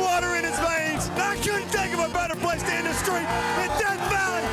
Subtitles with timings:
[0.00, 1.10] water in his veins.
[1.16, 4.44] I couldn't think of a better place to end the street than Death Valley,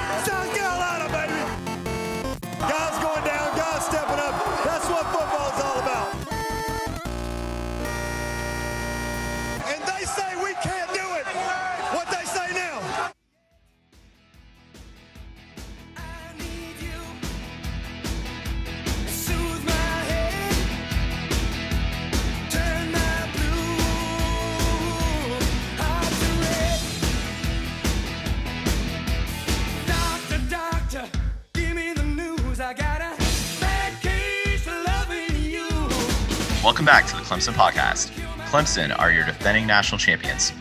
[36.87, 38.11] back to the Clemson Podcast.
[38.47, 40.53] Clemson are your defending national champions.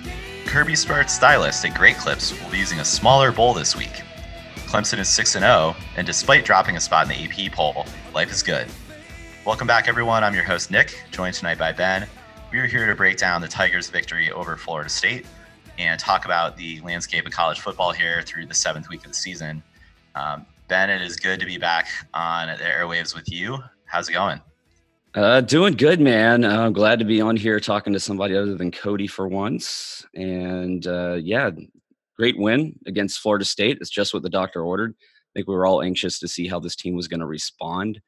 [0.44, 4.02] Kirby Smart stylist at Great Clips will be using a smaller bowl this week.
[4.66, 8.42] Clemson is 6 0, and despite dropping a spot in the AP poll, life is
[8.42, 8.66] good.
[9.44, 10.24] Welcome back, everyone.
[10.24, 12.08] I'm your host, Nick, joined tonight by Ben.
[12.50, 15.26] We are here to break down the Tigers' victory over Florida State
[15.78, 19.16] and talk about the landscape of college football here through the seventh week of the
[19.16, 19.62] season.
[20.16, 23.58] Um, ben, it is good to be back on the airwaves with you.
[23.84, 24.40] How's it going?
[25.16, 26.44] Uh, doing good, man.
[26.44, 30.04] Uh, I'm glad to be on here talking to somebody other than Cody for once.
[30.14, 31.48] And uh, yeah,
[32.18, 33.78] great win against Florida State.
[33.80, 34.94] It's just what the doctor ordered.
[35.00, 37.98] I think we were all anxious to see how this team was going to respond.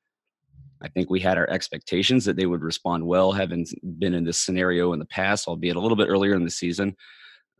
[0.82, 3.66] I think we had our expectations that they would respond well, having
[3.98, 6.94] been in this scenario in the past, albeit a little bit earlier in the season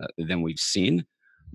[0.03, 1.07] uh, than we've seen.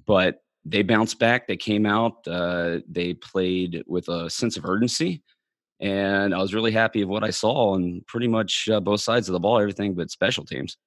[0.08, 1.46] But they bounced back.
[1.46, 2.28] They came out.
[2.28, 5.22] Uh, they played with a sense of urgency
[5.80, 9.28] and I was really happy of what I saw on pretty much uh, both sides
[9.28, 10.78] of the ball, everything but special teams.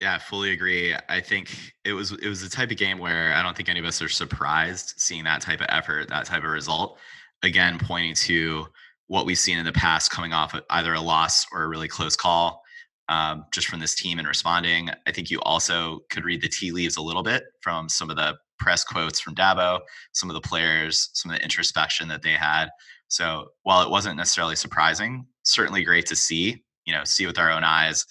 [0.00, 0.94] Yeah, I fully agree.
[1.08, 3.78] I think it was it was the type of game where I don't think any
[3.78, 6.98] of us are surprised seeing that type of effort, that type of result.
[7.44, 8.66] Again, pointing to
[9.06, 11.86] what we've seen in the past, coming off of either a loss or a really
[11.86, 12.62] close call,
[13.08, 14.88] um, just from this team and responding.
[15.06, 18.16] I think you also could read the tea leaves a little bit from some of
[18.16, 19.80] the press quotes from Dabo,
[20.12, 22.70] some of the players, some of the introspection that they had.
[23.12, 26.64] So while it wasn't necessarily surprising, certainly great to see.
[26.86, 28.06] You know, see with our own eyes.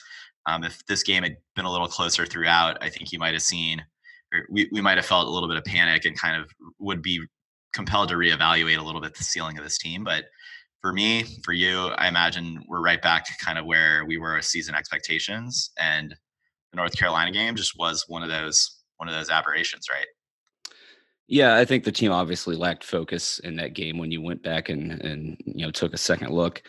[0.45, 3.41] Um, if this game had been a little closer throughout, I think you might have
[3.41, 3.83] seen,
[4.31, 7.01] or we, we might have felt a little bit of panic and kind of would
[7.01, 7.19] be
[7.73, 10.03] compelled to reevaluate a little bit the ceiling of this team.
[10.03, 10.25] But
[10.81, 14.35] for me, for you, I imagine we're right back to kind of where we were
[14.35, 15.71] with season expectations.
[15.79, 16.15] And
[16.71, 20.05] the North Carolina game just was one of those one of those aberrations, right?
[21.31, 24.67] Yeah, I think the team obviously lacked focus in that game when you went back
[24.67, 26.61] and and you know took a second look.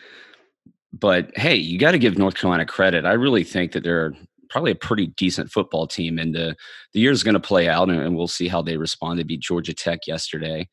[0.93, 3.03] But hey, you got to give North Carolina credit.
[3.03, 4.13] I really think that they're
[4.49, 6.55] probably a pretty decent football team, and the
[6.93, 9.19] the year's going to play out, and, and we'll see how they respond.
[9.19, 10.69] They beat Georgia Tech yesterday,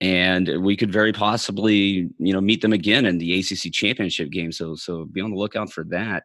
[0.00, 4.52] and we could very possibly you know meet them again in the ACC championship game.
[4.52, 6.22] So so be on the lookout for that.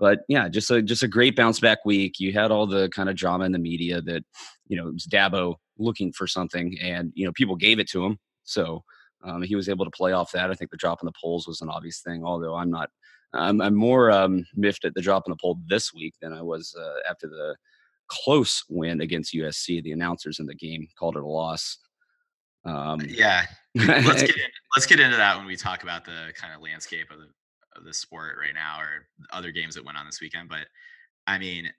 [0.00, 2.18] But yeah, just a just a great bounce back week.
[2.18, 4.24] You had all the kind of drama in the media that
[4.66, 8.04] you know it was Dabo looking for something, and you know people gave it to
[8.04, 8.18] him.
[8.42, 8.82] So
[9.22, 10.50] um, he was able to play off that.
[10.50, 12.24] I think the drop in the polls was an obvious thing.
[12.24, 12.88] Although I'm not,
[13.34, 16.40] I'm, I'm more um, miffed at the drop in the poll this week than I
[16.40, 17.54] was uh, after the
[18.08, 19.82] close win against USC.
[19.82, 21.76] The announcers in the game called it a loss.
[22.64, 23.44] Um, Yeah,
[23.74, 27.10] let's get in, let's get into that when we talk about the kind of landscape
[27.10, 27.28] of the
[27.76, 30.48] of the sport right now or other games that went on this weekend.
[30.48, 30.66] But
[31.26, 31.70] I mean,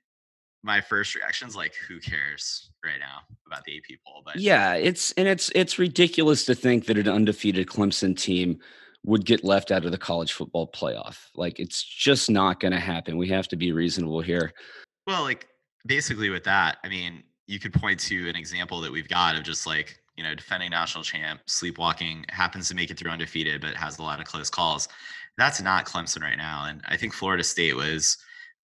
[0.63, 4.21] my first reaction is like, who cares right now about the AP poll?
[4.23, 8.59] But Yeah, it's and it's it's ridiculous to think that an undefeated Clemson team
[9.03, 11.17] would get left out of the college football playoff.
[11.35, 13.17] Like it's just not going to happen.
[13.17, 14.53] We have to be reasonable here.
[15.07, 15.47] Well, like
[15.85, 19.43] basically with that, I mean, you could point to an example that we've got of
[19.43, 23.73] just like, you know, defending national champ, sleepwalking, happens to make it through undefeated, but
[23.75, 24.87] has a lot of close calls.
[25.37, 26.65] That's not Clemson right now.
[26.65, 28.17] And I think Florida State was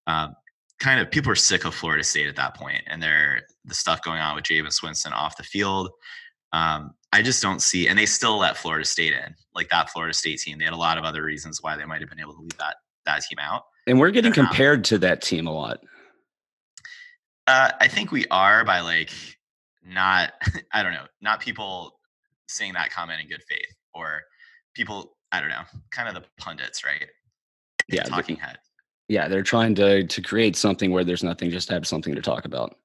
[0.05, 0.35] um,
[0.79, 4.01] kind of people are sick of Florida State at that point, and they're the stuff
[4.01, 5.89] going on with Jameis Winston off the field.
[6.53, 10.13] Um, I just don't see, and they still let Florida State in, like that Florida
[10.13, 10.57] State team.
[10.57, 12.57] They had a lot of other reasons why they might have been able to leave
[12.57, 12.75] that
[13.05, 13.63] that team out.
[13.87, 15.79] And we're getting They're compared to that team a lot.
[17.47, 19.11] Uh, I think we are by like
[19.83, 20.33] not,
[20.73, 21.99] I don't know, not people
[22.47, 24.21] saying that comment in good faith or
[24.75, 27.05] people, I don't know, kind of the pundits, right?
[27.89, 28.57] Yeah, the- talking head.
[29.09, 32.43] Yeah, they're trying to to create something where there's nothing, just have something to talk
[32.45, 32.75] about.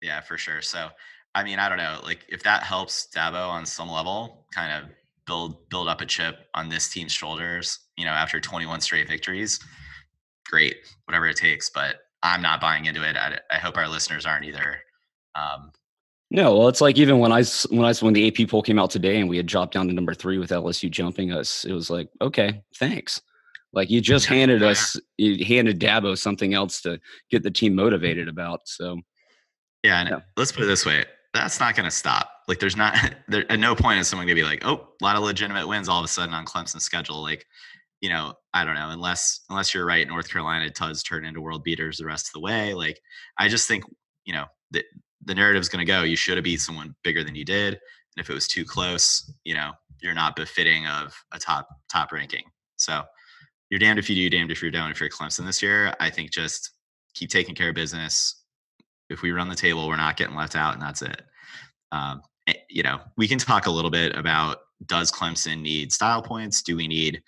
[0.00, 0.62] Yeah, for sure.
[0.62, 0.88] So,
[1.34, 4.90] I mean, I don't know, like if that helps Dabo on some level, kind of
[5.26, 9.58] build build up a chip on this team's shoulders, you know, after 21 straight victories,
[10.48, 10.76] great,
[11.06, 11.70] whatever it takes.
[11.70, 13.16] But I'm not buying into it.
[13.16, 14.78] I, I hope our listeners aren't either.
[15.34, 15.72] Um,
[16.30, 18.90] No, well, it's like even when I when I when the AP poll came out
[18.90, 21.88] today and we had dropped down to number three with LSU jumping us, it was
[21.88, 23.22] like, okay, thanks.
[23.72, 28.28] Like you just handed us, you handed Dabo something else to get the team motivated
[28.28, 28.60] about.
[28.66, 29.00] So
[29.82, 30.20] Yeah, and Yeah.
[30.36, 32.30] let's put it this way: that's not going to stop.
[32.46, 32.94] Like, there's not
[33.28, 35.66] there at no point is someone going to be like, "Oh, a lot of legitimate
[35.66, 37.46] wins all of a sudden on Clemson's schedule." Like,
[38.00, 41.62] you know, I don't know, unless unless you're right, North Carolina does turn into world
[41.64, 42.74] beaters the rest of the way.
[42.74, 43.00] Like,
[43.38, 43.84] I just think
[44.24, 44.82] you know the
[45.28, 46.02] the narrative's going to go.
[46.02, 49.32] You should have beat someone bigger than you did, and if it was too close,
[49.44, 49.70] you know,
[50.02, 52.44] you're not befitting of a top top ranking.
[52.76, 53.02] So.
[53.70, 54.90] You're damned if you do, damned if you don't.
[54.90, 56.70] If you're Clemson this year, I think just
[57.12, 58.38] keep taking care of business
[59.10, 61.22] if we run the table, we're not getting left out, and that's it.
[61.92, 66.22] Um, eh, you know, we can talk a little bit about does Clemson need style
[66.22, 66.62] points?
[66.62, 67.22] Do we need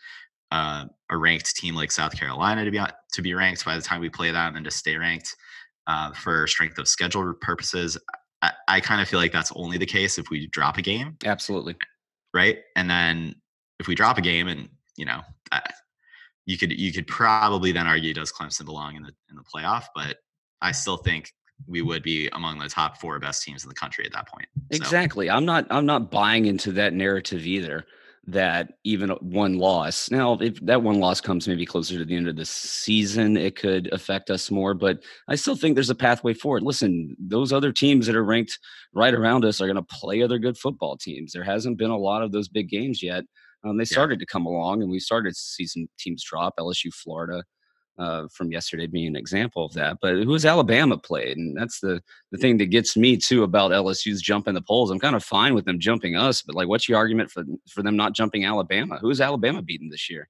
[0.51, 2.81] uh, a ranked team like South Carolina to be
[3.13, 5.35] to be ranked by the time we play them and to stay ranked
[5.91, 7.99] uh, for strength of schedule purposes?
[8.43, 11.17] I, I kind of feel like that's only the case if we drop a game,
[11.25, 11.77] absolutely.
[12.33, 12.59] right?
[12.77, 13.35] And then
[13.79, 15.21] if we drop a game, and you know,
[15.53, 15.63] I,
[16.47, 19.85] you could you could probably then argue does Clemson belong in the in the playoff?
[19.95, 20.19] But
[20.63, 21.33] I still think
[21.67, 24.47] we would be among the top four best teams in the country at that point.
[24.73, 25.29] So, Exactly.
[25.29, 27.85] I'm not I'm not buying into that narrative either
[28.33, 30.11] that even one loss.
[30.11, 33.57] Now, if that one loss comes maybe closer to the end of the season, it
[33.57, 36.63] could affect us more, but I still think there's a pathway forward.
[36.63, 38.59] Listen, those other teams that are ranked
[38.93, 41.33] right around us are going to play other good football teams.
[41.33, 43.25] There hasn't been a lot of those big games yet.
[43.65, 43.87] Um, they Yeah.
[43.93, 46.55] started to come along, and we started to see some teams drop.
[46.59, 47.45] LSU, Florida,
[47.99, 49.99] uh, from yesterday being an example of that.
[50.01, 51.37] But who has Alabama played?
[51.37, 52.03] And that's the
[52.33, 54.91] the thing that gets me too about LSU's jumping the polls.
[54.91, 57.83] I'm kind of fine with them jumping us, but like, what's your argument for for
[57.83, 58.99] them not jumping Alabama?
[59.01, 60.29] Who's Alabama beating this year?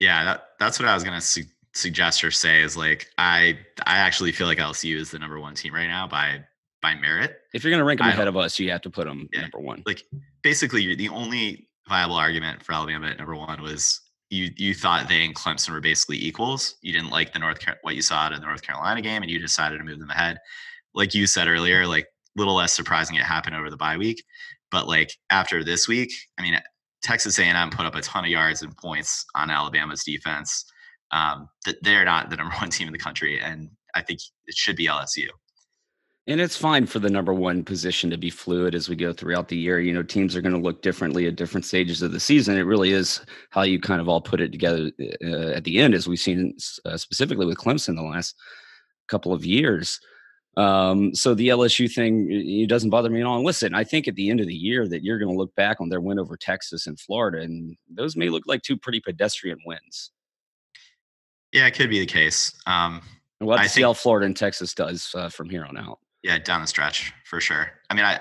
[0.00, 1.42] yeah, that, that's what I was gonna su-
[1.74, 5.54] suggest or say is like I I actually feel like LSU is the number one
[5.54, 6.44] team right now by
[6.82, 7.38] by merit.
[7.52, 9.28] If you're going to rank them I ahead of us, you have to put them
[9.32, 9.40] Yeah.
[9.42, 9.82] number one.
[9.84, 10.04] Like
[10.42, 14.00] basically, you're, the only viable argument for Alabama at number one was
[14.30, 16.76] you you thought they and Clemson were basically equals.
[16.82, 19.30] You didn't like the North what you saw out of the North Carolina game, and
[19.30, 20.38] you decided to move them ahead.
[20.94, 24.22] Like you said earlier, like little less surprising it happened over the bye week,
[24.70, 26.58] but like after this week, I mean,
[27.02, 30.64] Texas A&M put up a ton of yards and points on Alabama's defense.
[31.10, 34.54] Um, that they're not the number one team in the country, and I think it
[34.54, 35.28] should be LSU.
[36.28, 39.48] And it's fine for the number one position to be fluid as we go throughout
[39.48, 39.80] the year.
[39.80, 42.58] You know, teams are going to look differently at different stages of the season.
[42.58, 44.90] It really is how you kind of all put it together
[45.24, 46.54] uh, at the end, as we've seen
[46.84, 48.36] uh, specifically with Clemson the last
[49.08, 49.98] couple of years.
[50.58, 53.36] Um, so the LSU thing it doesn't bother me at all.
[53.36, 55.54] And listen, I think at the end of the year that you're going to look
[55.54, 59.00] back on their win over Texas and Florida, and those may look like two pretty
[59.00, 60.10] pedestrian wins.
[61.52, 62.52] Yeah, it could be the case.
[62.66, 63.00] Um,
[63.40, 66.00] we'll have I to see how Florida and Texas does uh, from here on out.
[66.22, 67.70] Yeah, down the stretch for sure.
[67.90, 68.20] I mean, I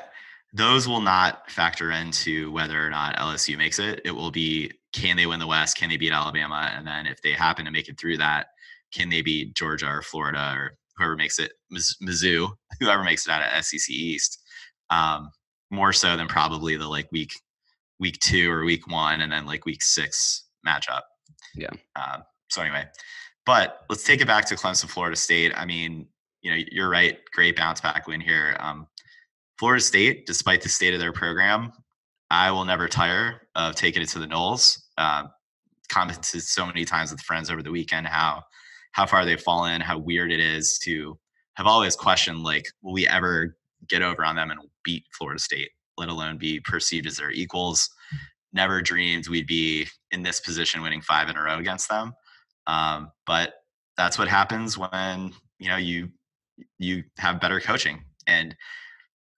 [0.54, 4.02] those will not factor into whether or not LSU makes it.
[4.06, 5.78] It will be can they win the West?
[5.78, 6.72] Can they beat Alabama?
[6.74, 8.48] And then if they happen to make it through that,
[8.94, 12.50] can they beat Georgia or Florida or whoever makes it, Miz- Mizzou,
[12.80, 14.42] whoever makes it out of SEC East?
[14.90, 15.30] Um,
[15.70, 17.34] more so than probably the like week
[18.00, 21.02] week two or week one, and then like week six matchup.
[21.56, 21.72] Yeah.
[21.96, 22.86] Um, so anyway,
[23.46, 25.52] but let's take it back to Clemson, Florida State.
[25.56, 26.08] I mean,
[26.48, 27.20] you know, you're right.
[27.34, 28.56] Great bounce back win here.
[28.62, 28.88] Um,
[29.60, 31.74] Florida State, despite the state of their program,
[32.32, 34.80] I will never tire of taking it to the Noles.
[34.98, 35.24] Uh,
[35.90, 38.44] commented so many times with friends over the weekend how
[38.94, 41.20] how far they've fallen, how weird it is to
[41.56, 43.58] have always questioned like, will we ever
[43.90, 47.90] get over on them and beat Florida State, let alone be perceived as their equals?
[48.54, 52.14] Never dreamed we'd be in this position, winning five in a row against them.
[52.68, 53.56] Um, but
[53.98, 56.10] that's what happens when you know you
[56.78, 58.04] you have better coaching.
[58.28, 58.56] And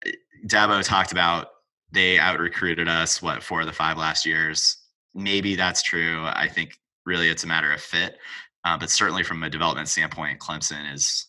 [0.05, 0.11] eh,
[0.47, 1.47] Dabo talked about
[1.91, 4.77] they out recruited us what four of the five last years.
[5.15, 6.25] Maybe that's true.
[6.25, 8.17] I think really it's a matter of fit.
[8.65, 11.27] Uh, but certainly from a development standpoint, Clemson is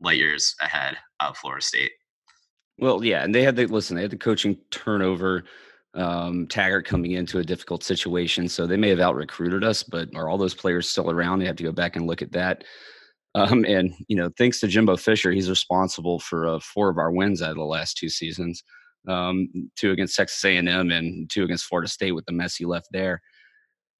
[0.00, 1.92] light years ahead of Florida State.
[2.78, 3.96] Well, yeah, and they had the listen.
[3.96, 5.44] They had the coaching turnover.
[5.94, 9.82] Um, Taggart coming into a difficult situation, so they may have out recruited us.
[9.82, 11.38] But are all those players still around?
[11.38, 12.64] They have to go back and look at that.
[13.36, 17.12] Um, and you know, thanks to Jimbo Fisher, he's responsible for uh, four of our
[17.12, 18.64] wins out of the last two seasons.
[19.06, 22.88] Um, two against Texas A&M and two against Florida State with the mess he left
[22.90, 23.22] there.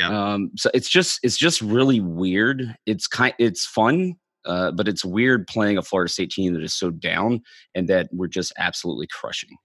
[0.00, 0.32] Yeah.
[0.32, 2.74] Um, so it's just it's just really weird.
[2.86, 4.16] It's kind it's fun,
[4.46, 7.42] uh, but it's weird playing a Florida State team that is so down
[7.74, 9.56] and that we're just absolutely crushing.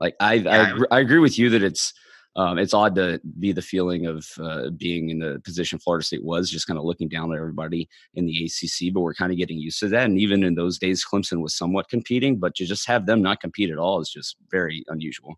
[0.00, 1.92] Like I, Yeah, I I agree with you that it's
[2.36, 6.24] um, it's odd to be the feeling of uh, being in the position Florida State
[6.24, 8.92] was, just kind of looking down at everybody in the ACC.
[8.92, 10.06] But we're kind of getting used to that.
[10.06, 13.40] And even in those days, Clemson was somewhat competing, but to just have them not
[13.40, 15.36] compete at all is just very unusual.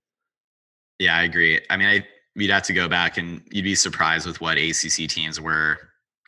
[0.98, 1.60] Yeah, I agree.
[1.68, 5.08] I mean, I we'd have to go back and you'd be surprised with what ACC
[5.08, 5.78] teams were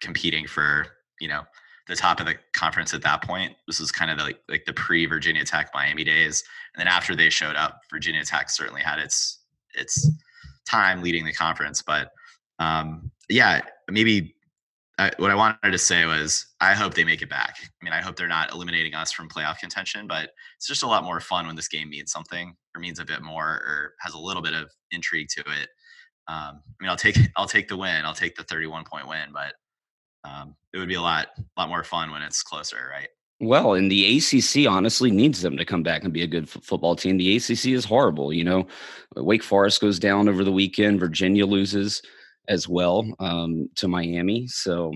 [0.00, 0.86] competing for
[1.20, 1.42] you know
[1.86, 3.54] the top of the conference at that point.
[3.66, 6.44] This was kind of the, like like the pre Virginia Tech Miami days,
[6.74, 9.40] and then after they showed up, Virginia Tech certainly had its
[9.74, 10.10] its
[10.68, 11.82] time leading the conference.
[11.82, 12.10] But
[12.58, 14.34] um, yeah, maybe
[14.98, 17.56] I, what I wanted to say was I hope they make it back.
[17.62, 20.88] I mean, I hope they're not eliminating us from playoff contention, but it's just a
[20.88, 24.14] lot more fun when this game means something or means a bit more or has
[24.14, 25.68] a little bit of intrigue to it.
[26.26, 28.04] Um, I mean, I'll take I'll take the win.
[28.04, 29.54] I'll take the 31 point win, but
[30.28, 33.08] um, it would be a lot lot more fun when it's closer, right?
[33.40, 36.62] Well, and the ACC honestly needs them to come back and be a good f-
[36.62, 37.18] football team.
[37.18, 38.32] The ACC is horrible.
[38.32, 38.66] You know,
[39.14, 40.98] Wake Forest goes down over the weekend.
[40.98, 42.02] Virginia loses
[42.48, 44.48] as well um, to Miami.
[44.48, 44.92] So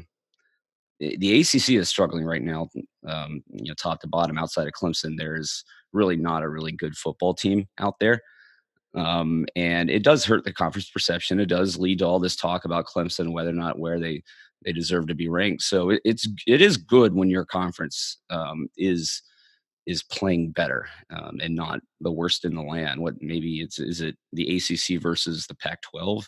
[0.98, 2.68] the ACC is struggling right now,
[3.06, 4.38] um, you know, top to bottom.
[4.38, 8.20] Outside of Clemson, there's really not a really good football team out there,
[8.94, 11.40] um, and it does hurt the conference perception.
[11.40, 14.22] It does lead to all this talk about Clemson, whether or not where they
[14.64, 15.62] they deserve to be ranked.
[15.62, 19.22] So it, it's it is good when your conference um, is
[19.86, 23.00] is playing better um, and not the worst in the land.
[23.00, 26.24] What maybe it's is it the ACC versus the Pac-12,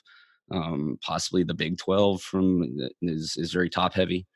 [0.51, 4.27] um, possibly the Big 12 from is is very top heavy.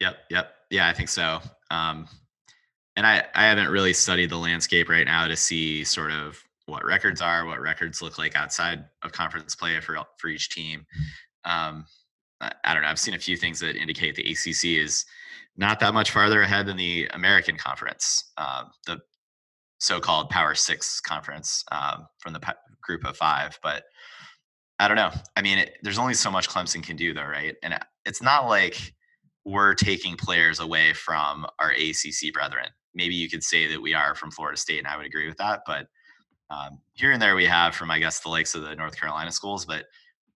[0.00, 1.40] Yep, yep, yeah, I think so.
[1.70, 2.08] Um,
[2.96, 6.84] and I I haven't really studied the landscape right now to see sort of what
[6.84, 10.86] records are, what records look like outside of conference play for for each team.
[11.44, 11.84] Um,
[12.40, 12.88] I don't know.
[12.88, 15.04] I've seen a few things that indicate the ACC is
[15.56, 18.98] not that much farther ahead than the American Conference, um, the
[19.78, 22.40] so-called Power Six Conference um, from the
[22.82, 23.58] Group of Five.
[23.62, 23.84] But
[24.78, 25.12] I don't know.
[25.36, 27.54] I mean, it, there's only so much Clemson can do, though, right?
[27.62, 28.92] And it's not like
[29.44, 32.66] we're taking players away from our ACC brethren.
[32.94, 35.36] Maybe you could say that we are from Florida State, and I would agree with
[35.38, 35.60] that.
[35.66, 35.86] But
[36.50, 39.30] um, here and there, we have from, I guess, the likes of the North Carolina
[39.32, 39.84] schools, but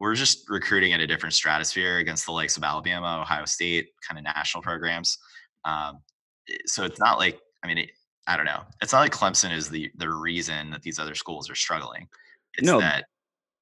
[0.00, 4.19] we're just recruiting at a different stratosphere against the likes of Alabama, Ohio State, kind
[4.19, 5.19] of national programs.
[5.64, 6.00] Um,
[6.49, 7.90] eh, so it's not like I mean, it,
[8.26, 8.62] I don't know.
[8.83, 12.09] It's not like Clemson is the the reason that these other schools are struggling.
[12.57, 12.81] It's no.
[12.81, 13.07] that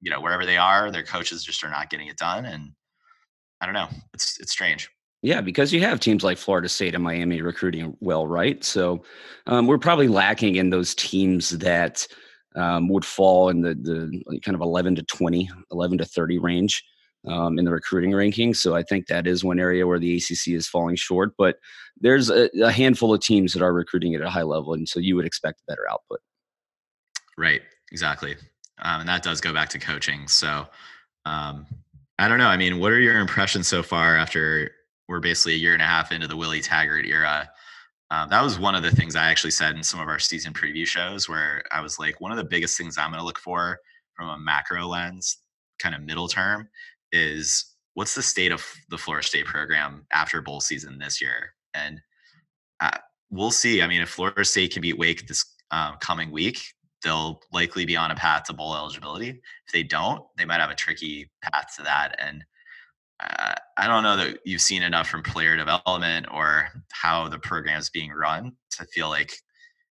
[0.01, 2.71] you know wherever they are, their coaches just are not getting it done, and
[3.61, 3.89] I don't know.
[4.13, 4.89] It's it's strange.
[5.23, 8.63] Yeah, because you have teams like Florida State and Miami recruiting well, right?
[8.63, 9.03] So
[9.47, 12.07] um, we're probably lacking in those teams that
[12.57, 16.83] um, would fall in the, the kind of 11 to 20, 11 to 30 range
[17.27, 18.57] um, in the recruiting rankings.
[18.57, 21.33] So I think that is one area where the ACC is falling short.
[21.37, 21.57] But
[21.99, 24.99] there's a, a handful of teams that are recruiting at a high level, and so
[24.99, 26.19] you would expect better output.
[27.37, 27.61] Right.
[27.91, 28.35] Exactly.
[28.79, 30.27] Um, and that does go back to coaching.
[30.27, 30.67] So
[31.25, 31.65] um,
[32.19, 32.47] I don't know.
[32.47, 34.71] I mean, what are your impressions so far after
[35.07, 37.49] we're basically a year and a half into the Willie Taggart era?
[38.09, 40.53] Um, that was one of the things I actually said in some of our season
[40.53, 43.39] preview shows, where I was like, one of the biggest things I'm going to look
[43.39, 43.79] for
[44.15, 45.37] from a macro lens,
[45.79, 46.69] kind of middle term,
[47.11, 51.53] is what's the state of the Florida State program after bowl season this year?
[51.73, 51.99] And
[52.79, 52.97] uh,
[53.29, 53.81] we'll see.
[53.81, 56.61] I mean, if Florida State can beat Wake this um, coming week,
[57.03, 59.29] they'll likely be on a path to bowl eligibility.
[59.29, 62.15] If they don't, they might have a tricky path to that.
[62.19, 62.45] And uh,
[63.19, 67.89] I don't know that you've seen enough from player development or how the program is
[67.89, 69.33] being run to feel like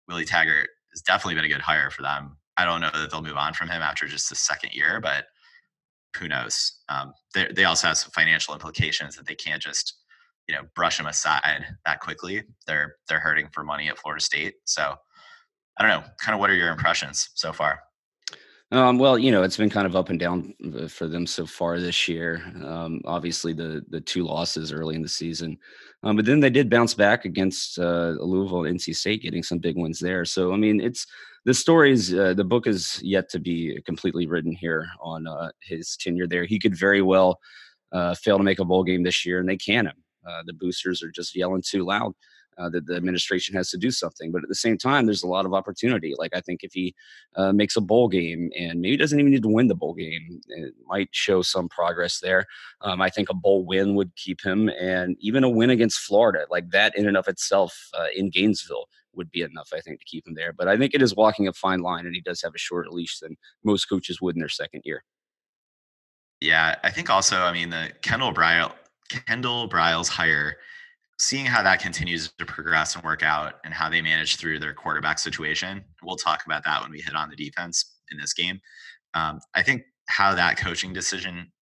[0.09, 2.37] Willie Taggart has definitely been a good hire for them.
[2.57, 5.27] I don't know that they'll move on from him after just the second year, but
[6.17, 6.81] who knows?
[6.89, 9.95] Um, they, they also have some financial implications that they can't just,
[10.49, 12.43] you know, brush him aside that quickly.
[12.67, 14.55] They're they're hurting for money at Florida State.
[14.65, 14.95] So
[15.79, 16.09] I don't know.
[16.21, 17.81] Kind of what are your impressions so far?
[18.73, 21.45] Um, well, you know, it's been kind of up and down uh, for them so
[21.45, 22.43] far this year.
[22.65, 25.59] Um, obviously, the the two losses early in the season,
[26.03, 29.59] um, but then they did bounce back against uh, Louisville, and NC State, getting some
[29.59, 30.25] big wins there.
[30.25, 31.07] So, I mean, it's
[31.45, 32.15] the stories.
[32.15, 36.47] Uh, the book is yet to be completely written here on uh, his tenure there.
[36.47, 37.41] He could very well
[37.93, 40.03] uh, fail to make a bowl game this year, and they can him.
[40.27, 42.15] Uh, the boosters are just yelling too loud
[42.63, 44.31] uh, that the administration has to do something.
[44.31, 46.15] But at the same time, there's a lot of opportunity.
[46.17, 46.95] Like I think if he
[47.37, 50.41] uh, makes a bowl game and maybe doesn't even need to win the bowl game,
[50.49, 52.47] it might show some progress there.
[52.81, 56.47] Um, I think a bowl win would keep him, and even a win against Florida,
[56.51, 60.07] like that in and of itself uh, in Gainesville would be enough, I think, to
[60.07, 60.53] keep him there.
[60.53, 62.91] But I think it is walking a fine line, and he does have a shorter
[62.91, 65.05] leash than most coaches would in their second year.
[66.41, 68.73] Yeah, I think also, I mean, the Kendall Briles,
[69.09, 70.57] Kendall Briles hire
[71.23, 74.75] seeing how that continues to progress and work out and how they manage through their
[74.75, 75.85] quarterback situation.
[76.03, 78.61] We'll talk about that when we hit on the defense in this game.
[79.15, 81.53] Um, I think how that coaching decision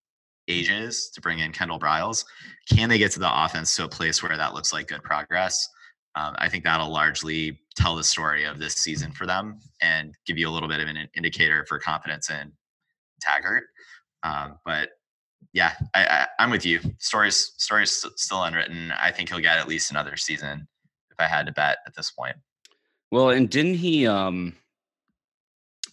[0.49, 2.25] ages to bring in Kendall Briles,
[2.73, 5.69] can they get to the offense to a place where that looks like good progress?
[6.15, 10.39] Um, I think that'll largely tell the story of this season for them and give
[10.39, 12.51] you a little bit of an indicator for confidence in
[13.21, 13.65] Taggart.
[14.23, 14.89] Um, but
[15.53, 16.81] yeah, I, I, I'm with you.
[16.99, 18.93] Stories stories still unwritten.
[18.93, 20.67] I think he'll get at least another season
[21.11, 22.37] if I had to bet at this point.
[23.11, 24.55] Well, and didn't he um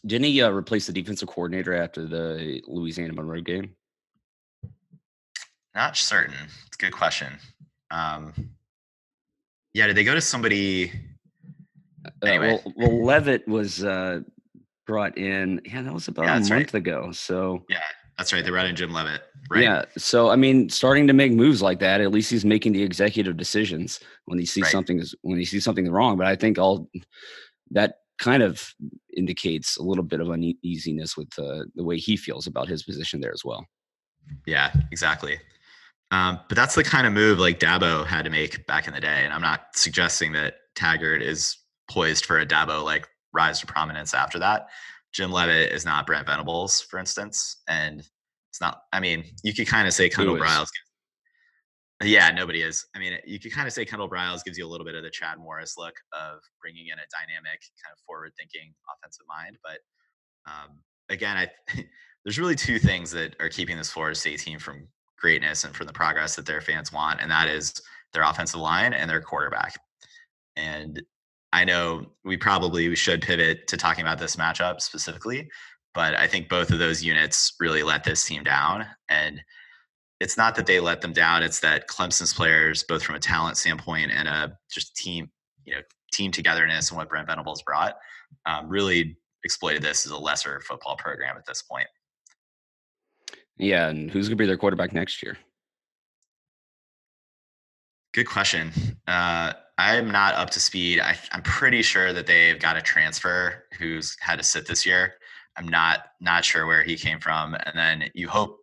[0.05, 3.75] didn't he uh, replace the defensive coordinator after the Louisiana Monroe game?
[5.75, 6.35] Not certain.
[6.67, 7.33] It's a good question.
[7.91, 8.33] Um,
[9.73, 10.91] yeah, did they go to somebody?
[12.23, 12.53] Anyway.
[12.53, 14.21] Uh, well, well, Leavitt was uh,
[14.85, 15.61] brought in.
[15.65, 16.73] Yeah, that was about Yeah, a month right.
[16.73, 17.11] ago.
[17.11, 17.81] So Yeah,
[18.17, 18.43] that's right.
[18.43, 19.21] They brought in Jim Leavitt.
[19.50, 19.63] Right.
[19.63, 22.01] yeah, so I mean, starting to make moves like that.
[22.01, 24.71] At least he's making the executive decisions when he sees Right.
[24.71, 26.17] something is when he sees something wrong.
[26.17, 26.89] But I think all
[27.71, 28.74] that kind of
[29.15, 33.21] indicates a little bit of uneasiness with uh, the way he feels about his position
[33.21, 33.65] there as well.
[34.45, 35.39] Yeah, exactly.
[36.12, 39.01] Um, but that's the kind of move like Dabo had to make back in the
[39.01, 39.24] day.
[39.24, 41.57] And I'm not suggesting that Taggart is
[41.89, 44.67] poised for a Dabo like rise to prominence after that.
[45.17, 47.63] Jim Leavitt is not Brent Venables, for instance.
[47.67, 48.01] And
[48.51, 50.38] it's not, I mean, you could kind of say Kendall?
[50.38, 50.67] Briles.
[52.03, 52.86] Yeah, nobody is.
[52.95, 55.01] I mean, you could kind of say Kendall Briles gives you a little bit of
[55.01, 59.57] the Chad Morris look of bringing in a dynamic, kind of forward thinking offensive mind.
[59.63, 59.79] But
[60.45, 60.77] um,
[61.09, 61.50] again, I
[62.24, 65.88] there's really two things that are keeping this Florida State team from greatness and from
[65.88, 67.74] the progress that their fans want, and that is
[68.13, 69.79] their offensive line and their quarterback.
[70.55, 71.01] And
[71.53, 75.49] I know we probably should pivot to talking about this matchup specifically,
[75.93, 78.85] but I think both of those units really let this team down.
[79.09, 79.41] And
[80.19, 83.57] it's not that they let them down; it's that Clemson's players, both from a talent
[83.57, 85.29] standpoint and a just team,
[85.65, 87.95] you know, team togetherness and what Brent Venables brought,
[88.45, 91.87] um, really exploited this as a lesser football program at this point.
[93.57, 95.37] Yeah, and who's going to be their quarterback next year?
[98.17, 98.71] Good question.
[99.07, 101.00] Uh, I'm not up to speed.
[101.00, 105.13] I, I'm pretty sure that they've got a transfer who's had to sit this year.
[105.55, 107.53] I'm not not sure where he came from.
[107.53, 108.57] And then you hope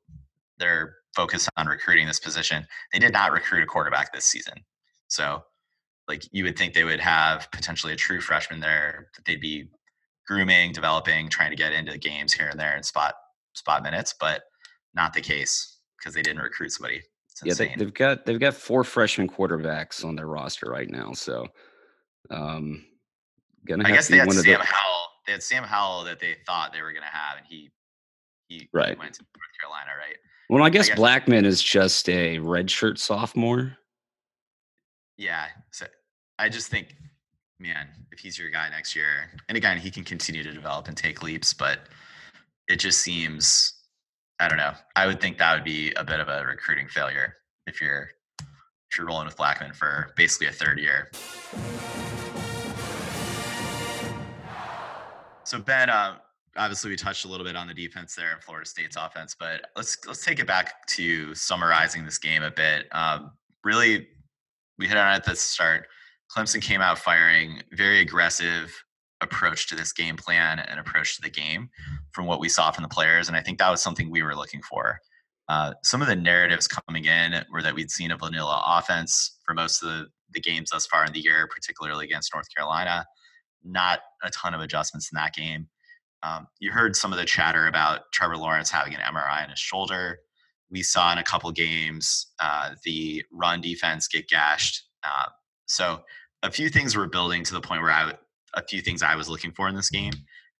[0.59, 2.67] they're focused on recruiting this position.
[2.93, 4.55] They did not recruit a quarterback this season,
[5.07, 5.45] so
[6.09, 9.69] like you would think they would have potentially a true freshman there that they'd be
[10.27, 13.15] grooming, developing, trying to get into games here and there and spot
[13.53, 14.43] spot minutes, but
[14.97, 17.03] not the case because they didn't recruit somebody.
[17.43, 21.13] Yeah, they, they've got they've got four freshman quarterbacks on their roster right now.
[21.13, 21.47] So,
[22.31, 22.85] um,
[23.67, 25.07] gonna I have guess to they had one Sam of the Howell.
[25.27, 27.71] They had Sam Howell that they thought they were going to have, and he
[28.49, 28.97] he Right.
[28.99, 30.17] went to North Carolina, right?
[30.51, 30.63] well.
[30.63, 33.77] I guess guess- Blackman is just a redshirt sophomore.
[35.17, 35.47] Yeah.
[35.73, 35.87] So
[36.39, 36.95] I just think,
[37.59, 40.97] man, if he's your guy next year, and again, he can continue to develop and
[40.97, 41.81] take leaps, but
[42.69, 43.73] it just seems,
[44.41, 44.73] I don't know.
[44.97, 48.99] I would think that would be a bit of a recruiting failure if you're if
[48.99, 51.11] you're rolling with Blackman for basically a third year.
[55.45, 56.17] So Ben, um,
[56.57, 59.67] obviously we touched a little bit on the defense there in Florida State's offense, but
[59.77, 62.87] let's let's take it back to summarizing this game a bit.
[62.93, 64.09] Um, really,
[64.79, 65.87] we hit on it at the start.
[66.35, 68.84] Clemson came out firing very aggressive
[69.25, 71.69] approach to this game plan and approach to the game
[72.13, 74.37] from what we saw from the players, and I think that was something we were
[74.37, 75.01] looking for.
[75.49, 79.55] Uh, some of the narratives coming in were that we'd seen a vanilla offense for
[79.55, 83.05] most of the, the games thus far in the year, particularly against North Carolina.
[83.63, 85.69] Not a ton of adjustments in that game.
[86.23, 89.59] Um, you heard some of the chatter about Trevor Lawrence having an MRI on his
[89.59, 90.21] shoulder.
[90.71, 94.85] We saw in a couple games uh, the run defense get gashed.
[95.03, 95.27] Uh,
[95.67, 96.01] so
[96.43, 98.13] a few things were building to the point where I,
[98.55, 100.13] a few things I was looking for in this game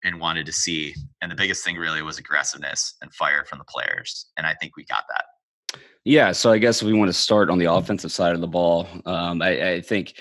[0.03, 0.93] and wanted to see.
[1.21, 4.27] And the biggest thing really was aggressiveness and fire from the players.
[4.37, 5.79] And I think we got that.
[6.03, 8.87] Yeah, so I guess we want to start on the offensive side of the ball.
[9.05, 10.13] Um, I, I think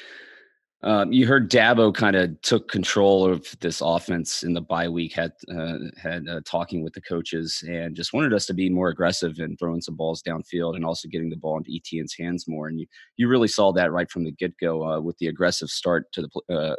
[0.83, 5.15] um, you heard Dabo kind of took control of this offense in the bye week.
[5.15, 8.89] Had uh, had uh, talking with the coaches and just wanted us to be more
[8.89, 12.69] aggressive and throwing some balls downfield and also getting the ball into ETN's hands more.
[12.69, 15.71] And you you really saw that right from the get go uh, with the aggressive
[15.71, 16.77] start to the pl-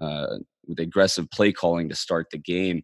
[0.00, 2.82] uh, with aggressive play calling to start the game.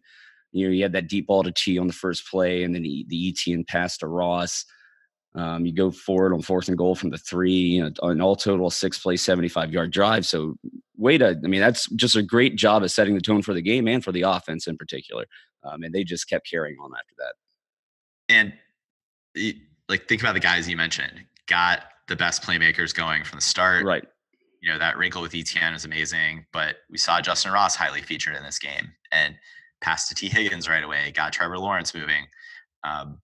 [0.51, 2.83] You know, you had that deep ball to Chi on the first play, and then
[2.83, 4.65] the, the ETN pass to Ross.
[5.33, 8.35] Um, you go forward on fourth and goal from the three, you know, an all
[8.35, 10.25] total six play, 75 yard drive.
[10.25, 10.55] So,
[10.97, 13.61] way to, I mean, that's just a great job of setting the tone for the
[13.61, 15.25] game and for the offense in particular.
[15.63, 17.33] Um, and they just kept carrying on after that.
[18.27, 18.53] And
[19.87, 21.13] like, think about the guys you mentioned,
[21.47, 23.85] got the best playmakers going from the start.
[23.85, 24.03] Right.
[24.61, 28.35] You know that wrinkle with ETN is amazing, but we saw Justin Ross highly featured
[28.35, 29.35] in this game and
[29.81, 32.25] passed to Tee Higgins right away, got Trevor Lawrence moving.
[32.83, 33.19] Um,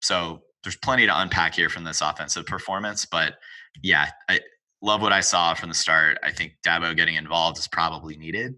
[0.00, 3.34] so there's plenty to unpack here from this offensive performance, but
[3.82, 4.40] yeah, I
[4.82, 6.18] love what I saw from the start.
[6.22, 8.54] I think Dabo getting involved is probably needed,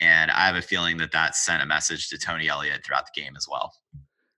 [0.00, 3.20] and I have a feeling that that sent a message to Tony Elliott throughout the
[3.20, 3.72] game as well.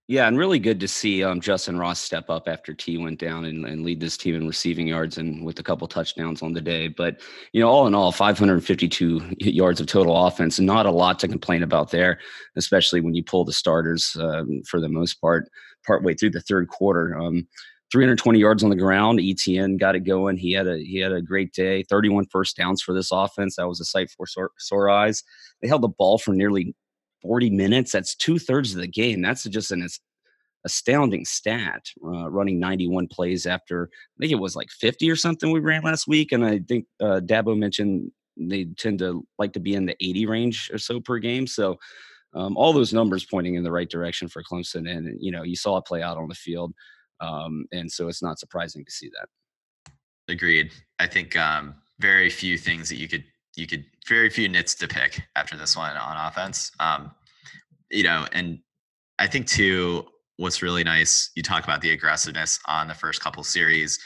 [0.09, 3.45] Yeah, and really good to see um, Justin Ross step up after T went down
[3.45, 6.61] and, and lead this team in receiving yards and with a couple touchdowns on the
[6.61, 6.87] day.
[6.87, 7.21] But
[7.53, 10.61] you know, all in all, 552 yards of total offense.
[10.61, 12.21] Not a lot to complain about there,
[12.55, 15.49] especially when you pull the starters um, for the most part,
[15.85, 17.19] partway through the third quarter.
[17.19, 17.49] Um,
[17.91, 19.19] 320 yards on the ground.
[19.19, 20.37] ETN got it going.
[20.37, 21.83] He had a he had a great day.
[21.83, 23.57] 31 first downs for this offense.
[23.57, 25.25] That was a sight for sore, sore eyes.
[25.63, 26.77] They held the ball for nearly
[27.23, 27.93] 40 minutes.
[27.93, 29.23] That's two thirds of the game.
[29.23, 29.87] That's just an
[30.65, 31.87] astounding stat.
[32.05, 35.83] Uh, running 91 plays after I think it was like 50 or something we ran
[35.83, 39.87] last week, and I think uh, Dabo mentioned they tend to like to be in
[39.87, 41.47] the 80 range or so per game.
[41.47, 41.79] So.
[42.35, 45.57] Um, all those numbers pointing in the right direction for Clemson, and you know you
[45.57, 46.75] saw it play out on the field,
[47.21, 49.29] um, and so it's not surprising to see that.
[50.29, 50.73] Agreed.
[50.99, 53.25] I think um, very few things that you could
[53.57, 56.71] you could very few nits to pick after this one on offense.
[56.79, 57.11] Um,
[57.91, 58.59] you know, and
[59.19, 63.43] I think too, what's really nice, you talk about the aggressiveness on the first couple
[63.43, 63.99] series,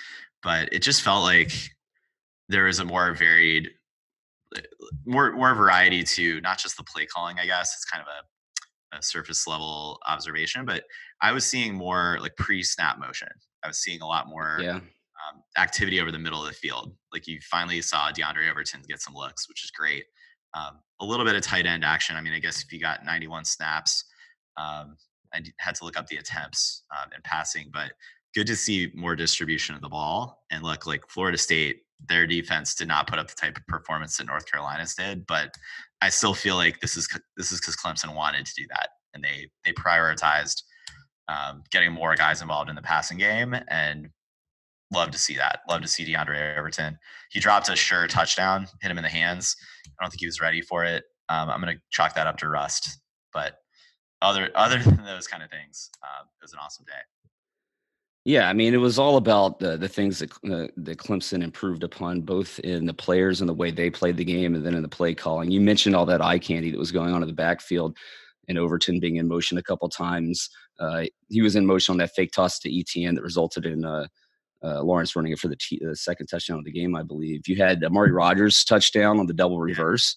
[0.43, 1.53] but it just felt like
[2.49, 3.71] there was a more varied,
[5.05, 7.39] more more variety to not just the play calling.
[7.39, 10.85] I guess it's kind of a, a surface level observation, but
[11.21, 13.29] I was seeing more like pre snap motion.
[13.65, 14.81] I was seeing a lot more yeah
[15.59, 16.95] activity over the middle of the field.
[17.13, 20.05] Like you finally saw Diondre Overton get some looks, which is great.
[20.55, 22.17] Um, a little bit of tight end action.
[22.17, 24.05] I mean, I guess if you got 91 snaps,
[24.57, 24.97] um,
[25.33, 27.93] I had to look up the attempts um, and passing, but
[28.35, 30.43] good to see more distribution of the ball.
[30.51, 34.17] And look, like Florida State, their defense did not put up the type of performance
[34.17, 35.55] that North Carolina's did, but
[36.01, 39.23] I still feel like this is this is because Clemson wanted to do that, and
[39.23, 40.63] they they prioritized
[41.29, 44.09] um, getting more guys involved in the passing game and
[44.93, 45.61] love to see that.
[45.69, 46.99] Love to see Diondre Overton.
[47.31, 49.57] He dropped a sure touchdown, hit him in the hands.
[49.87, 51.05] I don't think he was ready for it.
[51.29, 53.01] Um, I'm going to chalk that up to rust.
[53.33, 53.59] But
[54.23, 56.93] other other than those kind of things, uh, it was an awesome day.
[58.27, 61.85] Yeah, I mean, it was all about the the things that uh, that Clemson improved
[61.85, 64.83] upon, both in the players and the way they played the game, and then in
[64.83, 65.51] the play calling.
[65.51, 67.97] You mentioned all that eye candy that was going on in the backfield,
[68.49, 70.51] and Overton being in motion a couple times.
[70.79, 73.85] Uh, he was in motion on that fake toss to ETN that resulted in
[74.63, 77.49] uh, Lawrence running it for the, t- the, second touchdown of the game, I believe.
[77.49, 80.17] You had Amari Rodgers touchdown on the double reverse.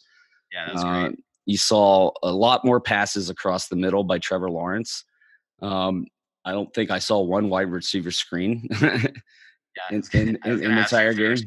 [0.51, 1.19] Yeah, yeah that was uh, great.
[1.45, 5.05] You saw a lot more passes across the middle by Trevor Lawrence.
[5.61, 6.07] Um,
[6.45, 9.07] I don't think I saw one wide receiver screen yeah,
[9.91, 11.37] in, in, in, in the entire game.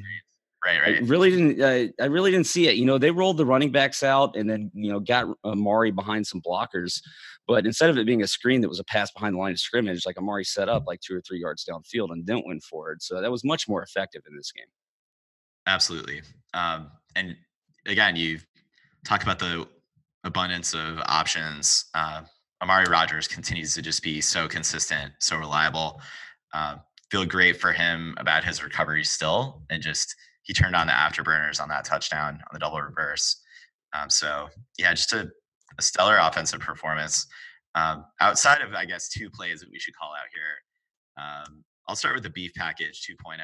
[0.64, 0.96] Right, right.
[0.96, 1.60] I really didn't.
[1.60, 2.76] Uh, I really didn't see it.
[2.76, 6.26] You know, they rolled the running backs out and then you know got Amari behind
[6.26, 7.00] some blockers,
[7.46, 9.60] but instead of it being a screen that was a pass behind the line of
[9.60, 13.02] scrimmage, like Amari set up like two or three yards downfield and didn't win forward.
[13.02, 14.66] So that was much more effective in this game.
[15.66, 16.22] Absolutely.
[16.54, 17.36] Um, and
[17.86, 18.38] again, you
[19.04, 19.66] talk about the
[20.24, 21.86] abundance of options.
[21.94, 22.22] Uh,
[22.62, 26.00] Amari Rodgers continues to just be so consistent, so reliable.
[26.52, 26.76] Uh,
[27.10, 31.60] feel great for him about his recovery still, and just he turned on the afterburners
[31.60, 33.40] on that touchdown on the double reverse.
[33.92, 35.30] Um, so yeah, just a,
[35.78, 37.26] a stellar offensive performance.
[37.74, 41.22] Um, outside of I guess two plays that we should call out here.
[41.22, 43.38] Um, I'll start with the beef package 2.0.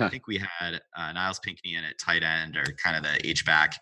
[0.00, 3.26] I think we had uh, Nyles Pinckney in at tight end or kind of the
[3.26, 3.74] H back.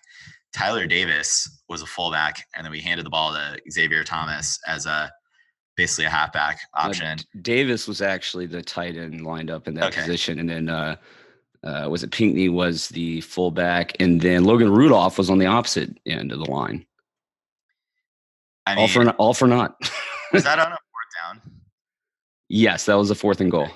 [0.52, 4.86] Tyler Davis was a fullback, and then we handed the ball to Xavier Thomas as
[4.86, 5.10] a
[5.76, 7.06] basically a halfback option.
[7.06, 10.00] Uh, Davis was actually the tight end lined up in that okay.
[10.00, 10.96] position, and then uh,
[11.62, 15.96] uh, was it Pinckney was the fullback, and then Logan Rudolph was on the opposite
[16.06, 16.84] end of the line.
[18.70, 19.76] I mean, all for all for not.
[20.32, 21.52] was that on a fourth down?
[22.48, 23.68] Yes, that was a fourth and goal.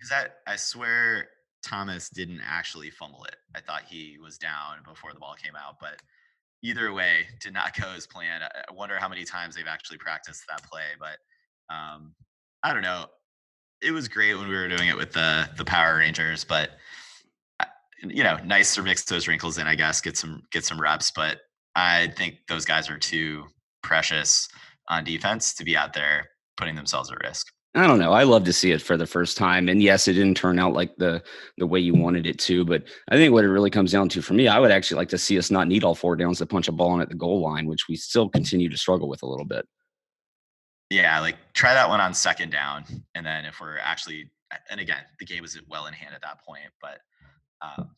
[0.00, 1.28] Is that I swear
[1.62, 3.36] Thomas didn't actually fumble it.
[3.54, 6.00] I thought he was down before the ball came out, but
[6.62, 8.44] either way, did not go as planned.
[8.44, 11.18] I wonder how many times they've actually practiced that play, but
[11.74, 12.14] um,
[12.62, 13.06] I don't know.
[13.82, 16.72] It was great when we were doing it with the the Power Rangers, but
[18.02, 21.10] you know, nice to mix those wrinkles in, I guess, get some get some reps.
[21.10, 21.40] But
[21.74, 23.46] I think those guys are too
[23.82, 24.48] precious
[24.88, 27.46] on defense to be out there putting themselves at risk.
[27.74, 28.12] I don't know.
[28.12, 29.68] I love to see it for the first time.
[29.68, 31.22] And yes, it didn't turn out like the
[31.56, 34.22] the way you wanted it to, but I think what it really comes down to
[34.22, 36.46] for me, I would actually like to see us not need all four downs to
[36.46, 39.22] punch a ball in at the goal line, which we still continue to struggle with
[39.22, 39.68] a little bit.
[40.90, 42.84] Yeah, like try that one on second down.
[43.14, 44.32] And then if we're actually
[44.68, 46.98] and again, the game was well in hand at that point, but
[47.62, 47.90] um,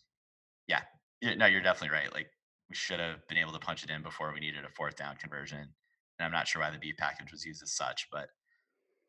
[0.68, 0.80] yeah,
[1.22, 2.12] no, you're definitely right.
[2.12, 2.28] Like
[2.72, 5.14] we should have been able to punch it in before we needed a fourth down
[5.16, 5.58] conversion.
[5.58, 8.28] And I'm not sure why the B package was used as such, but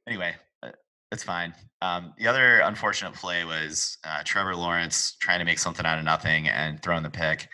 [0.05, 0.71] anyway, uh,
[1.13, 1.53] it's fine.
[1.81, 6.03] Um, the other unfortunate play was uh, Trevor Lawrence trying to make something out of
[6.03, 7.47] nothing and throwing the pick.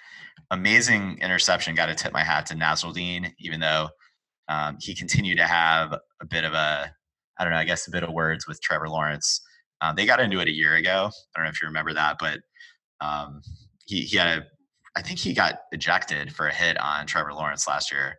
[0.49, 1.75] Amazing interception.
[1.75, 3.89] Got to tip my hat to Nasirildeen, even though
[4.47, 6.91] um, he continued to have a bit of a
[7.37, 9.41] I don't know, I guess a bit of words with Trevor Lawrence.
[9.81, 11.11] Um, they got into it a year ago.
[11.35, 12.39] I don't know if you remember that, but
[12.99, 13.41] um,
[13.85, 14.45] he he had a,
[14.95, 18.15] I think he got ejected for a hit on Trevor Lawrence last year.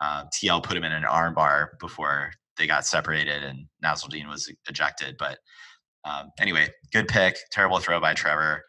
[0.00, 5.16] Uh, TL put him in an armbar before they got separated, and Nasirildeen was ejected.
[5.18, 5.38] But
[6.04, 7.36] um, anyway, good pick.
[7.50, 8.64] Terrible throw by Trevor.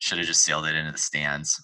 [0.00, 1.60] Should have just sailed it into the stands.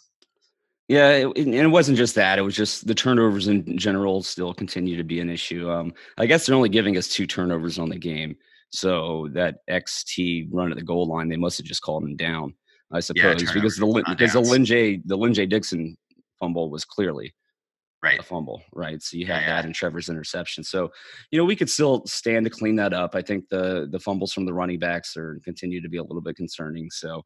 [0.88, 2.38] Yeah, it, and it wasn't just that.
[2.38, 5.70] It was just the turnovers in general still continue to be an issue.
[5.70, 8.36] Um, I guess they're only giving us two turnovers on the game.
[8.70, 12.54] So that XT run at the goal line, they must have just called him down,
[12.94, 15.96] I suppose, yeah, because the because the Lyn J the Lyn-J Dixon
[16.38, 17.34] fumble was clearly
[18.04, 18.20] right.
[18.20, 19.02] a fumble, right?
[19.02, 19.66] So you had yeah, that yeah.
[19.66, 20.62] and Trevor's interception.
[20.62, 20.90] So,
[21.30, 23.14] you know, we could still stand to clean that up.
[23.14, 26.20] I think the the fumbles from the running backs are continue to be a little
[26.20, 26.90] bit concerning.
[26.90, 27.22] So,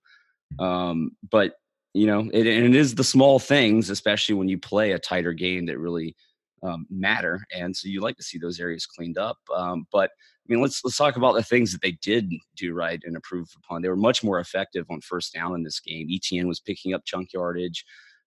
[0.58, 1.54] um, but
[1.94, 5.32] you know, it, and it is the small things, especially when you play a tighter
[5.32, 6.14] game that really
[6.62, 7.44] um, matter.
[7.54, 9.38] And so you like to see those areas cleaned up.
[9.54, 10.10] Um, but
[10.48, 13.82] mean, let's let's talk about the things that they did do right and improve upon.
[13.82, 16.08] They were much more effective on first down in this game.
[16.08, 17.84] ETN was picking up chunk yardage.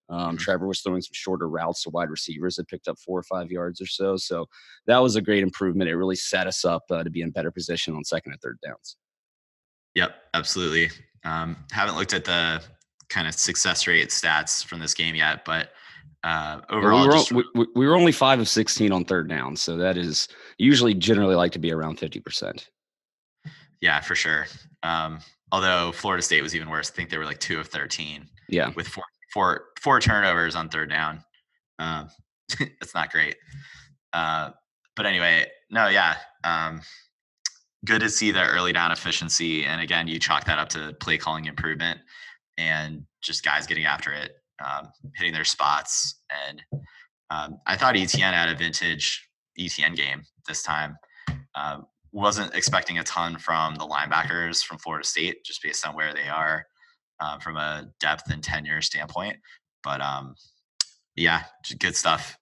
[0.08, 0.36] Um, mm-hmm.
[0.36, 3.50] Trevor was throwing some shorter routes to wide receivers that picked up four or five
[3.50, 4.16] yards or so.
[4.16, 4.46] So
[4.86, 5.88] that was a great improvement.
[5.88, 8.58] It really set us up uh, to be in better position on second and third
[8.64, 8.96] downs.
[9.94, 10.90] Yep, absolutely.
[11.24, 12.62] Um, haven't looked at the
[13.08, 15.70] kind of success rate stats from this game yet, but
[16.24, 19.56] uh, overall, we were, we, we were, only five of 16 on third down.
[19.56, 22.68] So that is usually generally like to be around 50%.
[23.80, 24.46] Yeah, for sure.
[24.84, 25.18] Um,
[25.50, 26.90] although Florida State was even worse.
[26.90, 28.28] I think they were like two of 13.
[28.48, 28.70] Yeah.
[28.76, 31.24] With four, four, four turnovers on third down.
[31.80, 32.08] Um,
[32.60, 33.34] it's not great.
[34.12, 34.50] Uh,
[34.94, 36.16] but anyway, no, yeah.
[36.44, 36.82] Um,
[37.84, 39.64] good to see the early down efficiency.
[39.64, 41.98] And again, you chalk that up to play calling improvement
[42.58, 46.20] and just guys getting after it um, hitting their spots.
[46.48, 46.62] And
[47.30, 50.96] um, I thought ETN had a vintage ETN game this time.
[51.54, 56.12] Um, wasn't expecting a ton from the linebackers from Florida State, just based on where
[56.12, 56.66] they are
[57.20, 59.36] um, from a depth and tenure standpoint.
[59.82, 60.34] But um,
[61.16, 61.44] yeah,
[61.78, 62.38] good stuff.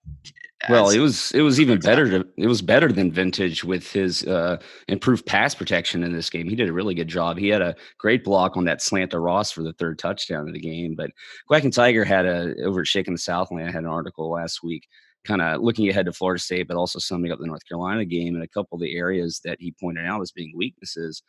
[0.69, 4.25] Well, it was it was even better to it was better than vintage with his
[4.25, 6.49] uh, improved pass protection in this game.
[6.49, 7.39] He did a really good job.
[7.39, 10.55] He had a great block on that slant to Ross for the third touchdown of
[10.55, 10.95] the game.
[10.97, 11.11] But
[11.49, 13.69] Quacking Tiger had a over at Shaking the Southland.
[13.69, 14.87] I had an article last week,
[15.25, 18.35] kind of looking ahead to Florida State, but also summing up the North Carolina game
[18.35, 21.23] and a couple of the areas that he pointed out as being weaknesses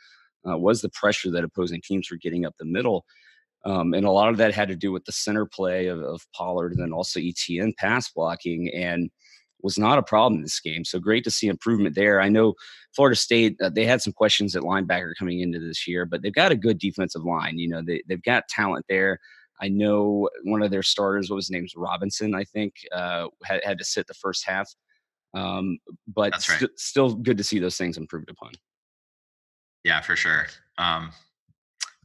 [0.48, 3.06] uh, was the pressure that opposing teams were getting up the middle.
[3.64, 6.26] Um, and a lot of that had to do with the center play of, of
[6.34, 9.10] Pollard and then also ETN pass blocking and
[9.64, 10.84] was not a problem in this game.
[10.84, 12.20] So great to see improvement there.
[12.20, 12.56] I know
[12.96, 16.34] Florida State, uh, they had some questions at linebacker coming into this year, but they've
[16.34, 17.60] got a good defensive line.
[17.60, 19.20] You know, they, they've got talent there.
[19.62, 23.64] I know one of their starters, what was his name, Robinson, I think, uh, had,
[23.64, 24.68] had to sit the first half.
[25.34, 26.42] Um, but right.
[26.42, 28.52] st- still good to see those things improved upon.
[29.84, 30.48] Yeah, for sure.
[30.78, 31.12] Um,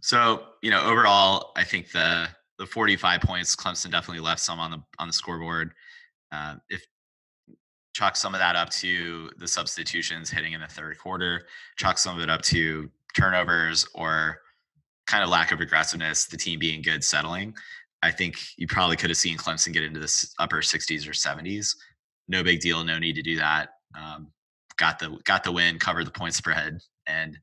[0.00, 2.28] so you know, overall, I think the
[2.59, 5.72] the 45 points, Clemson definitely left some on the on the scoreboard.
[6.32, 6.85] Uh, if
[7.94, 12.16] chalk some of that up to the substitutions hitting in the third quarter, chalk some
[12.16, 14.38] of it up to turnovers or
[15.06, 17.54] kind of lack of aggressiveness, the team being good settling.
[18.02, 21.74] I think you probably could have seen Clemson get into the upper 60s or 70s.
[22.28, 22.85] No big deal.
[22.85, 23.70] No need to do that.
[23.98, 24.28] Um,
[24.76, 27.38] got the got the win, covered the point spread, and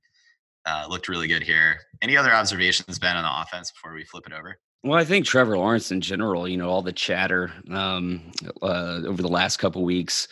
[0.66, 1.80] uh, looked really good here.
[2.02, 4.58] Any other observations, Ben, on the offense before we flip it over?
[4.84, 9.22] Well, I think Trevor Lawrence in general, you know, all the chatter um, uh, over
[9.22, 10.28] the last couple weeks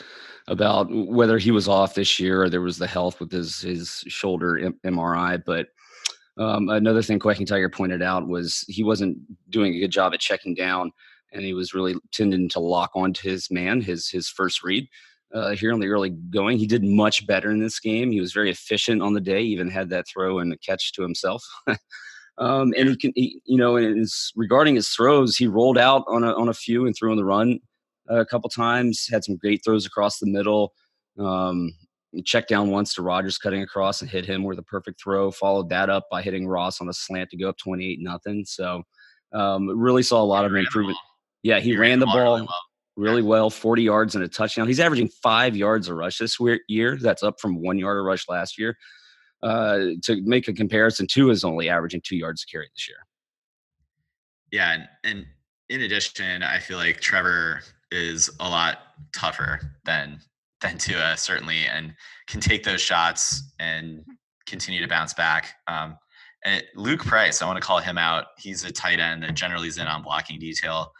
[0.48, 4.04] about whether he was off this year or there was the health with his his
[4.08, 5.42] shoulder M- MRI.
[5.46, 5.68] But
[6.38, 9.18] um, another thing Quacking Tiger pointed out was he wasn't
[9.50, 10.92] doing a good job at checking down,
[11.32, 14.88] and he was really tending to lock onto his man, his his first read
[15.34, 16.58] uh, here in the early going.
[16.58, 18.12] He did much better in this game.
[18.12, 19.42] He was very efficient on the day.
[19.42, 21.44] Even had that throw and a catch to himself.
[22.38, 26.24] um, and he can, he, you know, his, regarding his throws, he rolled out on
[26.24, 27.60] a on a few and threw on the run
[28.10, 29.08] uh, a couple times.
[29.10, 30.74] Had some great throws across the middle.
[31.18, 31.74] Um,
[32.26, 35.32] checked down once to Rodgers cutting across and hit him with a perfect throw.
[35.32, 38.44] Followed that up by hitting Ross on a slant to go up twenty eight nothing.
[38.46, 38.84] So
[39.34, 40.98] um, really saw a lot of improvement.
[41.44, 42.36] Yeah, he, he ran, ran, the ball.
[42.36, 44.68] Really well really well 40 yards and a touchdown.
[44.68, 46.98] He's averaging five yards a rush this year.
[46.98, 48.78] That's up from one yard a rush last year.
[49.44, 52.98] Uh, to make a comparison, Tua is only averaging two yards a carry this year.
[54.52, 54.74] Yeah.
[54.74, 55.26] And, and
[55.70, 58.80] in addition, I feel like Trevor is a lot
[59.14, 60.20] tougher than
[60.62, 61.94] than Tua certainly, and
[62.28, 64.04] can take those shots and
[64.46, 65.56] continue to bounce back.
[65.68, 65.98] Um,
[66.46, 68.26] and Luke Price, I want to call him out.
[68.38, 70.92] He's a tight end that generally is in on blocking detail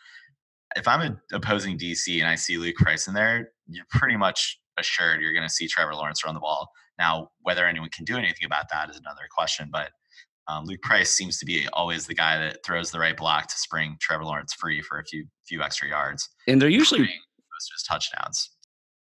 [0.76, 4.60] if I'm an opposing DC and I see Luke Price in there, you're pretty much
[4.78, 6.70] assured you're going to see Trevor Lawrence run the ball.
[6.98, 9.70] Now, whether anyone can do anything about that is another question.
[9.72, 9.90] But
[10.48, 13.58] um, Luke Price seems to be always the guy that throws the right block to
[13.58, 16.28] spring Trevor Lawrence free for a few few extra yards.
[16.48, 18.52] And they're usually most of his touchdowns.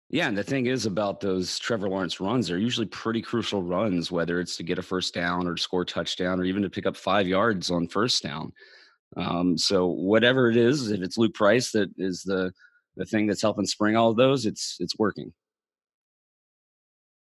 [0.09, 4.09] Yeah, and the thing is about those Trevor Lawrence runs, they're usually pretty crucial runs,
[4.09, 6.69] whether it's to get a first down or to score a touchdown or even to
[6.69, 8.53] pick up five yards on first down.
[9.15, 12.51] Um, so whatever it is, if it's Luke Price that is the
[12.97, 15.31] the thing that's helping spring all of those, it's it's working.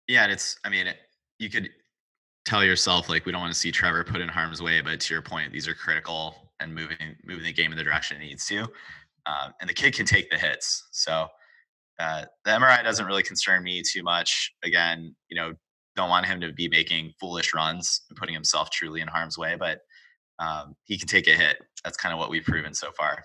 [0.08, 0.97] Yeah, and it's I mean, it,
[1.38, 1.69] you could
[2.45, 5.13] tell yourself like we don't want to see Trevor put in harm's way, but to
[5.13, 8.45] your point, these are critical and moving moving the game in the direction it needs
[8.47, 8.62] to.
[9.25, 10.88] Um, and the kid can take the hits.
[10.91, 11.27] So
[11.99, 14.53] uh, the MRI doesn't really concern me too much.
[14.63, 15.53] Again, you know,
[15.95, 19.55] don't want him to be making foolish runs and putting himself truly in harm's way,
[19.60, 19.82] but
[20.39, 21.58] um, he can take a hit.
[21.84, 23.23] That's kind of what we've proven so far.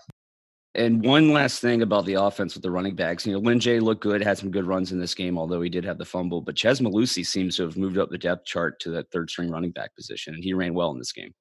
[0.75, 3.25] And one last thing about the offense with the running backs.
[3.25, 5.85] You know, Lyn-J looked good, had some good runs in this game, although he did
[5.85, 6.41] have the fumble.
[6.41, 9.49] But Chez Mellusi seems to have moved up the depth chart to that third string
[9.49, 11.33] running back position, and he ran well in this game.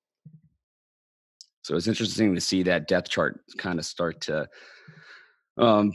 [1.63, 4.49] So it's interesting to see that depth chart kind of start to
[5.57, 5.93] um,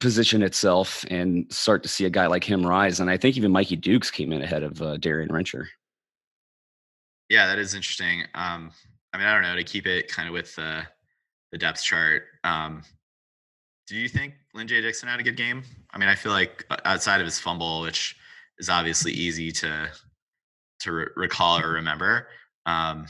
[0.00, 3.00] position itself and start to see a guy like him rise.
[3.00, 5.66] And I think even Mikey Dukes came in ahead of uh, Darian Rencher.
[7.30, 8.22] Yeah, that is interesting.
[8.34, 8.72] Um,
[9.14, 10.82] I mean, I don't know to keep it kind of with uh,
[11.52, 12.24] the depth chart.
[12.44, 12.82] Um,
[13.86, 14.82] do you think Lyn-J.
[14.82, 15.62] Dixon had a good game?
[15.92, 18.16] I mean, I feel like uh, outside of his fumble, which
[18.58, 19.90] is obviously easy to
[20.80, 22.28] to re- recall or remember,
[22.66, 23.06] um,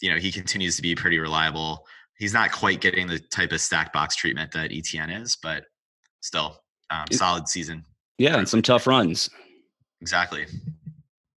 [0.00, 1.86] you know, he continues to be pretty reliable.
[2.18, 5.64] He's not quite getting the type of stack box treatment that ETN is, but
[6.20, 7.84] still, um, solid season.
[8.18, 9.30] Yeah, and some tough runs.
[10.00, 10.46] Exactly.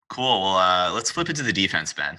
[0.08, 0.42] Cool.
[0.42, 2.18] Well, uh, let's flip it to the defense, Ben.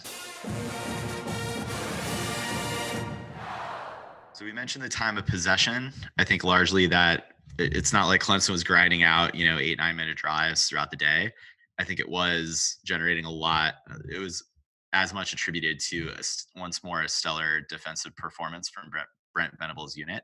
[4.33, 5.91] So we mentioned the time of possession.
[6.19, 9.95] I think largely that it's not like Clemson was grinding out, you know, eight, nine
[9.95, 11.31] minute drives throughout the day.
[11.79, 13.75] I think it was generating a lot.
[14.11, 14.43] It was
[14.93, 19.95] as much attributed to a once more a stellar defensive performance from Brent, Brent Venables'
[19.95, 20.23] unit.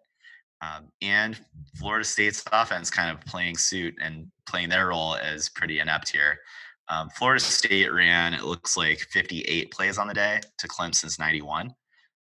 [0.61, 1.39] Um, and
[1.75, 6.39] Florida State's offense kind of playing suit and playing their role as pretty inept here.
[6.89, 11.73] Um, Florida State ran, it looks like 58 plays on the day to Clemson's 91,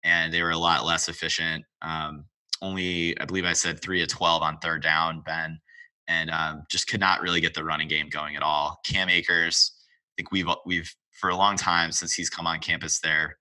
[0.03, 1.63] and they were a lot less efficient.
[1.81, 2.25] Um,
[2.61, 5.59] only, I believe I said three to 12 on third down, Ben,
[6.07, 8.79] and um, just could not really get the running game going at all.
[8.85, 12.99] Cam Akers, I think we've we've for a long time since he's come on campus
[12.99, 13.37] there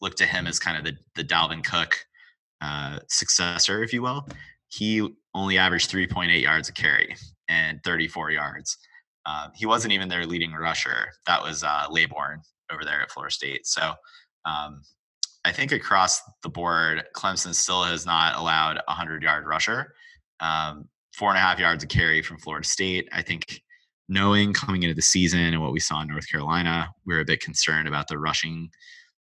[0.00, 2.04] looked to him as kind of the the Dalvin Cook
[2.60, 4.28] uh, successor, if you will.
[4.68, 7.16] He only averaged 3.8 yards a carry
[7.48, 8.78] and 34 yards.
[9.30, 11.12] Uh, he wasn't even their leading rusher.
[11.26, 13.64] That was uh, Laborn over there at Florida State.
[13.64, 13.92] So
[14.44, 14.82] um,
[15.44, 19.94] I think across the board, Clemson still has not allowed a 100 yard rusher.
[20.40, 23.08] Um, four and a half yards a carry from Florida State.
[23.12, 23.62] I think
[24.08, 27.24] knowing coming into the season and what we saw in North Carolina, we are a
[27.24, 28.70] bit concerned about the rushing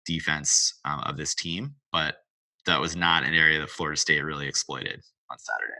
[0.05, 2.17] defense um, of this team, but
[2.65, 5.73] that was not an area that Florida State really exploited on Saturday.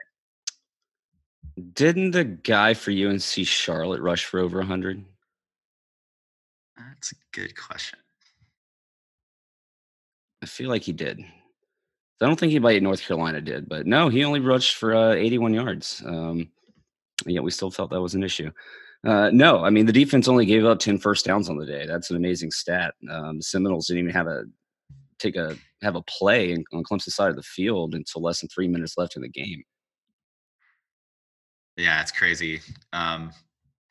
[1.74, 5.04] Didn't the guy for UNC Charlotte rush for over 100?
[6.78, 8.00] That's a good question.
[10.42, 11.20] I feel like he did.
[11.20, 15.14] I don't think anybody at North Carolina did, but no, he only rushed for uh,
[15.14, 16.02] 81 yards.
[16.06, 16.50] Um,
[17.26, 18.52] and yet we still felt that was an issue.
[19.06, 21.86] Uh, no, I mean the defense only gave up 10 first downs on the day.
[21.86, 22.96] That's an amazing stat.
[23.10, 24.44] Um, the Seminoles didn't even have a
[25.20, 28.68] take a have a play on Clemson's side of the field until less than three
[28.68, 29.64] minutes left in the game.
[31.78, 32.62] Yeah, it's crazy.
[32.94, 33.32] Um,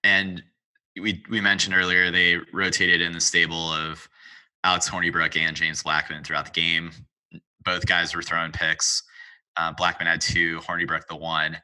[0.03, 0.43] and
[1.01, 4.09] we we mentioned earlier they rotated in the stable of
[4.65, 6.91] Alex Hornibrook and James Blackman throughout the game.
[7.65, 9.03] Both guys were throwing picks.
[9.57, 11.57] Uh, Blackman had two, Hornibrook the one.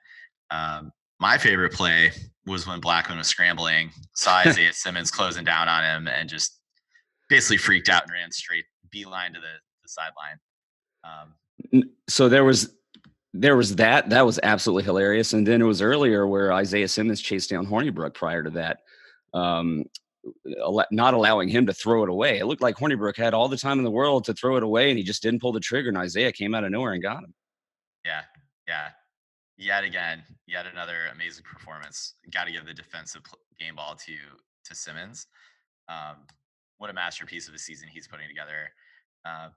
[0.50, 2.12] Um, my favorite play
[2.46, 6.59] was when Blackman was scrambling, saw Isaiah Simmons closing down on him, and just
[7.28, 9.46] basically freaked out and ran straight beeline to the,
[9.83, 10.38] the sideline.
[11.04, 12.74] Um, So there was
[13.33, 17.21] there was that that was absolutely hilarious, and then it was earlier where Isaiah Simmons
[17.21, 18.81] chased down Hornibrook prior to that,
[19.33, 19.85] um,
[20.90, 22.38] not allowing him to throw it away.
[22.38, 24.90] It looked like Hornibrook had all the time in the world to throw it away,
[24.90, 25.88] and he just didn't pull the trigger.
[25.88, 27.35] And Isaiah came out of nowhere and got him.
[28.04, 28.23] Yeah,
[28.67, 28.88] yeah.
[29.57, 32.15] Yet again, yet another amazing performance.
[32.33, 33.23] Got to give the defensive
[33.59, 34.17] game ball to
[34.65, 35.27] to Simmons.
[35.88, 36.27] Um,
[36.79, 38.71] what a masterpiece of a season he's putting together.
[39.25, 39.50] Uh,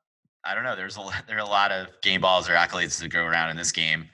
[0.46, 0.76] I don't know.
[0.76, 3.50] There's a lot, there are a lot of game balls or accolades to go around
[3.50, 4.10] in this game.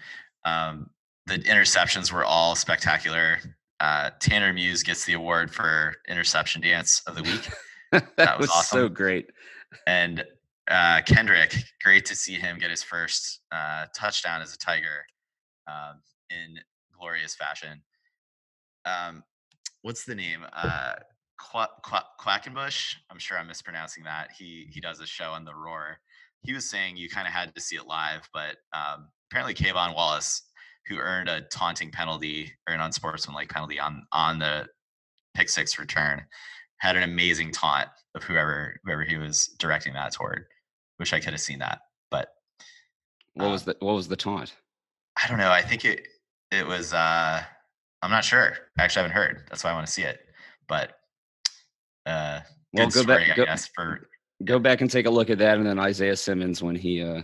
[0.46, 0.90] Um,
[1.26, 3.38] the interceptions were all spectacular.
[3.80, 7.50] Uh, Tanner Muse gets the award for interception dance of the week.
[8.18, 8.94] that was was, so awesome.
[8.94, 9.30] great.
[9.88, 10.26] And
[10.70, 15.06] uh, Kendrick, great to see him get his first uh, touchdown as a Tiger
[15.68, 16.60] um, in
[16.98, 17.82] glorious fashion.
[18.86, 19.24] Um,
[19.82, 20.46] what's the name?
[20.54, 20.96] Uh,
[21.40, 22.96] Qua- Qua- Quackenbush.
[23.10, 24.30] I'm sure I'm mispronouncing that.
[24.38, 26.00] He he does a show on the Roar.
[26.42, 29.94] He was saying you kind of had to see it live, but um, apparently K'Von
[29.94, 30.42] Wallace,
[30.88, 34.68] who earned a taunting penalty or an unsportsmanlike penalty on on the
[35.36, 36.24] pick six return,
[36.78, 40.46] had an amazing taunt of whoever whoever he was directing that toward.
[40.98, 41.80] Wish I could have seen that,
[42.10, 42.30] but
[43.34, 44.56] What was um, the what was the taunt?
[45.24, 45.52] I don't know.
[45.52, 46.08] I think it
[46.52, 46.94] it was.
[46.94, 47.44] uh
[48.02, 48.48] I'm not sure.
[48.48, 49.44] Actually, I actually haven't heard.
[49.50, 50.20] That's why I want to see it.
[50.70, 50.94] But
[52.06, 52.40] uh,
[52.72, 53.70] Well, good go story, back I guess.
[53.76, 54.08] For
[54.46, 57.22] go back and take a look at that, and then Isaiah Simmons when he uh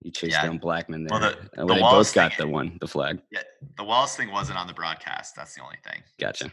[0.00, 0.44] he chased Yeah.
[0.44, 1.18] down Blackman there.
[1.18, 3.20] Well, the- uh, the when they both got thing- the one, the flag.
[3.32, 3.42] yeah,
[3.76, 5.34] the Wallace thing wasn't on the broadcast.
[5.34, 6.02] That's the only thing.
[6.20, 6.50] Gotcha.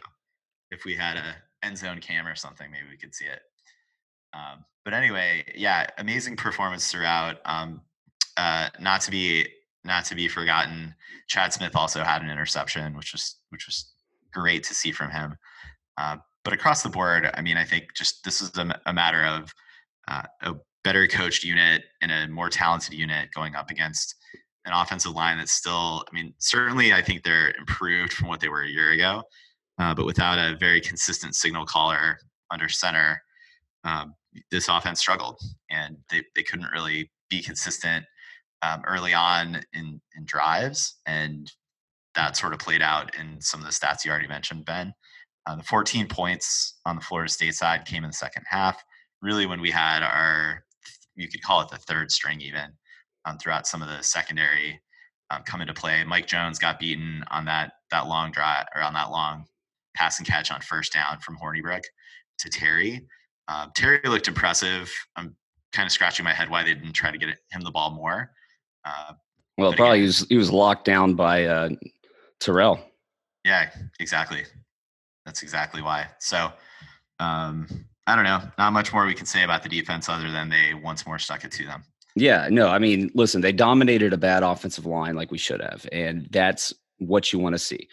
[0.72, 3.40] if we had a end zone cam or something, maybe we could see it.
[4.34, 7.36] Um, but anyway, yeah, amazing performance throughout.
[7.44, 7.82] Um,
[8.36, 9.48] uh, not to be
[9.84, 10.92] not to be forgotten,
[11.28, 13.92] Chad Smith also had an interception, which was which was
[14.32, 15.36] great to see from him.
[15.96, 18.50] Uh, but across the board, I mean, I think just this is
[18.86, 19.54] a matter of
[20.08, 20.54] uh, a
[20.84, 24.14] better coached unit and a more talented unit going up against
[24.64, 26.04] an offensive line that's still.
[26.10, 29.22] I mean, certainly, I think they're improved from what they were a year ago
[29.78, 32.18] uh, but without a very consistent signal caller
[32.50, 33.22] under center,
[33.84, 34.14] um,
[34.50, 35.40] this offense struggled,
[35.70, 38.04] and they, they couldn't really be consistent
[38.62, 41.52] um, early on in in drives, and
[42.14, 44.92] that sort of played out in some of the stats you already mentioned, Ben.
[45.46, 48.82] Uh, the 14 points on the Florida State side came in the second half.
[49.22, 50.64] Really, when we had our,
[51.14, 52.72] you could call it the third string, even
[53.24, 54.80] um, throughout some of the secondary
[55.30, 56.04] um, come into play.
[56.04, 59.44] Mike Jones got beaten on that that long drive or on that long
[59.96, 61.82] pass and catch on first down from Hornibrook
[62.38, 63.06] to Terry.
[63.48, 64.92] Um, Terry looked impressive.
[65.16, 65.34] I'm
[65.72, 68.30] kind of scratching my head why they didn't try to get him the ball more.
[68.84, 69.12] Uh,
[69.56, 71.70] Well, probably again- he was he was locked down by uh
[72.40, 72.78] Terrell.
[73.44, 74.44] yeah, exactly.
[75.24, 76.06] That's exactly why.
[76.20, 76.52] So
[77.18, 77.66] um,
[78.06, 78.40] I don't know.
[78.58, 81.44] Not much more we can say about the defense other than they once more stuck
[81.44, 81.82] it to them.
[82.14, 85.86] Yeah, no, I mean, listen, they dominated a bad offensive line like we should have,
[85.92, 87.88] and that's what you want to see.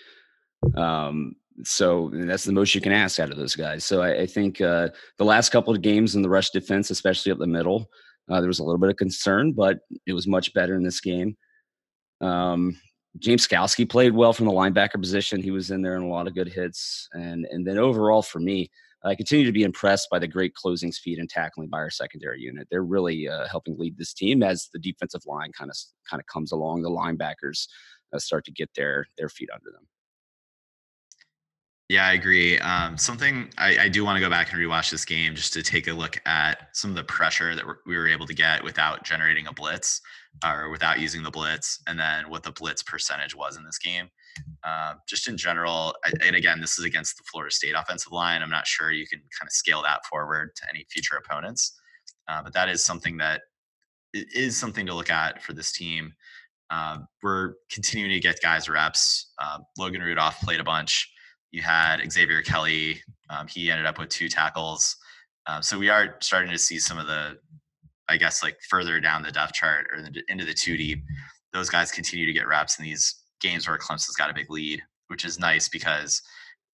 [0.77, 3.83] Um, so that's the most you can ask out of those guys.
[3.83, 7.31] So I, I think uh, the last couple of games in the rush defense, especially
[7.31, 7.89] up the middle,
[8.29, 11.01] uh, there was a little bit of concern, but it was much better in this
[11.01, 11.35] game.
[12.21, 12.79] Um,
[13.19, 15.41] James Skalski played well from the linebacker position.
[15.41, 18.39] He was in there in a lot of good hits, and and then overall for
[18.39, 18.71] me,
[19.05, 22.39] I continue to be impressed by the great closing speed and tackling by our secondary
[22.39, 22.67] unit.
[22.71, 25.77] They're really uh, helping lead this team as the defensive line kind of
[26.09, 26.83] kind of comes along.
[26.83, 27.67] The linebackers
[28.13, 29.87] uh, start to get their their feet under them.
[31.89, 32.57] Yeah, I agree.
[32.59, 35.61] Um, something I, I do want to go back and rewatch this game just to
[35.61, 39.03] take a look at some of the pressure that we were able to get without
[39.03, 40.01] generating a blitz
[40.45, 44.09] or without using the blitz, and then what the blitz percentage was in this game.
[44.63, 48.41] Uh, just in general, and again, this is against the Florida State offensive line.
[48.41, 51.73] I'm not sure you can kind of scale that forward to any future opponents,
[52.27, 53.41] uh, but that is something that
[54.13, 56.13] is something to look at for this team.
[56.69, 59.31] Um, we're continuing to get guys reps.
[59.39, 61.11] Um, Logan Rudolph played a bunch.
[61.51, 63.01] You had Xavier Kelly.
[63.29, 64.95] Um, he ended up with two tackles.
[65.45, 67.37] Um, so we are starting to see some of the,
[68.07, 71.03] I guess, like further down the depth chart or the, into the two deep.
[71.51, 74.81] Those guys continue to get reps in these games where Clemson's got a big lead,
[75.07, 76.21] which is nice because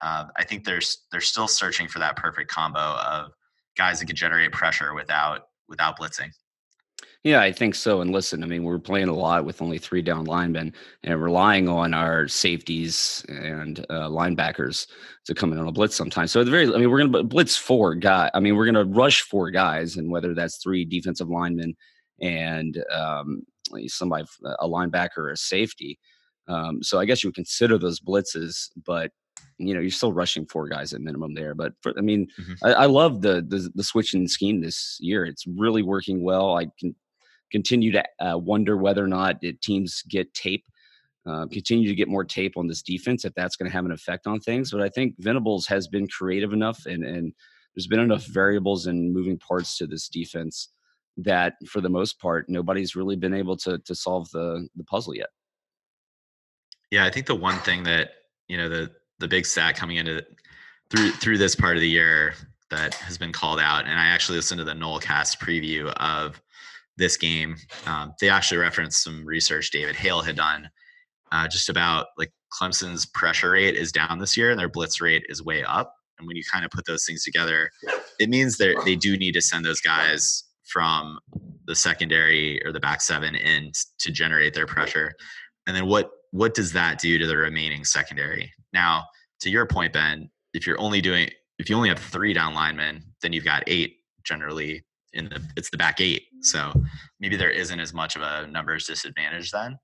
[0.02, 3.32] um, I think there's they're still searching for that perfect combo of
[3.78, 6.30] guys that can generate pressure without without blitzing.
[7.24, 8.00] Yeah, I think so.
[8.00, 11.68] And listen, I mean, we're playing a lot with only three down linemen and relying
[11.68, 14.88] on our safeties and uh, linebackers
[15.26, 16.32] to come in on a blitz sometimes.
[16.32, 18.32] So at the very, I mean, we're going to blitz four guys.
[18.34, 21.76] I mean, we're going to rush four guys, and whether that's three defensive linemen
[22.22, 23.44] and um,
[23.88, 24.24] somebody,
[24.60, 26.00] a linebacker or a safety.
[26.50, 29.12] Um, so I guess you would consider those blitzes, but
[29.58, 31.54] you know, you're still rushing four guys at minimum there.
[31.54, 32.58] But for, I mean, Mhm.
[32.64, 35.26] I, I love the, the the switching scheme this year.
[35.26, 36.58] It's really working well.
[36.58, 36.96] I can
[37.52, 40.66] continue to uh, wonder whether or not the teams get tape,
[41.26, 43.92] uh, continue to get more tape on this defense, if that's going to have an
[43.92, 44.72] effect on things.
[44.72, 47.34] But I think Venables has been creative enough, and and
[47.76, 50.70] there's been enough variables and moving parts to this defense
[51.18, 55.16] that, for the most part, nobody's really been able to to solve the the puzzle
[55.16, 55.30] yet.
[56.92, 58.12] Yeah, I think the one thing that
[58.48, 60.26] you know the the big stat coming into
[60.90, 62.34] through through this part of the year
[62.70, 66.42] that has been called out, and I actually listened to the Nolecast preview of
[66.98, 67.56] this game.
[67.88, 70.70] Um, they actually referenced some research David Hale had done
[71.32, 75.24] uh, just about like Clemson's pressure rate is down this year and their blitz rate
[75.30, 75.96] is way up.
[76.18, 77.70] And when you kind of put those things together,
[78.20, 81.18] it means that they do need to send those guys from
[81.66, 85.14] the secondary or the back seven in to generate their pressure.
[85.66, 88.52] And then what what does that do to the remaining secondary?
[88.74, 89.06] Now,
[89.42, 93.04] to your point, Ben, if you're only doing if you only have three down linemen,
[93.22, 96.24] then you've got eight generally in the it's the back eight.
[96.42, 96.72] So
[97.20, 99.78] maybe there isn't as much of a numbers disadvantage then.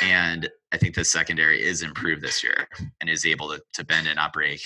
[0.00, 2.68] And I think the secondary is improved this year
[3.00, 4.60] and is able to, to bend and not break.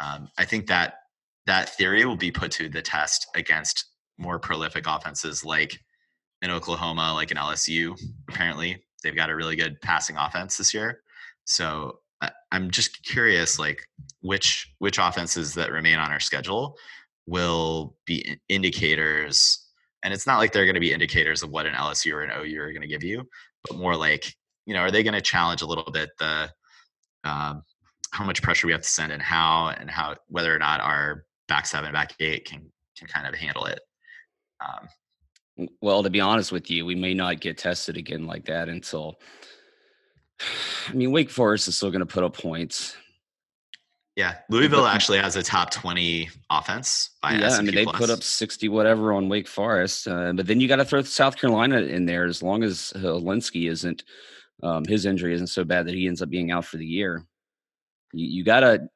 [0.00, 0.94] Um, I think that
[1.46, 3.86] that theory will be put to the test against
[4.18, 5.78] more prolific offenses like
[6.42, 7.98] in Oklahoma, like in LSU.
[8.28, 11.02] Apparently, they've got a really good passing offense this year.
[11.44, 12.00] So
[12.50, 13.86] I'm just curious, like
[14.20, 16.76] which which offenses that remain on our schedule
[17.26, 19.68] will be indicators.
[20.02, 22.30] And it's not like they're going to be indicators of what an LSU or an
[22.30, 23.28] OU are going to give you,
[23.68, 24.34] but more like
[24.66, 26.50] you know, are they going to challenge a little bit the
[27.24, 27.62] um,
[28.10, 31.24] how much pressure we have to send and how and how whether or not our
[31.48, 33.80] back seven, back eight can can kind of handle it.
[34.64, 34.88] Um,
[35.80, 39.20] well, to be honest with you, we may not get tested again like that until.
[40.88, 42.96] I mean, Wake Forest is still going to put up points.
[44.14, 47.10] Yeah, Louisville actually has a top twenty offense.
[47.22, 47.98] yeah, S&P I mean they plus.
[47.98, 51.36] put up sixty whatever on Wake Forest, uh, but then you got to throw South
[51.36, 54.04] Carolina in there as long as Hilinski isn't
[54.62, 57.24] um, his injury isn't so bad that he ends up being out for the year.
[58.12, 58.88] You, you got to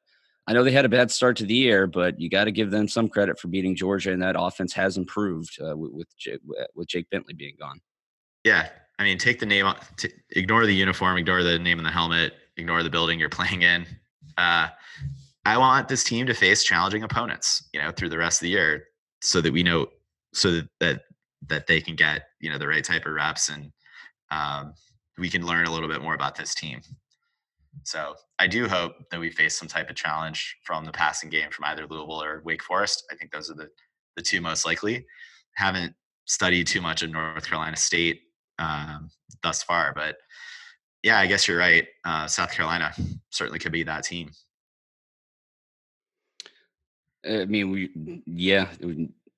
[0.47, 2.71] I know they had a bad start to the year, but you got to give
[2.71, 6.39] them some credit for beating Georgia, and that offense has improved uh, with Jake,
[6.75, 7.79] with Jake Bentley being gone.
[8.43, 11.91] Yeah, I mean, take the name, t- ignore the uniform, ignore the name on the
[11.91, 13.85] helmet, ignore the building you're playing in.
[14.37, 14.67] Uh,
[15.45, 18.51] I want this team to face challenging opponents, you know, through the rest of the
[18.51, 18.85] year,
[19.21, 19.87] so that we know,
[20.33, 21.01] so that that,
[21.47, 23.71] that they can get you know the right type of reps, and
[24.31, 24.73] um,
[25.17, 26.81] we can learn a little bit more about this team.
[27.83, 31.49] So I do hope that we face some type of challenge from the passing game
[31.51, 33.05] from either Louisville or Wake Forest.
[33.11, 33.69] I think those are the
[34.15, 35.05] the two most likely.
[35.55, 35.93] Haven't
[36.25, 38.21] studied too much of North Carolina State
[38.59, 39.09] um,
[39.41, 40.17] thus far, but
[41.03, 41.87] yeah, I guess you're right.
[42.05, 42.93] Uh, South Carolina
[43.29, 44.31] certainly could be that team.
[47.27, 48.67] I mean, we yeah,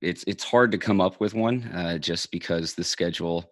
[0.00, 3.50] it's it's hard to come up with one uh, just because the schedule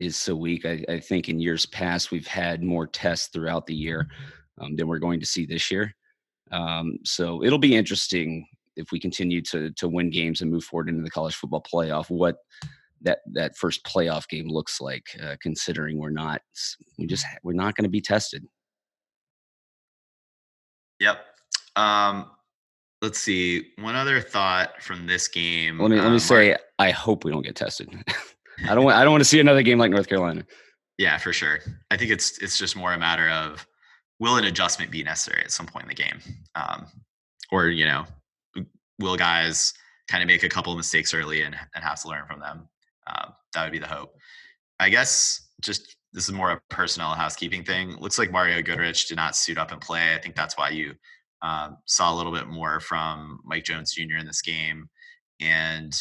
[0.00, 0.64] is so weak.
[0.66, 4.08] I, I, think in years past we've had more tests throughout the year
[4.60, 5.94] um, than we're going to see this year.
[6.52, 10.88] Um, so it'll be interesting if we continue to to win games and move forward
[10.88, 12.10] into the college football playoff.
[12.10, 12.36] What
[13.02, 16.42] that that first playoff game looks like, uh, considering we're not
[16.98, 18.44] we just we're not going to be tested.
[21.00, 21.18] Yep.
[21.74, 22.30] Um,
[23.02, 23.72] let's see.
[23.78, 25.78] One other thought from this game.
[25.78, 27.90] Let me let me um, say, I hope we don't get tested.
[28.68, 30.46] I don't want I don't want to see another game like North Carolina.
[30.98, 31.60] Yeah, for sure.
[31.90, 33.66] I think it's it's just more a matter of
[34.18, 36.20] will an adjustment be necessary at some point in the game,
[36.54, 36.86] um,
[37.52, 38.04] or you know,
[38.98, 39.74] will guys
[40.08, 42.68] kind of make a couple of mistakes early and, and have to learn from them?
[43.06, 44.14] Um, that would be the hope.
[44.80, 47.96] I guess just this is more a personnel housekeeping thing.
[47.96, 50.14] Looks like Mario Goodrich did not suit up and play.
[50.14, 50.94] I think that's why you
[51.42, 54.16] um, saw a little bit more from Mike Jones Jr.
[54.18, 54.88] in this game.
[55.40, 55.94] And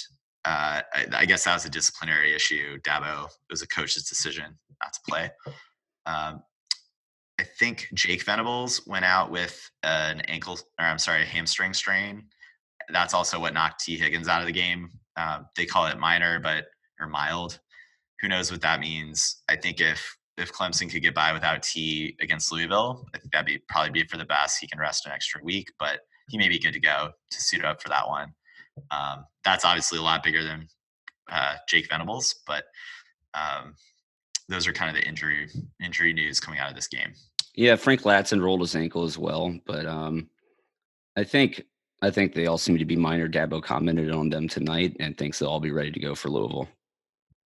[0.46, 2.80] uh, I, I, guess that was a disciplinary issue.
[2.82, 5.32] Dabo, it was a coach's decision not to play.
[6.06, 6.44] Um,
[7.40, 12.26] I think Jake Venables went out with an ankle, or I'm sorry, a hamstring strain.
[12.90, 14.90] That's also what knocked Tee Higgins out of the game.
[15.18, 16.66] Uh, they call it minor, but
[17.00, 17.60] or mild.
[18.22, 19.42] Who knows what that means?
[19.50, 23.46] I think if if Clemson could get by without T against Louisville, I think that'd
[23.46, 24.60] be probably be for the best.
[24.60, 27.66] He can rest an extra week, but he may be good to go to suit
[27.66, 28.34] up for that one.
[28.92, 30.68] Um, that's obviously a lot bigger than
[31.32, 32.66] uh, Jake Venables, but
[33.34, 33.76] um,
[34.50, 35.50] those are kind of the injury
[35.84, 37.14] injury news coming out of this game.
[37.56, 40.30] Yeah, Frank Ladson rolled his ankle as well, but um,
[41.16, 41.64] I think
[42.02, 43.30] I think they all seem to be minor.
[43.30, 46.68] Dabo commented on them tonight and thinks they'll all be ready to go for Louisville.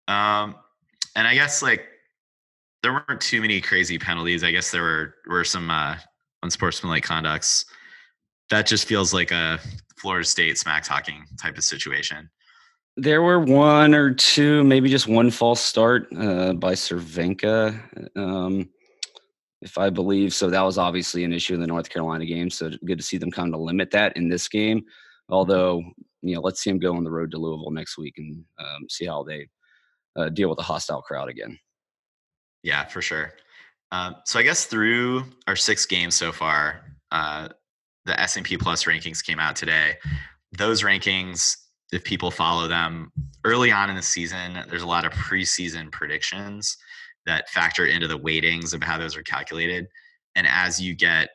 [0.09, 0.55] Um,
[1.14, 1.85] and I guess like
[2.83, 4.43] there weren't too many crazy penalties.
[4.43, 5.97] I guess there were were some uh,
[6.43, 7.66] unsportsmanlike conducts.
[8.51, 9.59] That just feels like a
[9.99, 12.30] Florida State smack talking type of situation.
[12.96, 17.80] There were one or two, maybe just one false start uh, by Cervenka,
[18.16, 18.68] um,
[19.62, 20.34] if I believe.
[20.34, 22.51] So that was obviously an issue in the North Carolina game.
[22.51, 24.82] So good to see them kind of limit that in this game.
[25.28, 25.82] Although,
[26.22, 28.88] you know, let's see them go on the road to Louisville next week and um,
[28.88, 29.49] see how they
[30.16, 31.59] uh, deal with a hostile crowd again.
[32.62, 33.32] Yeah, for sure.
[33.92, 36.82] Um, so I guess through our six games so far,
[37.12, 37.49] uh,
[38.09, 39.96] the S&P Plus rankings came out today.
[40.50, 41.54] Those rankings,
[41.92, 43.12] if people follow them
[43.44, 46.76] early on in the season, there's a lot of preseason predictions
[47.26, 49.86] that factor into the weightings of how those are calculated.
[50.34, 51.28] And as you get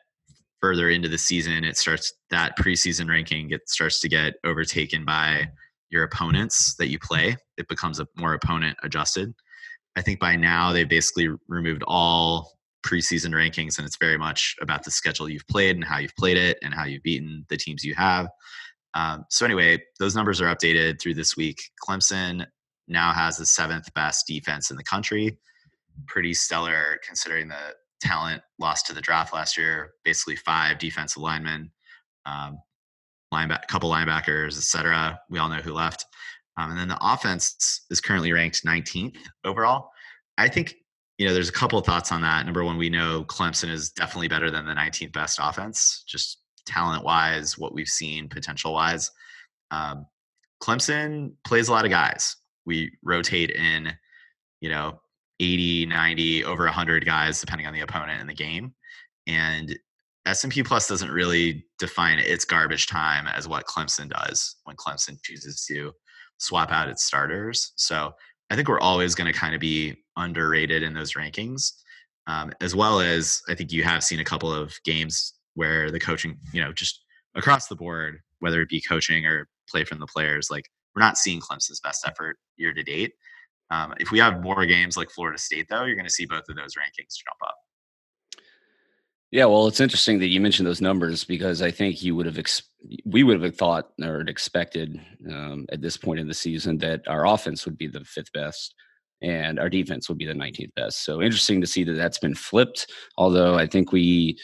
[0.60, 5.48] further into the season, it starts that preseason ranking it starts to get overtaken by
[5.90, 7.36] your opponents that you play.
[7.56, 9.32] It becomes a more opponent adjusted.
[9.96, 12.50] I think by now they've basically removed all
[12.84, 16.36] preseason rankings, and it's very much about the schedule you've played and how you've played
[16.36, 18.28] it and how you've beaten the teams you have.
[18.94, 21.60] Um, so anyway, those numbers are updated through this week.
[21.86, 22.46] Clemson
[22.86, 25.38] now has the seventh best defense in the country.
[26.06, 29.92] Pretty stellar considering the talent lost to the draft last year.
[30.04, 31.70] Basically, five defensive linemen,
[32.26, 32.58] um,
[33.32, 35.18] lineback, couple linebackers, etc.
[35.30, 36.04] We all know who left.
[36.56, 39.90] Um, and then the offense is currently ranked 19th overall.
[40.38, 40.74] I think
[41.18, 42.44] you know there's a couple of thoughts on that.
[42.44, 47.04] Number one, we know Clemson is definitely better than the 19th best offense, just talent
[47.04, 49.10] wise, what we've seen potential wise.
[49.70, 50.06] Um,
[50.62, 52.36] Clemson plays a lot of guys.
[52.66, 53.92] We rotate in,
[54.60, 55.00] you know,
[55.40, 58.74] 80, 90, over 100 guys, depending on the opponent in the game.
[59.26, 59.76] And
[60.26, 65.64] S&P Plus doesn't really define its garbage time as what Clemson does when Clemson chooses
[65.66, 65.92] to
[66.38, 67.72] swap out its starters.
[67.76, 68.12] So
[68.50, 71.72] I think we're always going to kind of be underrated in those rankings,
[72.26, 76.00] um, as well as I think you have seen a couple of games where the
[76.00, 80.06] coaching, you know, just across the board, whether it be coaching or play from the
[80.06, 83.12] players, like we're not seeing Clemson's best effort year to date.
[83.70, 86.44] Um, if we have more games like Florida State, though, you're going to see both
[86.48, 87.56] of those rankings jump up.
[89.34, 92.38] Yeah, well, it's interesting that you mentioned those numbers because I think you would have
[92.38, 92.62] ex-
[93.04, 97.26] we would have thought or expected um, at this point in the season that our
[97.26, 98.76] offense would be the fifth best
[99.22, 101.04] and our defense would be the 19th best.
[101.04, 102.86] So interesting to see that that's been flipped.
[103.18, 104.38] Although I think we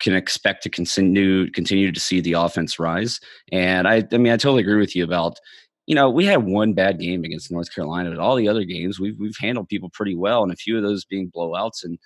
[0.00, 3.18] can expect to continue continue to see the offense rise.
[3.52, 5.38] And I, I mean, I totally agree with you about
[5.86, 9.00] you know, we had one bad game against North Carolina, but all the other games
[9.00, 11.98] we've we've handled people pretty well, and a few of those being blowouts, and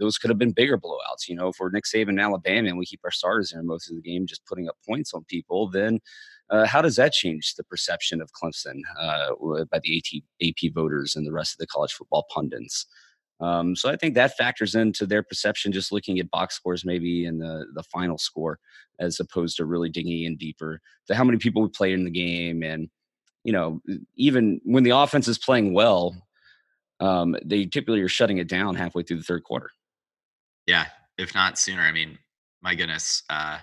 [0.00, 1.28] those could have been bigger blowouts.
[1.28, 3.88] You know, if we're Nick Saban in Alabama and we keep our starters there most
[3.88, 6.00] of the game, just putting up points on people, then
[6.48, 9.30] uh, how does that change the perception of Clemson uh,
[9.70, 12.86] by the AT, AP voters and the rest of the college football pundits?
[13.38, 17.24] Um, so I think that factors into their perception, just looking at box scores maybe
[17.24, 18.58] and the the final score,
[18.98, 22.10] as opposed to really digging in deeper to how many people we played in the
[22.10, 22.90] game and
[23.44, 23.80] you know,
[24.16, 26.14] even when the offense is playing well,
[27.00, 29.70] um, they typically are shutting it down halfway through the third quarter.
[30.70, 30.86] Yeah,
[31.18, 31.82] if not sooner.
[31.82, 32.16] I mean,
[32.62, 33.58] my goodness, uh,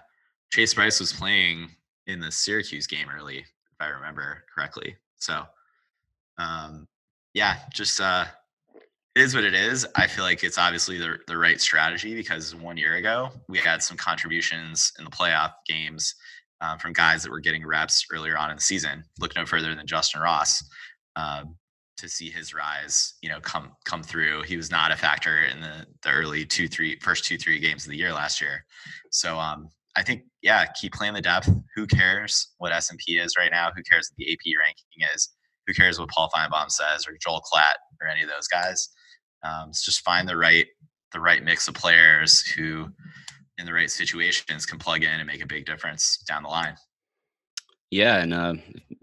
[0.51, 1.69] Chase Brice was playing
[2.05, 4.97] in the Syracuse game early, if I remember correctly.
[5.15, 5.43] So,
[6.37, 6.85] um,
[7.33, 8.25] yeah, just uh,
[9.15, 9.87] it is what it is.
[9.95, 13.81] I feel like it's obviously the the right strategy because one year ago we had
[13.81, 16.13] some contributions in the playoff games
[16.59, 19.01] um, from guys that were getting reps earlier on in the season.
[19.21, 20.61] Look no further than Justin Ross
[21.15, 21.55] um,
[21.97, 24.43] to see his rise, you know, come come through.
[24.43, 27.85] He was not a factor in the the early two, three, first two, three games
[27.85, 28.65] of the year last year.
[29.11, 31.49] So um, I think, yeah, keep playing the depth.
[31.75, 33.71] Who cares what S and P is right now?
[33.75, 35.29] Who cares what the AP ranking is?
[35.65, 38.89] Who cares what Paul Finebaum says or Joel Klatt or any of those guys?
[39.43, 40.67] Um, just find the right
[41.13, 42.87] the right mix of players who
[43.57, 46.75] in the right situations can plug in and make a big difference down the line.
[47.89, 48.53] Yeah, and uh,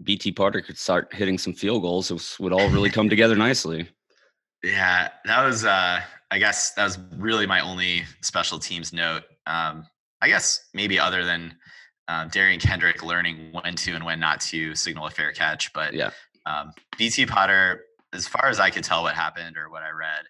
[0.05, 2.11] BT Potter could start hitting some field goals.
[2.11, 3.89] It would all really come together nicely.
[4.63, 5.65] Yeah, that was.
[5.65, 6.01] Uh,
[6.31, 9.23] I guess that was really my only special teams note.
[9.45, 9.85] Um,
[10.21, 11.55] I guess maybe other than
[12.07, 15.93] um, Derion Kendrick learning when to and when not to signal a fair catch, but
[15.93, 16.11] yeah,
[16.45, 20.25] um, BT Potter, as far as I could tell, what happened or what I read,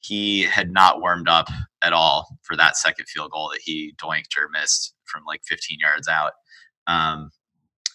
[0.00, 1.48] he had not warmed up
[1.82, 5.78] at all for that second field goal that he doinked or missed from like 15
[5.80, 6.32] yards out.
[6.86, 7.30] Um,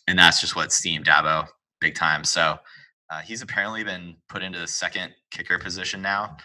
[0.07, 1.47] and that's just what steamed Dabo
[1.79, 2.23] big time.
[2.23, 2.57] So
[3.09, 6.37] uh, he's apparently been put into the second kicker position now,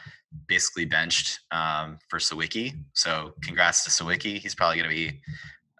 [0.48, 2.74] basically benched um, for Sawicki.
[2.94, 4.38] So congrats to Sawicki.
[4.38, 5.20] He's probably going to be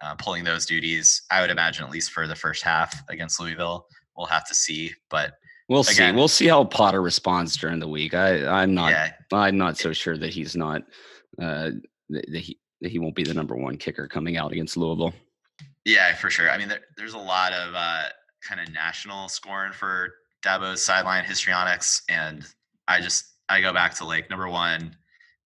[0.01, 3.87] uh, pulling those duties, I would imagine, at least for the first half against Louisville.
[4.15, 4.93] We'll have to see.
[5.09, 5.33] But
[5.69, 6.15] We'll Again, see.
[6.15, 8.13] We'll see how Potter responds during the week.
[8.13, 8.91] I, I'm not.
[8.91, 9.11] Yeah.
[9.33, 10.83] I'm not so sure that he's not.
[11.41, 11.71] Uh,
[12.09, 15.13] that he that he won't be the number one kicker coming out against Louisville.
[15.87, 16.51] Yeah, for sure.
[16.51, 18.03] I mean, there, there's a lot of uh,
[18.43, 20.13] kind of national scoring for
[20.45, 22.45] Dabo's sideline histrionics, and
[22.89, 24.97] I just I go back to like number one.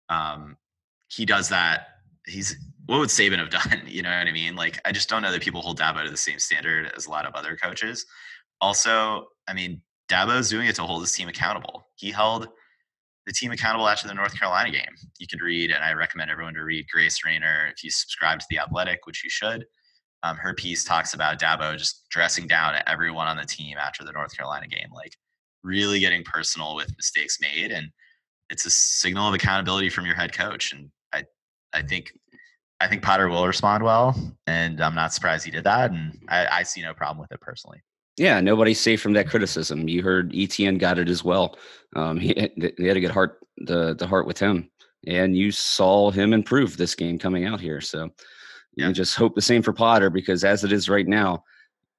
[0.09, 0.55] Um,
[1.07, 1.87] he does that.
[2.27, 3.81] He's what would Saban have done?
[3.87, 4.55] You know what I mean?
[4.55, 7.09] Like, I just don't know that people hold Dabo to the same standard as a
[7.09, 8.05] lot of other coaches.
[8.61, 11.87] Also, I mean, Dabo's doing it to hold his team accountable.
[11.95, 12.47] He held
[13.25, 14.93] the team accountable after the North Carolina game.
[15.17, 18.45] You could read, and I recommend everyone to read Grace Raynor if you subscribe to
[18.51, 19.65] The Athletic, which you should.
[20.23, 24.03] Um, her piece talks about Dabo just dressing down at everyone on the team after
[24.03, 25.13] the North Carolina game, like
[25.63, 27.71] really getting personal with mistakes made.
[27.71, 27.89] And
[28.49, 30.73] it's a signal of accountability from your head coach.
[30.73, 31.23] And I,
[31.73, 32.11] I think,
[32.79, 34.15] I think Potter will respond well,
[34.45, 35.91] and I'm not surprised he did that.
[35.91, 37.81] And I, I see no problem with it personally.
[38.17, 39.87] Yeah, nobody's safe from that criticism.
[39.87, 41.57] You heard ETN got it as well.
[41.95, 44.69] Um, he, they had to get heart the the heart with him
[45.07, 47.81] and you saw him improve this game coming out here.
[47.81, 48.09] So
[48.77, 51.43] You just hope the same for Potter because as it is right now,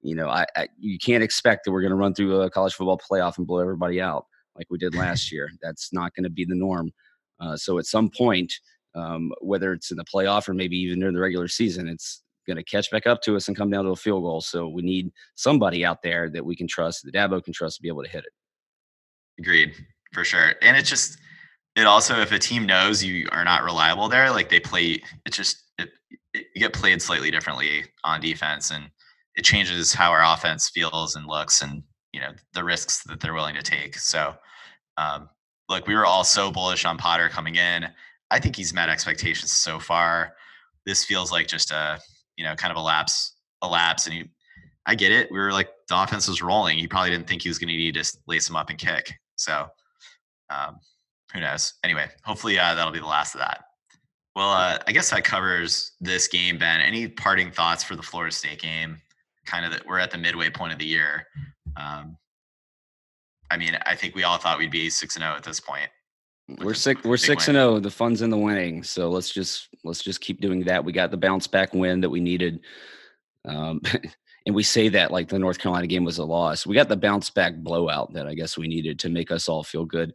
[0.00, 2.74] you know, I, I you can't expect that we're going to run through a college
[2.74, 4.26] football playoff and blow everybody out
[4.56, 5.50] like we did last year.
[5.60, 6.92] That's not going to be the norm.
[7.40, 8.52] Uh, so at some point,
[8.94, 12.56] um, whether it's in the playoff or maybe even during the regular season, it's going
[12.56, 14.40] to catch back up to us and come down to a field goal.
[14.40, 17.82] So we need somebody out there that we can trust, that Dabo can trust to
[17.82, 18.32] be able to hit it.
[19.38, 19.74] Agreed,
[20.12, 20.54] for sure.
[20.62, 21.18] And it's just
[21.76, 25.32] it also if a team knows you are not reliable there, like they play, it
[25.32, 25.90] just it,
[26.34, 28.90] you get played slightly differently on defense, and
[29.34, 33.34] it changes how our offense feels and looks, and you know the risks that they're
[33.34, 33.96] willing to take.
[33.98, 34.34] So,
[34.96, 35.28] um,
[35.68, 37.86] look, we were all so bullish on Potter coming in.
[38.30, 40.34] I think he's met expectations so far.
[40.84, 42.00] This feels like just a
[42.36, 44.24] you know kind of a lapse, a lapse, and he.
[44.86, 45.30] I get it.
[45.30, 46.78] We were like the offense was rolling.
[46.78, 49.12] He probably didn't think he was going to need to lace him up and kick.
[49.36, 49.68] So,
[50.48, 50.78] um,
[51.32, 51.74] who knows?
[51.84, 53.64] Anyway, hopefully uh, that'll be the last of that.
[54.36, 56.80] Well, uh, I guess that covers this game, Ben.
[56.80, 59.00] Any parting thoughts for the Florida State game?
[59.46, 61.26] Kind of that we're at the midway point of the year.
[61.76, 62.16] Um,
[63.50, 65.88] I mean, I think we all thought we'd be six and zero at this point.
[66.62, 67.02] We're six.
[67.04, 67.78] We're six and zero.
[67.78, 68.82] The fun's in the winning.
[68.82, 70.84] So let's just let's just keep doing that.
[70.84, 72.60] We got the bounce back win that we needed.
[73.44, 73.80] Um,
[74.46, 76.66] and we say that like the North Carolina game was a loss.
[76.66, 79.62] We got the bounce back blowout that I guess we needed to make us all
[79.62, 80.14] feel good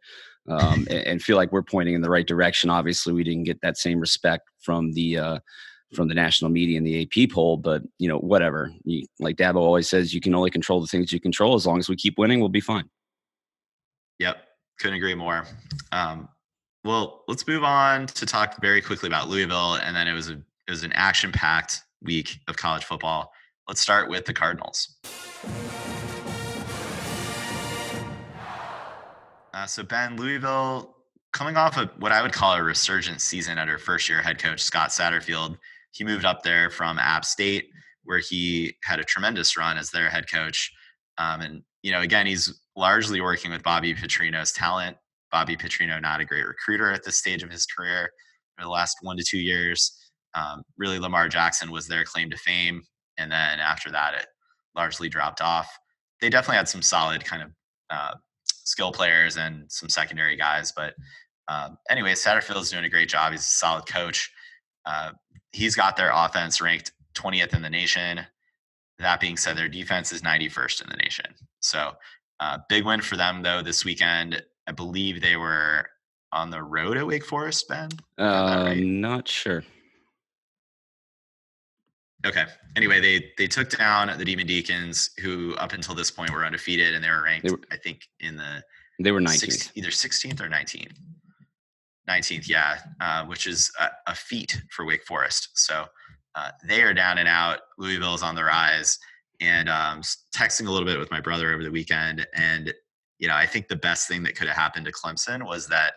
[0.50, 2.70] um, and, and feel like we're pointing in the right direction.
[2.70, 5.40] Obviously, we didn't get that same respect from the uh,
[5.94, 8.72] from the national media and the AP poll, but you know whatever.
[8.84, 11.56] You, like Dabo always says, you can only control the things you control.
[11.56, 12.90] As long as we keep winning, we'll be fine.
[14.20, 14.38] Yep,
[14.80, 15.46] couldn't agree more.
[15.92, 16.28] Um,
[16.84, 20.34] well, let's move on to talk very quickly about Louisville, and then it was a
[20.34, 23.32] it was an action packed week of college football.
[23.68, 24.98] Let's start with the Cardinals.
[29.54, 30.96] Uh, so Ben Louisville
[31.32, 34.62] coming off of what I would call a resurgent season under first year head coach
[34.62, 35.58] Scott Satterfield.
[35.92, 37.70] He moved up there from App State,
[38.04, 40.72] where he had a tremendous run as their head coach.
[41.18, 44.98] Um, and you know, again, he's largely working with Bobby Petrino's talent.
[45.32, 48.10] Bobby Petrino, not a great recruiter at this stage of his career
[48.56, 50.00] for the last one to two years.
[50.36, 52.82] Um, really, Lamar Jackson was their claim to fame,
[53.18, 54.26] and then after that, it
[54.76, 55.76] largely dropped off.
[56.22, 57.50] They definitely had some solid kind of
[57.90, 58.14] uh,
[58.64, 60.94] skill players and some secondary guys, but
[61.50, 63.32] um, anyway, Satterfield's doing a great job.
[63.32, 64.32] He's a solid coach.
[64.86, 65.12] Uh,
[65.52, 68.22] he's got their offense ranked 20th in the nation.
[69.00, 71.26] That being said, their defense is 91st in the nation.
[71.60, 71.92] So,
[72.40, 74.42] uh, big win for them though this weekend.
[74.68, 75.88] I believe they were
[76.32, 77.68] on the road at Wake Forest.
[77.68, 78.78] Ben, Uh, right.
[78.82, 79.64] Not sure.
[82.26, 82.46] Okay.
[82.76, 86.94] Anyway, they they took down the Demon Deacons, who up until this point were undefeated,
[86.96, 88.64] and they were ranked, They were- I think, in the
[89.00, 89.40] They were 19th.
[89.40, 90.96] six, either 16th or 19th.
[92.10, 95.50] 19th, yeah, uh, which is a, a feat for Wake Forest.
[95.54, 95.86] So
[96.36, 97.60] uh, they are down and out.
[97.78, 98.98] Louisville is on the rise.
[99.40, 100.02] And um,
[100.36, 102.26] texting a little bit with my brother over the weekend.
[102.34, 102.74] And,
[103.20, 105.94] you know, I think the best thing that could have happened to Clemson was that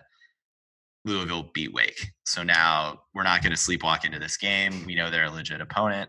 [1.05, 2.07] Louisville beat Wake.
[2.25, 4.85] So now we're not going to sleepwalk into this game.
[4.87, 6.09] We know they're a legit opponent.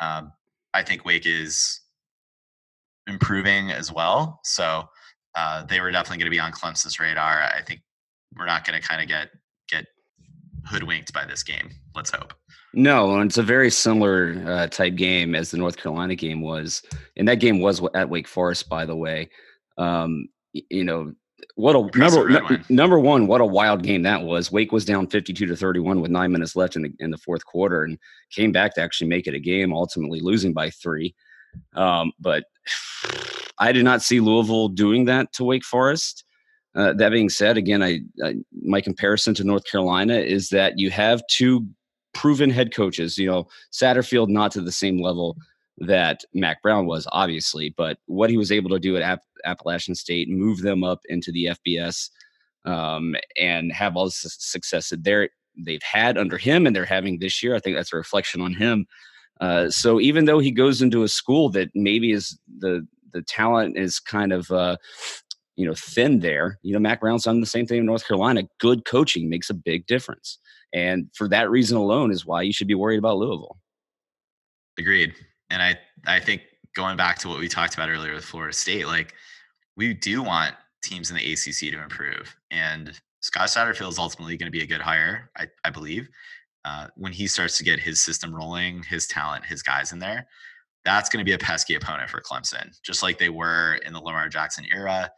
[0.00, 0.32] Um,
[0.74, 1.80] I think Wake is
[3.06, 4.40] improving as well.
[4.44, 4.88] So
[5.34, 7.42] uh, they were definitely going to be on Clemson's radar.
[7.42, 7.80] I think
[8.36, 9.30] we're not going to kind of get
[9.68, 9.86] get
[10.66, 11.70] hoodwinked by this game.
[11.94, 12.34] Let's hope.
[12.74, 16.82] No, it's a very similar uh, type game as the North Carolina game was,
[17.16, 19.30] and that game was at Wake Forest, by the way.
[19.78, 21.12] Um, you know
[21.56, 22.64] what a Impressive number win.
[22.68, 23.26] number one.
[23.26, 24.52] What a wild game that was.
[24.52, 27.46] Wake was down fifty-two to thirty-one with nine minutes left in the in the fourth
[27.46, 27.98] quarter, and
[28.30, 31.14] came back to actually make it a game, ultimately losing by three.
[31.74, 32.44] Um, but
[33.58, 36.24] I did not see Louisville doing that to Wake Forest.
[36.74, 40.90] Uh, that being said, again, I, I my comparison to North Carolina is that you
[40.90, 41.66] have two
[42.12, 43.16] proven head coaches.
[43.16, 45.38] You know, Satterfield not to the same level
[45.78, 50.28] that Mack Brown was, obviously, but what he was able to do at Appalachian State,
[50.28, 52.10] move them up into the FBS,
[52.64, 57.18] um, and have all the success that they're they've had under him, and they're having
[57.18, 57.54] this year.
[57.54, 58.86] I think that's a reflection on him.
[59.40, 63.78] Uh, so even though he goes into a school that maybe is the the talent
[63.78, 64.76] is kind of uh,
[65.56, 68.42] you know thin there, you know Mack Brown's done the same thing in North Carolina.
[68.60, 70.38] Good coaching makes a big difference,
[70.72, 73.58] and for that reason alone is why you should be worried about Louisville.
[74.78, 75.14] Agreed.
[75.50, 76.42] And I I think
[76.74, 79.14] going back to what we talked about earlier with Florida State, like
[79.76, 84.46] we do want teams in the ACC to improve, and Scott Satterfield is ultimately going
[84.46, 86.08] to be a good hire, I, I believe.
[86.64, 90.26] Uh, when he starts to get his system rolling, his talent, his guys in there,
[90.84, 94.00] that's going to be a pesky opponent for Clemson, just like they were in the
[94.00, 95.10] Lamar Jackson era.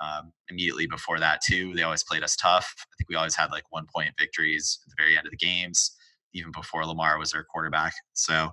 [0.00, 2.74] Um, immediately before that, too, they always played us tough.
[2.78, 5.38] I think we always had like one point victories at the very end of the
[5.38, 5.96] games,
[6.34, 7.94] even before Lamar was their quarterback.
[8.12, 8.50] So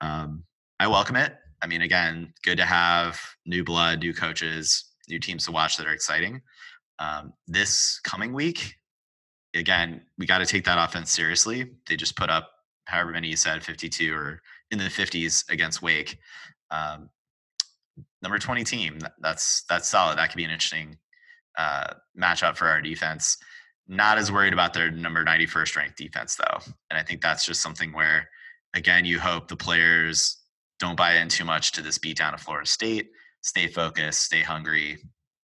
[0.00, 0.44] um,
[0.80, 1.34] I welcome it.
[1.62, 5.86] I mean, again, good to have new blood, new coaches, new teams to watch that
[5.86, 6.42] are exciting.
[6.98, 8.76] Um, this coming week,
[9.54, 11.70] again, we got to take that offense seriously.
[11.88, 12.50] They just put up
[12.86, 14.40] however many you said, 52 or
[14.70, 16.18] in the 50s against Wake.
[16.70, 17.10] Um,
[18.22, 20.18] number 20 team, that's that's solid.
[20.18, 20.96] That could be an interesting
[21.58, 23.36] uh, matchup for our defense.
[23.88, 26.58] Not as worried about their number 91st ranked defense though,
[26.90, 28.28] and I think that's just something where,
[28.74, 30.38] again, you hope the players
[30.78, 33.10] don't buy in too much to this beatdown of Florida State.
[33.46, 34.98] Stay focused, stay hungry,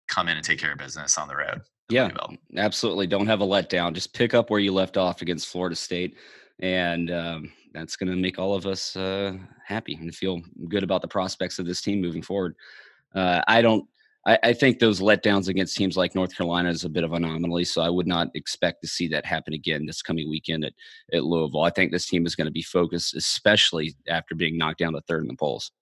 [0.09, 1.61] come in and take care of business on the road.
[1.91, 2.09] Yeah,
[2.57, 3.07] absolutely.
[3.07, 3.93] Don't have a letdown.
[3.93, 6.17] Just pick up where you left off against Florida State,
[6.61, 9.37] and um, that's going to make all of us uh,
[9.67, 10.41] happy and feel
[10.71, 12.57] good about the prospects of this team moving forward.
[13.15, 13.87] Uh, I don't.
[14.27, 17.25] I, I, think those letdowns against teams like North Carolina is a bit of an
[17.25, 20.73] anomaly, so I would not expect to see that happen again this coming weekend at,
[21.13, 21.65] at Louisville.
[21.65, 25.03] I think this team is going to be focused, especially after being knocked down to
[25.03, 25.73] third in the polls.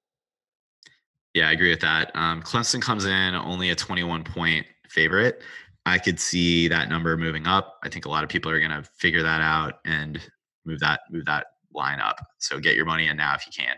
[1.34, 2.10] Yeah, I agree with that.
[2.14, 5.42] Um, Clemson comes in only a 21 point favorite.
[5.86, 7.78] I could see that number moving up.
[7.82, 10.20] I think a lot of people are going to figure that out and
[10.64, 12.20] move that move that line up.
[12.38, 13.76] So get your money in now if you can.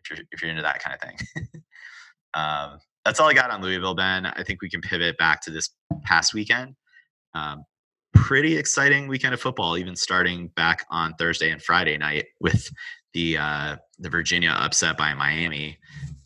[0.00, 1.62] If you're if you're into that kind of thing.
[2.34, 4.26] um, that's all I got on Louisville, Ben.
[4.26, 5.70] I think we can pivot back to this
[6.02, 6.74] past weekend.
[7.34, 7.64] Um,
[8.14, 12.68] pretty exciting weekend of football, even starting back on Thursday and Friday night with
[13.14, 15.78] the uh, the Virginia upset by Miami.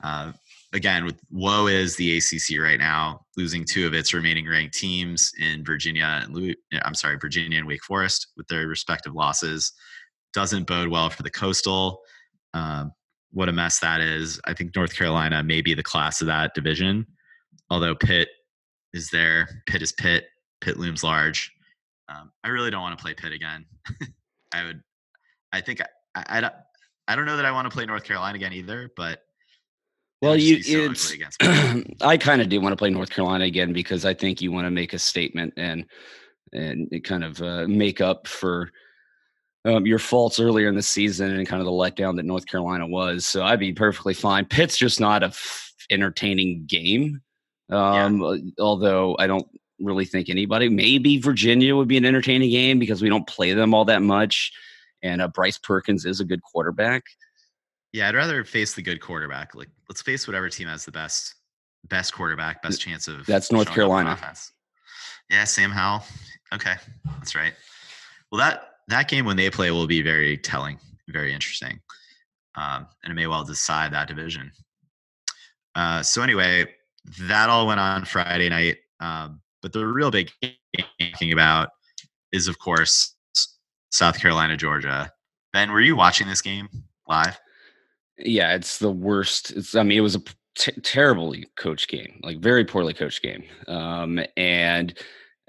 [0.02, 0.32] Uh,
[0.72, 5.32] again, with woe is the ACC right now, losing two of its remaining ranked teams
[5.40, 9.72] in Virginia and Louis, I'm sorry, Virginia and Wake Forest with their respective losses
[10.32, 12.00] doesn't bode well for the Coastal.
[12.54, 12.92] Um,
[13.32, 14.40] what a mess that is.
[14.44, 17.06] I think North Carolina may be the class of that division,
[17.68, 18.28] although Pitt
[18.92, 19.62] is there.
[19.66, 20.26] Pitt is Pitt.
[20.60, 21.52] Pitt looms large.
[22.08, 23.64] Um, I really don't want to play Pitt again.
[24.52, 24.82] I would.
[25.52, 26.50] I think I, I, I,
[27.08, 29.22] I don't know that I want to play North Carolina again either, but
[30.22, 31.14] well, you, it's,
[32.02, 34.66] I kind of do want to play North Carolina again because I think you want
[34.66, 35.86] to make a statement and
[36.52, 38.70] and kind of uh, make up for
[39.64, 42.86] um, your faults earlier in the season and kind of the letdown that North Carolina
[42.86, 43.26] was.
[43.26, 44.46] So I'd be perfectly fine.
[44.46, 47.20] Pitt's just not a f- entertaining game.
[47.70, 48.26] Um, yeah.
[48.26, 49.46] Uh, although I don't
[49.78, 53.74] really think anybody, maybe Virginia would be an entertaining game because we don't play them
[53.74, 54.52] all that much.
[55.02, 57.04] And uh, Bryce Perkins is a good quarterback.
[57.92, 59.54] Yeah, I'd rather face the good quarterback.
[59.54, 61.34] Like, let's face whatever team has the best
[61.88, 63.26] best quarterback, best chance of.
[63.26, 64.18] That's North Carolina.
[65.30, 66.04] Yeah, Sam Howell.
[66.52, 66.74] Okay,
[67.18, 67.52] that's right.
[68.30, 70.78] Well, that that game when they play will be very telling,
[71.08, 71.80] very interesting,
[72.54, 74.52] um, and it may well decide that division.
[75.74, 76.66] Uh, so anyway,
[77.20, 78.78] that all went on Friday night.
[79.00, 80.30] Um, but the real big
[80.98, 81.70] thinking about
[82.32, 83.14] is, of course,
[83.90, 85.12] South Carolina, Georgia.
[85.52, 86.68] Ben, were you watching this game
[87.08, 87.38] live?
[88.24, 89.52] Yeah, it's the worst.
[89.52, 90.22] It's I mean, it was a
[90.56, 93.44] t- terribly coached game, like very poorly coached game.
[93.68, 94.96] Um, and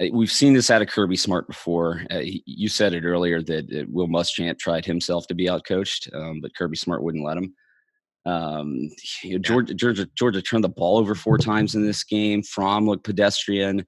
[0.01, 2.03] uh, we've seen this out of Kirby Smart before.
[2.11, 6.55] Uh, you said it earlier that Will Muschamp tried himself to be outcoached, um, but
[6.55, 7.53] Kirby Smart wouldn't let him.
[8.26, 8.89] Um,
[9.24, 12.43] you know, Georgia, Georgia, Georgia turned the ball over four times in this game.
[12.43, 13.86] Fromm looked pedestrian,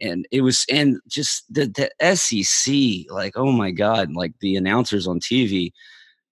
[0.00, 5.08] and it was and just the the SEC, like oh my god, like the announcers
[5.08, 5.72] on TV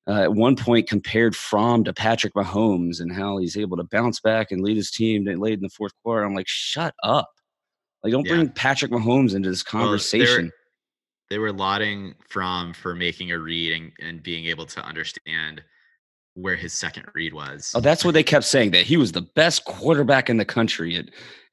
[0.09, 4.21] uh, at one point compared Fromm to Patrick Mahomes and how he's able to bounce
[4.21, 6.23] back and lead his team late in the fourth quarter.
[6.23, 7.29] I'm like, shut up.
[8.05, 8.35] Like, don't yeah.
[8.35, 10.45] bring Patrick Mahomes into this conversation.
[10.45, 10.51] Well,
[11.31, 15.63] they, were, lauding Fromm for making a read and, and being able to understand
[16.35, 17.73] where his second read was.
[17.75, 20.97] Oh, that's what they kept saying that he was the best quarterback in the country
[20.97, 21.07] at,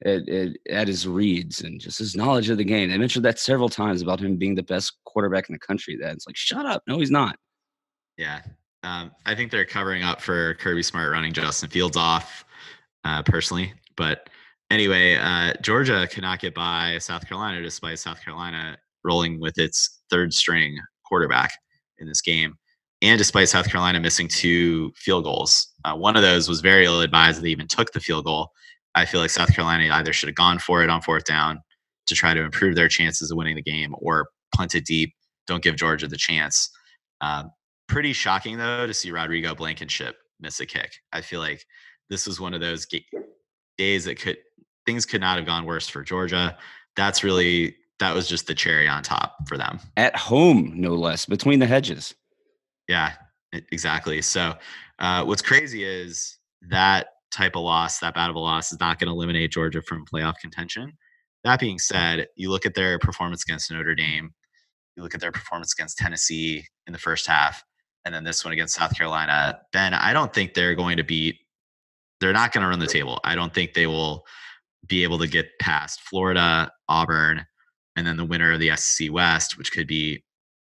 [0.04, 2.90] at, at, at his reads and just his knowledge of the game.
[2.90, 5.96] They mentioned that several times about him being the best quarterback in the country.
[5.96, 6.82] That it's like, shut up.
[6.86, 7.36] No, he's not.
[8.16, 8.42] Yeah.
[8.82, 12.44] Um, I think they're covering up for Kirby Smart running Justin Fields off,
[13.04, 13.72] uh, personally.
[13.96, 14.28] But
[14.70, 20.32] anyway, uh, Georgia cannot get by South Carolina despite South Carolina rolling with its third
[20.34, 21.52] string quarterback
[21.98, 22.54] in this game.
[23.02, 27.00] And despite South Carolina missing two field goals, uh, one of those was very ill
[27.00, 28.50] advised they even took the field goal.
[28.94, 31.60] I feel like South Carolina either should have gone for it on fourth down
[32.06, 35.14] to try to improve their chances of winning the game or punt it deep.
[35.46, 36.70] Don't give Georgia the chance.
[37.20, 37.50] Um,
[37.88, 40.92] pretty shocking though to see Rodrigo Blankenship miss a kick.
[41.12, 41.64] I feel like
[42.10, 42.86] this was one of those
[43.78, 44.36] days that could
[44.86, 46.56] things could not have gone worse for Georgia.
[46.96, 49.78] That's really that was just the cherry on top for them.
[49.96, 52.14] At home, no less, between the hedges.
[52.88, 53.12] Yeah,
[53.52, 54.20] exactly.
[54.22, 54.54] So,
[54.98, 56.38] uh, what's crazy is
[56.70, 59.82] that type of loss, that bad of a loss, is not going to eliminate Georgia
[59.82, 60.92] from playoff contention.
[61.44, 64.30] That being said, you look at their performance against Notre Dame,
[64.96, 67.62] you look at their performance against Tennessee in the first half,
[68.04, 69.60] and then this one against South Carolina.
[69.72, 71.38] Ben, I don't think they're going to beat.
[72.20, 73.20] They're not going to run the table.
[73.24, 74.24] I don't think they will
[74.86, 77.44] be able to get past Florida, Auburn,
[77.96, 80.22] and then the winner of the SEC West, which could be,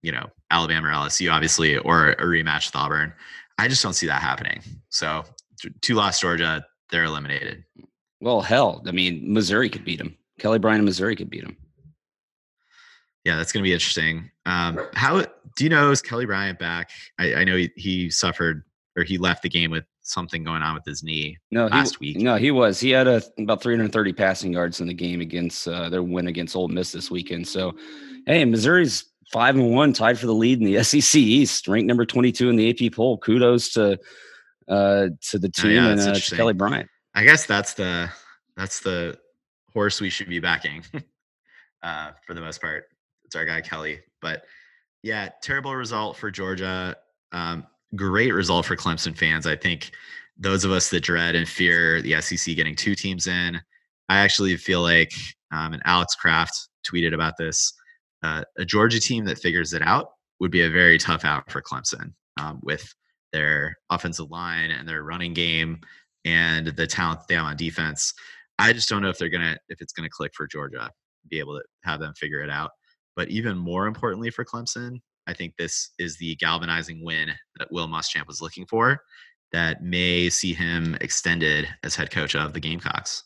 [0.02, 3.12] you know, Alabama or LSU, obviously, or a rematch with Auburn.
[3.58, 4.62] I just don't see that happening.
[4.88, 5.24] So,
[5.82, 7.64] two lost Georgia, they're eliminated.
[8.20, 10.16] Well, hell, I mean, Missouri could beat them.
[10.38, 11.56] Kelly Bryant and Missouri could beat them.
[13.24, 14.30] Yeah, that's going to be interesting.
[14.46, 16.90] Um, how do you know is Kelly Bryant back?
[17.18, 18.64] I, I know he, he suffered
[18.96, 22.08] or he left the game with something going on with his knee No, last he,
[22.14, 22.16] week.
[22.18, 22.80] no, he was.
[22.80, 26.56] He had a, about 330 passing yards in the game against uh, their win against
[26.56, 27.46] Ole Miss this weekend.
[27.46, 27.76] So,
[28.26, 32.04] hey, Missouri's five and one, tied for the lead in the SEC East, ranked number
[32.04, 33.18] 22 in the AP poll.
[33.18, 33.98] Kudos to
[34.66, 36.36] uh, to the Oh, team yeah, and uh, to.
[36.36, 36.88] Kelly Bryant.
[37.14, 38.10] I guess that's the
[38.56, 39.18] that's the
[39.72, 40.82] horse we should be backing
[41.82, 42.84] uh, for the most part.
[43.30, 44.42] It's our guy Kelly, but
[45.04, 46.96] yeah, terrible result for Georgia.
[47.30, 47.64] Um,
[47.94, 49.46] great result for Clemson fans.
[49.46, 49.92] I think
[50.36, 53.60] those of us that dread and fear the SEC getting two teams in,
[54.08, 55.12] I actually feel like,
[55.52, 57.72] um, and Alex Kraft tweeted about this.
[58.24, 60.08] Uh, a Georgia team that figures it out
[60.40, 62.92] would be a very tough out for Clemson um, with
[63.32, 65.78] their offensive line and their running game
[66.24, 68.12] and the talent they have on defense.
[68.58, 70.90] I just don't know if they're gonna if it's gonna click for Georgia,
[71.28, 72.72] be able to have them figure it out.
[73.20, 77.86] But even more importantly for Clemson, I think this is the galvanizing win that Will
[77.86, 79.02] Muschamp was looking for
[79.52, 83.24] that may see him extended as head coach of the Gamecocks.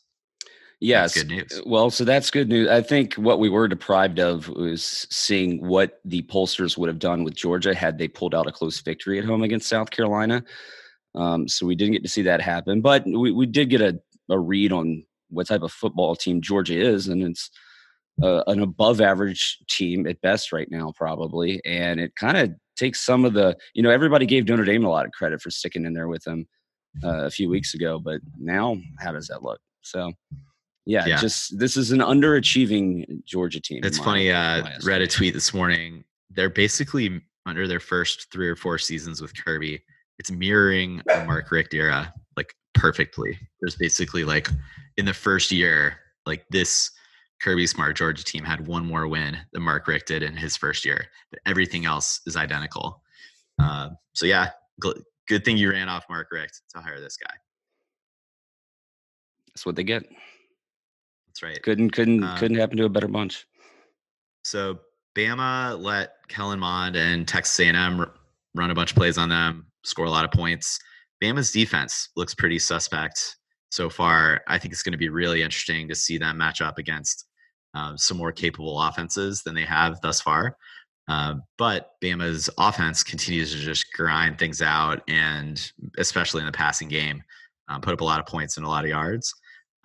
[0.80, 1.14] Yes.
[1.14, 1.62] That's good news.
[1.64, 2.68] Well, so that's good news.
[2.68, 7.22] I think what we were deprived of was seeing what the pollsters would have done
[7.22, 10.42] with Georgia had they pulled out a close victory at home against South Carolina.
[11.14, 14.00] Um, so we didn't get to see that happen, but we, we did get a,
[14.28, 17.48] a read on what type of football team Georgia is, and it's
[18.22, 21.60] uh, an above average team at best right now, probably.
[21.64, 24.90] And it kind of takes some of the, you know, everybody gave Notre Dame a
[24.90, 26.46] lot of credit for sticking in there with them
[27.02, 29.60] uh, a few weeks ago, but now how does that look?
[29.82, 30.12] So,
[30.86, 31.16] yeah, Yeah.
[31.20, 33.80] just this is an underachieving Georgia team.
[33.84, 34.30] It's my- funny.
[34.30, 36.04] Uh, read a tweet this morning.
[36.30, 39.82] They're basically under their first three or four seasons with Kirby.
[40.18, 43.38] It's mirroring the Mark Richt era like perfectly.
[43.60, 44.48] There's basically like
[44.96, 45.96] in the first year,
[46.26, 46.90] like this
[47.44, 50.82] Kirby Smart Georgia team had one more win than Mark Richt did in his first
[50.82, 53.02] year, but everything else is identical.
[53.60, 54.48] Uh, so yeah,
[54.82, 57.34] gl- good thing you ran off Mark Richt to hire this guy.
[59.48, 60.04] That's what they get.
[61.28, 61.62] That's right.
[61.62, 63.46] Couldn't couldn't Um, couldn't happen to a better bunch.
[64.42, 64.78] So
[65.14, 68.10] Bama let Kellen Mond and Texas A&M r-
[68.54, 70.78] run a bunch of plays on them, score a lot of points.
[71.22, 73.36] Bama's defense looks pretty suspect
[73.70, 74.40] so far.
[74.48, 77.26] I think it's going to be really interesting to see them match up against
[77.74, 80.56] um, some more capable offenses than they have thus far.
[81.06, 86.88] Uh, but Bama's offense continues to just grind things out, and especially in the passing
[86.88, 87.22] game,
[87.68, 89.34] um, put up a lot of points and a lot of yards.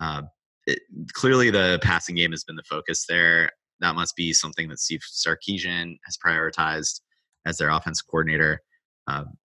[0.00, 0.22] Uh,
[0.66, 0.80] it,
[1.12, 5.00] clearly, the passing game has been the focus there that must be something that Steve
[5.00, 7.00] Sarkisian has prioritized
[7.46, 8.60] as their offense coordinator.
[9.06, 9.36] Um,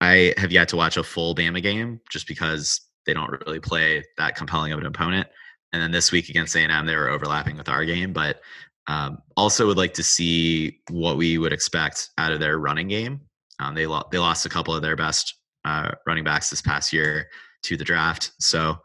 [0.00, 4.02] I have yet to watch a full Bama game just because they don't really play
[4.18, 5.28] that compelling of an opponent.
[5.74, 8.40] And then this week against A&M, they were overlapping with our game, but
[8.86, 13.20] um, also would like to see what we would expect out of their running game.
[13.58, 16.92] Um, they lo- they lost a couple of their best uh, running backs this past
[16.92, 17.26] year
[17.64, 18.76] to the draft, so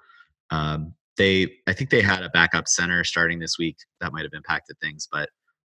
[0.49, 4.33] um, they I think they had a backup center starting this week that might have
[4.33, 5.29] impacted things, but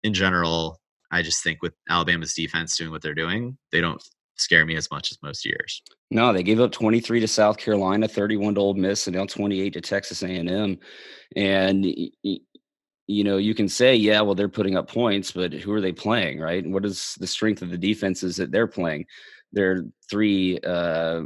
[0.04, 0.80] in general,
[1.12, 4.04] I just think with Alabama's defense doing what they're doing, they don't
[4.40, 5.82] scare me as much as most years.
[6.12, 9.74] No, they gave up 23 to South Carolina, 31 to Ole Miss, and now 28
[9.74, 10.78] to Texas A&M.
[11.36, 11.86] And
[13.10, 15.92] you know, you can say, yeah, well, they're putting up points, but who are they
[15.92, 16.64] playing, right?
[16.64, 19.06] And what is the strength of the defenses that they're playing?
[19.52, 20.60] They're three.
[20.60, 21.22] Uh,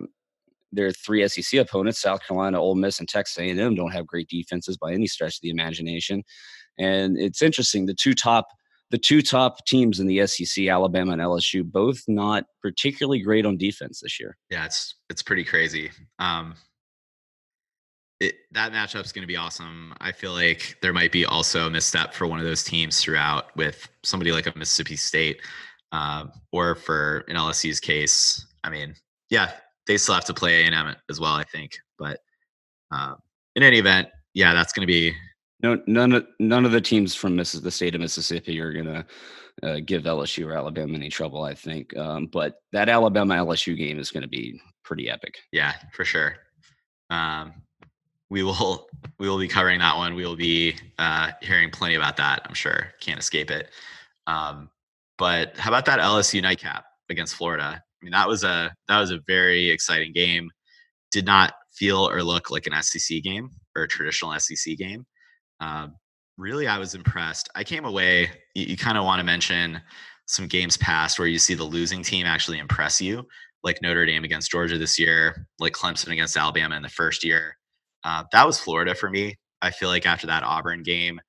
[0.76, 4.76] their three SEC opponents, South Carolina, Ole Miss, and Texas A&M, don't have great defenses
[4.76, 6.24] by any stretch of the imagination.
[6.80, 7.86] And it's interesting.
[7.86, 8.47] The two top,
[8.94, 13.58] the two top teams in the SEC, Alabama and LSU, both not particularly great on
[13.58, 14.38] defense this year.
[14.52, 15.89] Yeah, it's it's pretty crazy.
[16.20, 16.54] Um,
[18.20, 19.96] it, that matchup's going to be awesome.
[20.00, 23.54] I feel like there might be also a misstep for one of those teams throughout
[23.58, 25.41] with somebody like a Mississippi State,
[25.91, 28.46] um, or for an LSU's case.
[28.64, 28.94] I mean,
[29.32, 29.54] yeah,
[29.88, 31.72] they still have to play A&M as well, I think.
[31.98, 32.20] But
[32.91, 33.16] um,
[33.56, 35.16] in any event, yeah, that's going to be
[35.64, 39.05] No, none of none of the teams from Missis- the state of Mississippi are gonna
[39.64, 41.43] uh, give LSU or Alabama any trouble.
[41.43, 45.36] I think, um, but that Alabama LSU game is going to be pretty epic.
[45.51, 46.36] yeah for sure.
[47.09, 47.53] Um,
[48.30, 48.88] we will
[49.20, 50.16] we will be covering that one.
[50.16, 52.41] We will be uh, hearing plenty about that.
[52.45, 52.88] I'm sure.
[52.99, 53.70] Can't escape it.
[54.28, 54.70] Um,
[55.18, 57.82] but how about that LSU nightcap against Florida?
[57.82, 60.49] I mean, that was a that was a very exciting game.
[61.11, 65.05] Did not feel or look like an SEC game or a traditional SEC game.
[65.60, 65.95] Um,
[66.38, 67.49] really, I was impressed.
[67.56, 68.32] I came away.
[68.56, 69.82] You, you kind of want to mention
[70.26, 73.28] some games past where you see the losing team actually impress you,
[73.64, 77.58] like Notre Dame against Georgia this year, like Clemson against Alabama in the first year.
[78.04, 79.36] Uh, that was Florida for me.
[79.62, 81.20] I feel like after that Auburn game,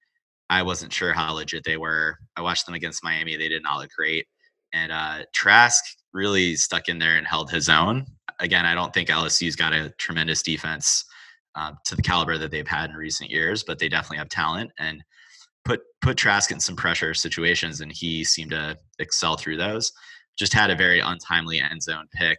[0.51, 2.17] I wasn't sure how legit they were.
[2.37, 4.27] I watched them against Miami; they did not look great.
[4.73, 8.07] And uh, Trask really stuck in there and held his own.
[8.41, 11.05] Again, I don't think LSU's got a tremendous defense
[11.57, 14.71] uh, to the caliber that they've had in recent years, but they definitely have talent
[14.79, 15.03] and
[15.65, 19.93] put put Trask in some pressure situations, and he seemed to excel through those.
[20.37, 22.39] Just had a very untimely end zone pick,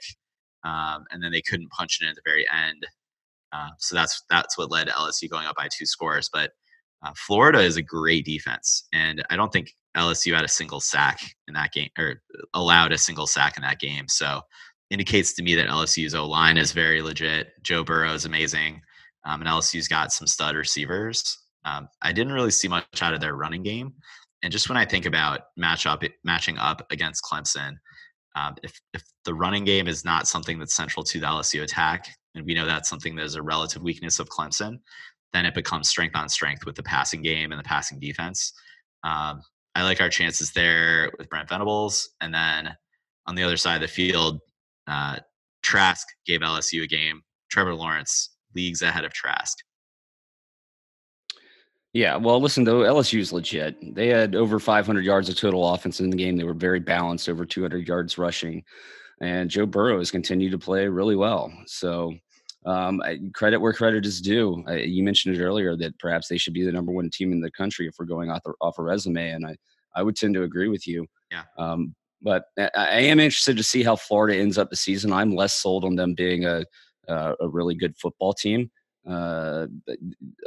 [0.64, 2.86] um, and then they couldn't punch it in at the very end.
[3.52, 6.30] Uh, so that's that's what led LSU going up by two scores.
[6.32, 6.52] But
[7.06, 11.20] uh, Florida is a great defense, and I don't think LSU had a single sack
[11.48, 12.22] in that game or
[12.54, 14.08] allowed a single sack in that game.
[14.08, 14.42] So
[14.90, 17.52] indicates to me that LSU's O line is very legit.
[17.64, 18.82] Joe Burrow is amazing,
[19.26, 21.38] um, and LSU's got some stud receivers.
[21.66, 23.94] Um, I didn't really see much out of their running game,
[24.44, 27.74] and just when I think about match up matching up against Clemson,
[28.36, 32.08] um, if if the running game is not something that's central to the LSU attack,
[32.36, 34.80] and we know that's something that is a relative weakness of Clemson,
[35.34, 38.54] then it becomes strength on strength with the passing game and the passing defense.
[39.04, 39.42] Um,
[39.76, 42.12] I like our chances there with Brent Venables.
[42.22, 42.74] And then
[43.28, 44.40] on the other side of the field,
[44.88, 45.18] uh,
[45.62, 47.22] Trask gave LSU a game.
[47.52, 49.58] Trevor Lawrence leagues ahead of Trask.
[51.94, 53.96] Yeah, well, listen though, LSU is legit.
[53.96, 56.36] They had over 500 yards of total offense in the game.
[56.36, 58.64] They were very balanced, over 200 yards rushing,
[59.22, 61.54] and Joe Burrow has continued to play really well.
[61.68, 62.14] So
[62.66, 63.02] um,
[63.34, 64.64] credit where credit is due.
[64.68, 67.40] I, you mentioned it earlier that perhaps they should be the number one team in
[67.40, 69.56] the country if we're going off, the, off a resume, and I
[69.96, 71.08] I would tend to agree with you.
[71.32, 71.44] Yeah.
[71.58, 75.14] Um, but I, I am interested to see how Florida ends up the season.
[75.14, 76.66] I'm less sold on them being a
[77.08, 78.72] uh, a really good football team.
[79.08, 79.68] Uh,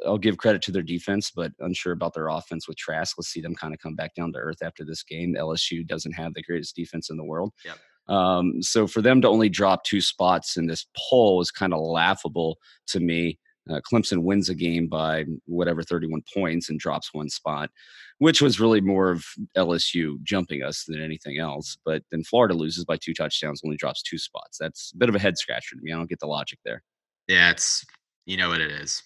[0.05, 3.17] I'll give credit to their defense, but unsure about their offense with Trask.
[3.17, 5.37] Let's see them kind of come back down to earth after this game.
[5.39, 7.53] LSU doesn't have the greatest defense in the world.
[7.65, 7.79] Yep.
[8.09, 11.81] Um, so for them to only drop two spots in this poll is kind of
[11.81, 13.39] laughable to me.
[13.71, 17.71] Uh, Clemson wins a game by whatever 31 points and drops one spot,
[18.19, 19.25] which was really more of
[19.57, 21.79] LSU jumping us than anything else.
[21.85, 24.59] But then Florida loses by two touchdowns, only drops two spots.
[24.59, 25.93] That's a bit of a head scratcher to me.
[25.93, 26.83] I don't get the logic there.
[27.29, 27.85] Yeah, it's
[28.27, 29.03] you know what it is.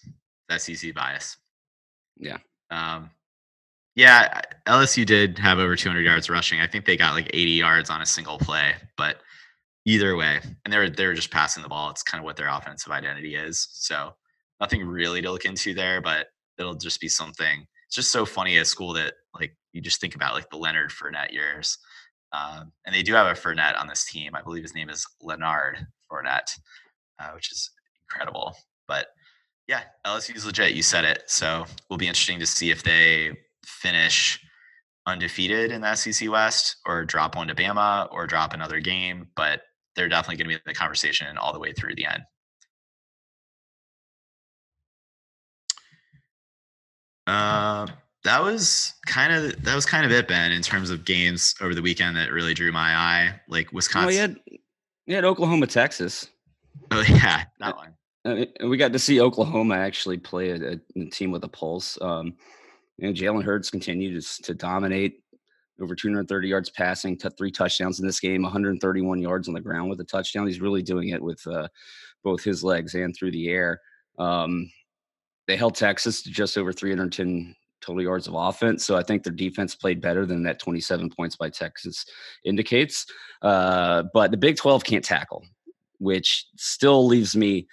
[0.49, 1.37] That's SEC bias.
[2.17, 2.37] Yeah.
[2.69, 3.09] Um,
[3.95, 6.59] yeah, LSU did have over 200 yards rushing.
[6.59, 9.17] I think they got like 80 yards on a single play, but
[9.85, 11.89] either way, and they're they're just passing the ball.
[11.91, 13.67] It's kind of what their offensive identity is.
[13.71, 14.13] So
[14.59, 17.67] nothing really to look into there, but it'll just be something.
[17.93, 20.89] It's just so funny at school that like you just think about like the Leonard
[20.89, 21.77] Fournette years,
[22.31, 24.33] um, and they do have a Fournette on this team.
[24.33, 26.57] I believe his name is Leonard Fournette,
[27.19, 27.69] uh, which is
[28.09, 28.55] incredible.
[28.87, 29.09] But
[29.67, 30.73] yeah, LSU is legit.
[30.73, 31.21] You said it.
[31.27, 34.43] So it will be interesting to see if they finish
[35.05, 39.61] undefeated in the SEC West or drop one to Bama or drop another game, but
[39.95, 42.23] they're definitely going to be in the conversation all the way through the end.
[47.27, 47.87] Uh,
[48.23, 51.75] that was kind of that was kind of it, Ben, in terms of games over
[51.75, 53.39] the weekend that really drew my eye.
[53.47, 54.09] Like Wisconsin.
[54.09, 54.39] Oh, you had,
[55.05, 56.29] you had Oklahoma, Texas.
[56.91, 57.93] Oh yeah, that one.
[58.25, 61.97] Uh, we got to see Oklahoma actually play a, a team with a pulse.
[62.01, 62.35] Um,
[62.99, 65.21] know, Jalen Hurts continued to, to dominate
[65.81, 69.89] over 230 yards passing, t- three touchdowns in this game, 131 yards on the ground
[69.89, 70.47] with a touchdown.
[70.47, 71.67] He's really doing it with uh,
[72.23, 73.81] both his legs and through the air.
[74.19, 74.69] Um,
[75.47, 78.85] they held Texas to just over 310 total yards of offense.
[78.85, 82.05] So I think their defense played better than that 27 points by Texas
[82.45, 83.05] indicates.
[83.41, 85.45] Uh, but the Big 12 can't tackle,
[85.99, 87.67] which still leaves me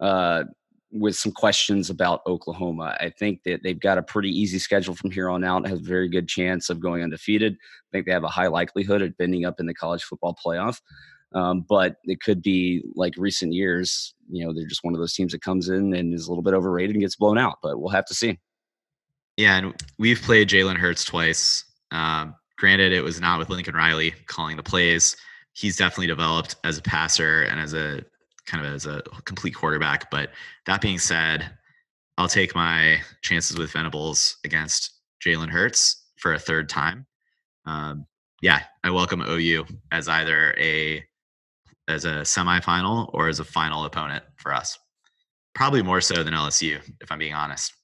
[0.00, 0.44] uh,
[0.90, 2.96] with some questions about Oklahoma.
[3.00, 5.66] I think that they've got a pretty easy schedule from here on out.
[5.66, 7.54] Has a very good chance of going undefeated.
[7.54, 10.80] I think they have a high likelihood of ending up in the college football playoff.
[11.34, 14.14] Um, but it could be like recent years.
[14.30, 16.42] You know, they're just one of those teams that comes in and is a little
[16.42, 17.58] bit overrated and gets blown out.
[17.62, 18.38] But we'll have to see.
[19.36, 21.64] Yeah, and we've played Jalen Hurts twice.
[21.90, 25.16] Um, granted, it was not with Lincoln Riley calling the plays.
[25.54, 28.04] He's definitely developed as a passer and as a
[28.46, 30.10] kind of as a complete quarterback.
[30.10, 30.30] But
[30.66, 31.50] that being said,
[32.18, 37.06] I'll take my chances with Venables against Jalen Hurts for a third time.
[37.64, 38.06] Um,
[38.42, 41.02] yeah, I welcome OU as either a
[41.88, 44.78] as a semifinal or as a final opponent for us.
[45.54, 47.74] probably more so than LSU, if I'm being honest.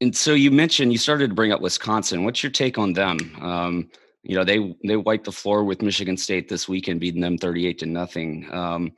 [0.00, 2.24] And so you mentioned you started to bring up Wisconsin.
[2.24, 3.18] What's your take on them?
[3.40, 3.90] Um,
[4.22, 7.78] you know, they they wiped the floor with Michigan State this weekend, beating them 38
[7.78, 8.48] to nothing.
[8.52, 8.92] Um,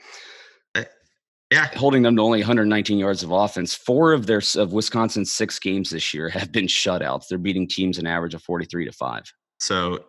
[0.75, 0.85] Uh,
[1.53, 3.75] Yeah, holding them to only 119 yards of offense.
[3.75, 7.25] Four of their of Wisconsin's six games this year have been shutouts.
[7.29, 9.25] They're beating teams an average of 43 to five.
[9.61, 10.05] So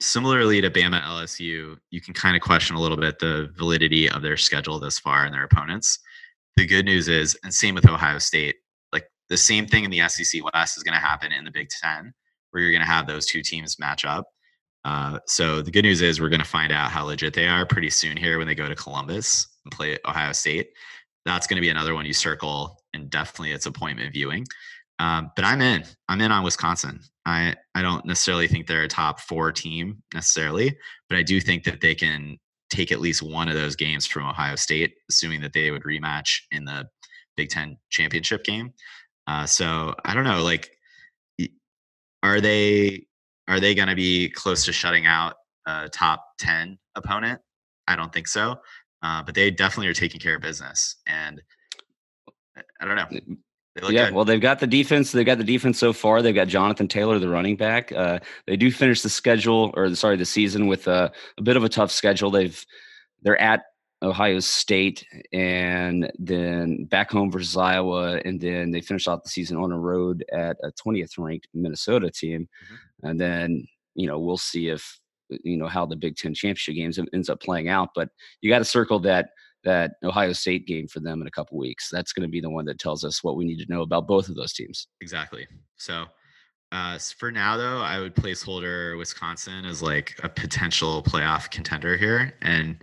[0.00, 4.22] similarly to Bama LSU, you can kind of question a little bit the validity of
[4.22, 5.98] their schedule this far and their opponents.
[6.56, 8.56] The good news is, and same with Ohio State,
[8.92, 11.68] like the same thing in the SEC West is going to happen in the Big
[11.82, 12.12] Ten,
[12.50, 14.26] where you're going to have those two teams match up.
[14.84, 17.66] Uh, so the good news is we're going to find out how legit they are
[17.66, 20.70] pretty soon here when they go to Columbus and play Ohio State.
[21.26, 24.46] That's going to be another one you circle, and definitely it's appointment viewing.
[25.00, 25.84] Um, but I'm in.
[26.08, 27.00] I'm in on Wisconsin.
[27.24, 30.76] I I don't necessarily think they're a top four team necessarily,
[31.08, 34.26] but I do think that they can take at least one of those games from
[34.26, 36.86] Ohio State, assuming that they would rematch in the
[37.36, 38.74] Big Ten championship game.
[39.26, 40.42] Uh, so I don't know.
[40.42, 40.70] Like,
[42.22, 43.06] are they
[43.48, 45.34] are they going to be close to shutting out
[45.66, 47.40] a top ten opponent?
[47.88, 48.56] I don't think so.
[49.02, 51.40] Uh, but they definitely are taking care of business, and
[52.82, 53.36] I don't know.
[53.76, 54.14] Yeah, good.
[54.14, 55.12] well, they've got the defense.
[55.12, 56.22] They've got the defense so far.
[56.22, 57.92] They've got Jonathan Taylor, the running back.
[57.92, 61.62] Uh, they do finish the schedule, or sorry, the season with a, a bit of
[61.62, 62.30] a tough schedule.
[62.30, 62.64] They've
[63.22, 63.62] they're at
[64.02, 69.56] Ohio State, and then back home versus Iowa, and then they finish off the season
[69.56, 72.48] on a road at a 20th ranked Minnesota team,
[73.02, 74.98] and then you know we'll see if
[75.44, 77.90] you know how the Big Ten championship games ends up playing out.
[77.94, 78.08] But
[78.40, 79.30] you got to circle that
[79.64, 81.88] that Ohio State game for them in a couple weeks.
[81.90, 84.06] That's going to be the one that tells us what we need to know about
[84.06, 84.88] both of those teams.
[85.00, 85.46] Exactly.
[85.76, 86.06] So
[86.72, 92.32] uh, for now, though, I would placeholder Wisconsin as like a potential playoff contender here,
[92.42, 92.82] and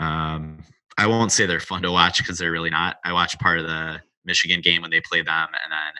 [0.00, 0.62] um,
[0.96, 2.96] I won't say they're fun to watch because they're really not.
[3.04, 5.92] I watched part of the Michigan game when they played them, and then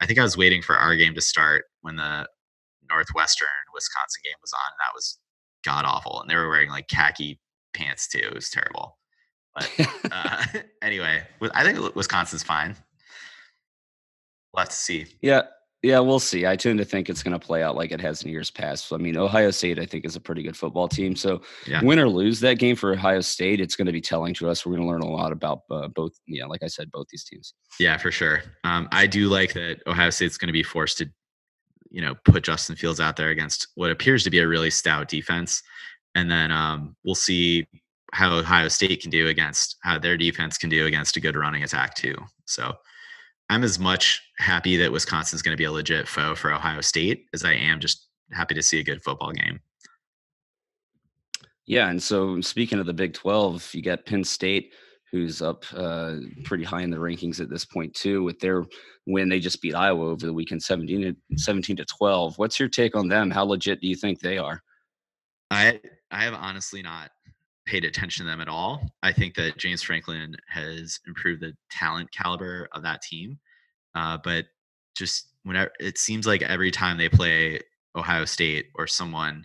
[0.00, 2.28] I think I was waiting for our game to start when the
[2.88, 4.70] Northwestern Wisconsin game was on.
[4.70, 5.18] And that was
[5.64, 7.40] god awful, and they were wearing like khaki
[7.74, 8.20] pants too.
[8.22, 8.98] It was terrible.
[9.54, 9.70] But
[10.12, 10.44] uh,
[10.82, 11.22] anyway,
[11.54, 12.76] I think Wisconsin's fine.
[14.52, 15.06] We'll have to see.
[15.22, 15.42] yeah,
[15.82, 16.46] yeah, we'll see.
[16.46, 18.92] I tend to think it's going to play out like it has in years past.
[18.92, 21.16] I mean, Ohio State, I think, is a pretty good football team.
[21.16, 21.82] So Yeah.
[21.82, 24.64] win or lose that game for Ohio State, it's going to be telling to us.
[24.64, 26.12] We're going to learn a lot about uh, both.
[26.26, 27.54] Yeah, like I said, both these teams.
[27.80, 28.42] Yeah, for sure.
[28.64, 31.10] Um, I do like that Ohio State's going to be forced to,
[31.90, 35.08] you know, put Justin Fields out there against what appears to be a really stout
[35.08, 35.62] defense,
[36.14, 37.66] and then um, we'll see
[38.12, 41.62] how Ohio State can do against how their defense can do against a good running
[41.62, 42.14] attack too.
[42.46, 42.72] So
[43.48, 47.26] I'm as much happy that Wisconsin's going to be a legit foe for Ohio State
[47.32, 49.60] as I am just happy to see a good football game.
[51.66, 54.72] Yeah, and so speaking of the Big 12, you got Penn State,
[55.10, 58.22] who's up uh, pretty high in the rankings at this point too.
[58.22, 58.64] With their
[59.06, 62.38] win, they just beat Iowa over the weekend, 17 to 17 to 12.
[62.38, 63.30] What's your take on them?
[63.30, 64.62] How legit do you think they are?
[65.50, 65.80] I
[66.10, 67.10] I have honestly not
[67.66, 68.82] paid attention to them at all.
[69.02, 73.38] I think that James Franklin has improved the talent caliber of that team.
[73.94, 74.46] Uh, but
[74.96, 77.60] just whenever it seems like every time they play
[77.96, 79.44] Ohio State or someone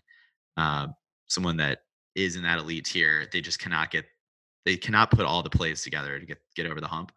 [0.56, 0.88] uh,
[1.28, 1.80] someone that
[2.16, 4.06] is in that elite tier, they just cannot get
[4.66, 7.12] they cannot put all the plays together to get get over the hump.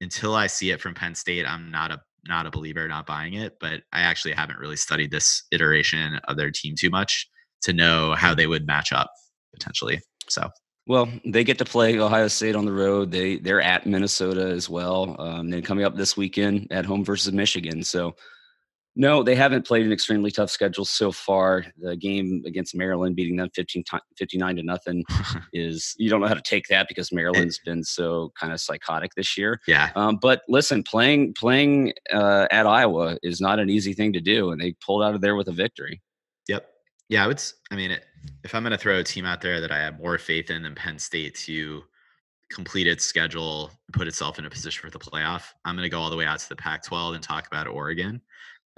[0.00, 3.34] Until I see it from Penn State, I'm not a not a believer, not buying
[3.34, 3.56] it.
[3.60, 7.28] But I actually haven't really studied this iteration of their team too much
[7.62, 9.10] to know how they would match up
[9.52, 10.00] potentially.
[10.30, 10.50] So
[10.86, 13.10] Well, they get to play Ohio State on the road.
[13.10, 15.16] They they're at Minnesota as well.
[15.18, 17.82] Um, then coming up this weekend at home versus Michigan.
[17.82, 18.14] So
[18.96, 21.64] no, they haven't played an extremely tough schedule so far.
[21.78, 25.04] The game against Maryland, beating them 15 ti 59 to nothing,
[25.52, 29.12] is you don't know how to take that because Maryland's been so kind of psychotic
[29.14, 29.60] this year.
[29.66, 34.20] yeah, Um, but listen, playing playing uh, at Iowa is not an easy thing to
[34.20, 36.02] do, and they pulled out of there with a victory.
[37.10, 37.36] Yeah, I would.
[37.38, 38.06] s- I mean, it,
[38.44, 40.62] if I'm going to throw a team out there that I have more faith in
[40.62, 41.82] than Penn State to
[42.50, 46.00] complete its schedule, put itself in a position for the playoff, I'm going to go
[46.00, 48.22] all the way out to the Pac-12 and talk about Oregon.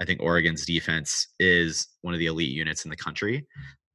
[0.01, 3.47] I think Oregon's defense is one of the elite units in the country.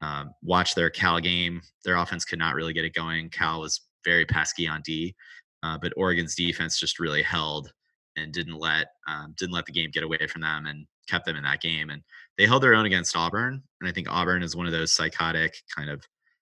[0.02, 3.30] Um, watch their Cal game; their offense could not really get it going.
[3.30, 5.14] Cal was very pesky on D,
[5.64, 7.72] uh, but Oregon's defense just really held
[8.16, 11.36] and didn't let um, didn't let the game get away from them and kept them
[11.36, 11.90] in that game.
[11.90, 12.02] And
[12.38, 15.56] they held their own against Auburn, and I think Auburn is one of those psychotic
[15.74, 16.02] kind of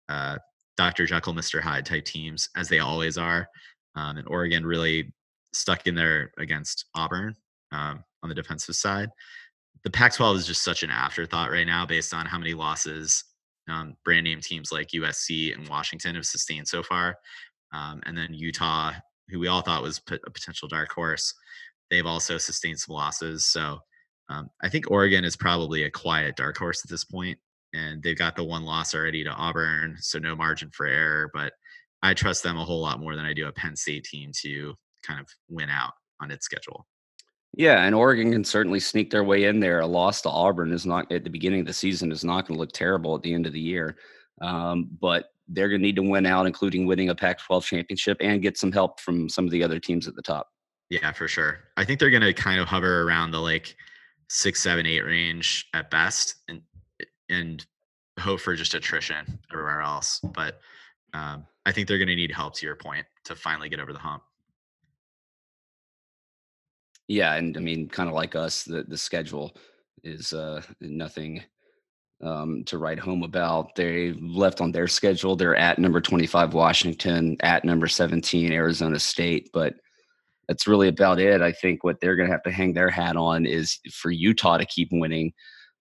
[0.09, 0.37] uh,
[0.77, 1.05] Dr.
[1.05, 1.61] Jekyll, Mr.
[1.61, 3.47] Hyde type teams, as they always are.
[3.95, 5.13] Um, and Oregon really
[5.53, 7.35] stuck in there against Auburn
[7.71, 9.09] um, on the defensive side.
[9.83, 13.23] The Pac-12 is just such an afterthought right now, based on how many losses
[13.69, 17.15] um, brand name teams like USC and Washington have sustained so far,
[17.71, 18.93] um, and then Utah
[19.29, 21.33] who we all thought was a potential dark horse,
[21.89, 23.45] they've also sustained some losses.
[23.45, 23.79] So
[24.29, 27.37] um, I think Oregon is probably a quiet dark horse at this point,
[27.73, 31.29] and they've got the one loss already to Auburn, so no margin for error.
[31.33, 31.53] But
[32.01, 34.73] I trust them a whole lot more than I do a Penn State team to
[35.05, 36.87] kind of win out on its schedule.
[37.57, 39.79] Yeah, and Oregon can certainly sneak their way in there.
[39.79, 42.57] A loss to Auburn is not at the beginning of the season is not going
[42.57, 43.95] to look terrible at the end of the year.
[44.41, 48.41] Um, but they're going to need to win out, including winning a Pac-12 championship and
[48.41, 50.47] get some help from some of the other teams at the top.
[50.89, 51.59] Yeah, for sure.
[51.77, 53.75] I think they're going to kind of hover around the like
[54.29, 56.61] six, seven, eight range at best, and
[57.29, 57.65] and
[58.19, 60.19] hope for just attrition everywhere else.
[60.23, 60.59] But
[61.13, 62.55] um, I think they're going to need help.
[62.55, 64.23] To your point, to finally get over the hump.
[67.07, 69.55] Yeah, and I mean, kind of like us, the the schedule
[70.03, 71.43] is uh, nothing
[72.23, 73.75] um, to write home about.
[73.75, 75.35] They left on their schedule.
[75.35, 79.75] They're at number 25 Washington, at number 17 Arizona State, but
[80.47, 81.41] that's really about it.
[81.41, 84.57] I think what they're going to have to hang their hat on is for Utah
[84.57, 85.33] to keep winning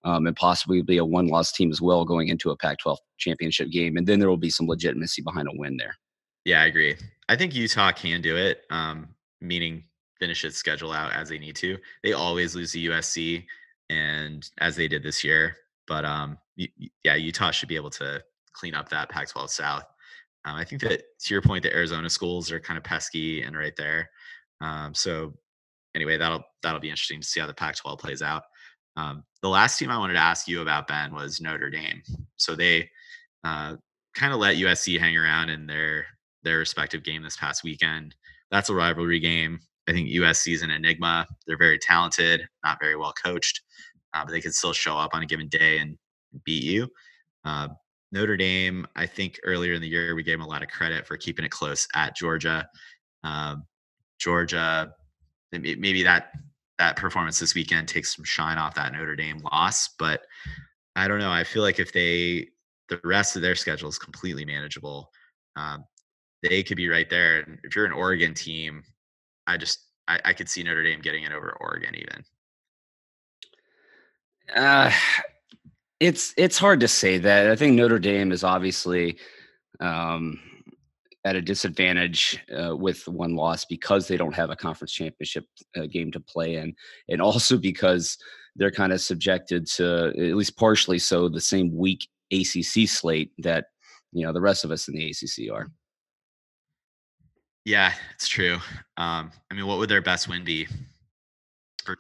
[0.05, 2.99] um, and possibly be a one loss team as well going into a Pac 12
[3.19, 3.97] championship game.
[3.97, 5.97] And then there will be some legitimacy behind a win there.
[6.45, 6.97] Yeah, I agree.
[7.29, 9.09] I think Utah can do it, um,
[9.41, 9.85] meaning
[10.19, 11.79] finish its schedule out as they need to.
[12.03, 13.45] They always lose to USC,
[13.91, 15.57] and as they did this year.
[15.87, 18.23] But um, yeah, Utah should be able to
[18.53, 19.85] clean up that Pac-12 South.
[20.45, 23.57] Um, I think that to your point, the Arizona schools are kind of pesky and
[23.57, 24.11] right there.
[24.61, 25.35] Um, so
[25.95, 28.43] anyway, that'll that'll be interesting to see how the Pac-12 plays out.
[28.97, 32.03] Um, the last team I wanted to ask you about Ben was Notre Dame.
[32.37, 32.89] So they
[33.43, 33.77] uh,
[34.15, 36.07] kind of let USC hang around in their
[36.43, 38.15] their respective game this past weekend.
[38.51, 39.61] That's a rivalry game.
[39.89, 41.27] I think USC is an enigma.
[41.47, 43.61] They're very talented, not very well coached,
[44.15, 45.99] uh, but they can still show up on a given day and
[46.45, 46.89] beat you.
[47.45, 47.69] Uh,
[48.13, 51.07] Notre Dame, I think earlier in the year we gave them a lot of credit
[51.07, 52.67] for keeping it close at Georgia.
[53.25, 53.65] Um,
[54.25, 54.95] Georgia,
[55.53, 56.31] maybe that
[56.79, 60.23] that performance this weekend takes some shine off that Notre Dame loss, but
[60.97, 61.31] I don't know.
[61.31, 62.49] I feel like if they
[62.89, 65.11] the rest of their schedule is completely manageable,
[65.57, 65.85] um,
[66.43, 67.41] they could be right there.
[67.41, 68.83] And if you're an Oregon team,
[69.47, 72.25] I just I, I could see Notre Dame getting it over Oregon even.
[74.57, 74.91] Uh,
[76.01, 77.51] it's it's hard to say that.
[77.51, 79.19] I think Notre Dame is obviously
[79.81, 80.41] um,
[81.25, 85.47] at a disadvantage uh, with one loss because they don't have a conference championship
[85.77, 86.75] uh, game to play in,
[87.09, 88.19] and also because
[88.57, 93.67] they're kind of subjected to at least partially so the same weak ACC slate that
[94.13, 95.71] you know the rest of us in the ACC are.
[97.65, 98.57] Yeah, it's true.
[98.99, 100.69] Um, I mean, what would their best win be?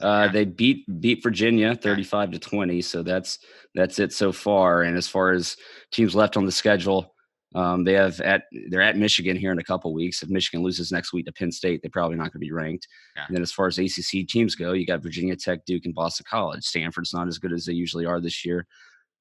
[0.00, 3.38] Uh, they beat beat Virginia thirty five to twenty, so that's
[3.74, 4.82] that's it so far.
[4.82, 5.56] And as far as
[5.92, 7.13] teams left on the schedule,
[7.54, 10.22] um, they have at they're at Michigan here in a couple weeks.
[10.22, 12.88] If Michigan loses next week to Penn State, they're probably not going to be ranked.
[13.16, 13.24] Yeah.
[13.28, 16.26] And then as far as ACC teams go, you got Virginia Tech, Duke, and Boston
[16.28, 16.64] College.
[16.64, 18.66] Stanford's not as good as they usually are this year.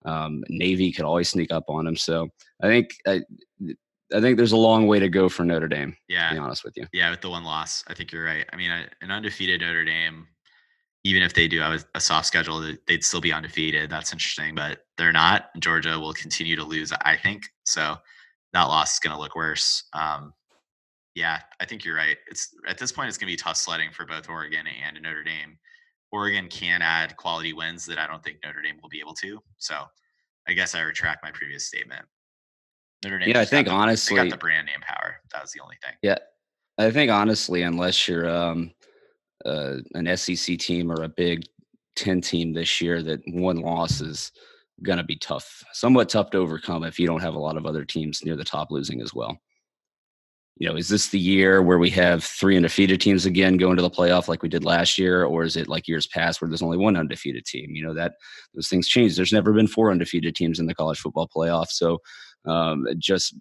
[0.06, 1.96] Um, Navy could always sneak up on them.
[1.96, 2.28] So
[2.62, 3.22] I think I,
[4.14, 5.96] I think there's a long way to go for Notre Dame.
[6.08, 6.88] Yeah, to be honest with you.
[6.92, 8.46] Yeah, with the one loss, I think you're right.
[8.52, 10.28] I mean, an undefeated Notre Dame,
[11.04, 13.90] even if they do have a soft schedule, they'd still be undefeated.
[13.90, 15.50] That's interesting, but they're not.
[15.60, 17.44] Georgia will continue to lose, I think.
[17.64, 17.96] So
[18.54, 19.84] that loss is going to look worse.
[19.94, 20.34] Um,
[21.16, 22.18] yeah, I think you're right.
[22.28, 25.24] It's at this point, it's going to be tough sledding for both Oregon and Notre
[25.24, 25.58] Dame.
[26.12, 29.40] Oregon can add quality wins that I don't think Notre Dame will be able to.
[29.58, 29.84] So
[30.48, 32.06] I guess I retract my previous statement.
[33.04, 33.30] Notre Dame.
[33.30, 35.18] Yeah, I think the, honestly, got the brand name power.
[35.32, 35.94] That was the only thing.
[36.02, 36.18] Yeah,
[36.78, 38.72] I think honestly, unless you're um,
[39.46, 41.44] uh, an SEC team or a Big
[41.96, 44.32] Ten team this year, that one loss is
[44.84, 47.66] going to be tough, somewhat tough to overcome if you don't have a lot of
[47.66, 49.38] other teams near the top losing as well.
[50.58, 53.82] You know, is this the year where we have three undefeated teams again going to
[53.82, 56.62] the playoff like we did last year, or is it like years past where there's
[56.62, 57.72] only one undefeated team?
[57.72, 58.14] You know that
[58.54, 59.16] those things change.
[59.16, 61.98] There's never been four undefeated teams in the college football playoff, so
[62.46, 63.36] um, just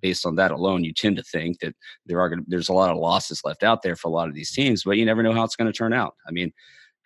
[0.00, 1.74] based on that alone, you tend to think that
[2.06, 4.50] there are there's a lot of losses left out there for a lot of these
[4.50, 6.14] teams, but you never know how it's going to turn out.
[6.26, 6.52] I mean,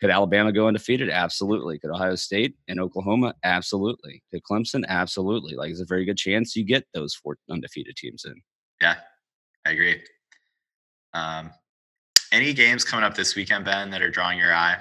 [0.00, 1.10] could Alabama go undefeated?
[1.10, 1.78] Absolutely.
[1.78, 3.34] Could Ohio State and Oklahoma?
[3.44, 4.22] Absolutely.
[4.30, 4.84] Could Clemson?
[4.88, 5.54] Absolutely.
[5.54, 8.40] Like, it's a very good chance you get those four undefeated teams in.
[8.80, 8.96] Yeah,
[9.66, 10.02] I agree.
[11.12, 11.50] Um,
[12.32, 14.78] any games coming up this weekend, Ben, that are drawing your eye?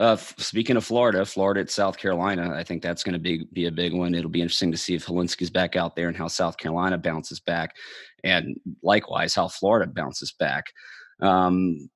[0.00, 3.46] Uh, f- speaking of Florida, Florida at South Carolina, I think that's going to be
[3.52, 4.14] be a big one.
[4.14, 7.38] It'll be interesting to see if Hilinski's back out there and how South Carolina bounces
[7.38, 7.76] back,
[8.24, 10.64] and likewise how Florida bounces back.
[11.20, 11.88] Um,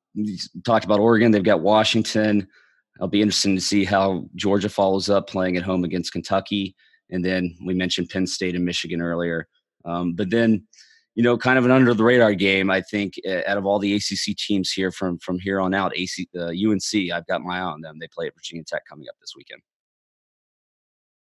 [0.64, 2.46] talked about Oregon; they've got Washington.
[2.96, 6.74] It'll be interesting to see how Georgia follows up playing at home against Kentucky,
[7.10, 9.48] and then we mentioned Penn State and Michigan earlier.
[9.84, 10.66] Um, but then
[11.16, 12.70] you know, kind of an under the radar game.
[12.70, 13.14] I think
[13.46, 17.10] out of all the ACC teams here from from here on out, AC, uh, UNC,
[17.12, 17.98] I've got my eye on them.
[17.98, 19.62] They play at Virginia Tech coming up this weekend.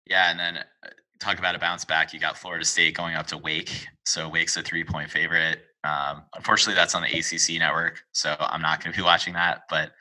[0.08, 0.90] Yeah, and then uh,
[1.20, 2.14] talk about a bounce back.
[2.14, 5.60] You got Florida State going up to Wake, so Wake's a three point favorite.
[5.84, 9.62] Um, unfortunately, that's on the ACC network, so I'm not going to be watching that.
[9.70, 9.92] But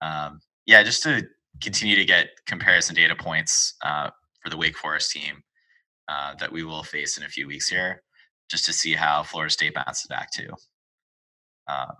[0.00, 1.22] um, yeah, just to
[1.62, 4.10] continue to get comparison data points uh,
[4.42, 5.42] for the Wake Forest team
[6.08, 8.02] uh, that we will face in a few weeks here,
[8.50, 10.50] just to see how Florida State bounces back too.
[11.68, 11.94] Um,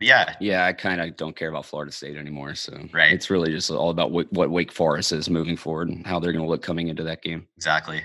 [0.00, 2.54] yeah, Yeah, I kind of don't care about Florida State anymore.
[2.54, 3.12] So Right.
[3.12, 6.32] it's really just all about what, what Wake Forest is moving forward and how they're
[6.32, 7.46] going to look coming into that game.
[7.56, 8.02] exactly.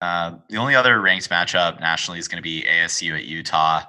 [0.00, 3.82] Uh, the only other ranked matchup nationally is going to be ASU at Utah.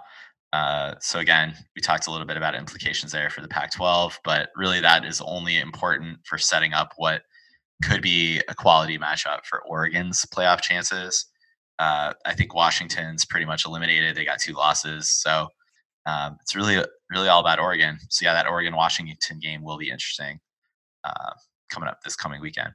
[0.53, 4.49] Uh, so again, we talked a little bit about implications there for the Pac-12, but
[4.55, 7.21] really that is only important for setting up what
[7.83, 11.25] could be a quality matchup for Oregon's playoff chances.
[11.77, 15.49] Uh, I think Washington's pretty much eliminated; they got two losses, so
[16.07, 17.97] um, it's really really all about Oregon.
[18.09, 20.39] So yeah, that Oregon Washington game will be interesting
[21.03, 21.33] uh,
[21.69, 22.73] coming up this coming weekend.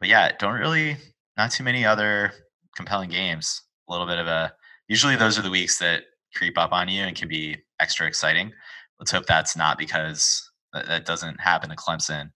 [0.00, 0.96] But yeah, don't really
[1.36, 2.32] not too many other
[2.76, 3.62] compelling games.
[3.88, 4.52] A little bit of a
[4.88, 6.02] usually those are the weeks that
[6.34, 8.52] creep up on you and can be extra exciting.
[8.98, 12.30] Let's hope that's not because that, that doesn't happen to Clemson.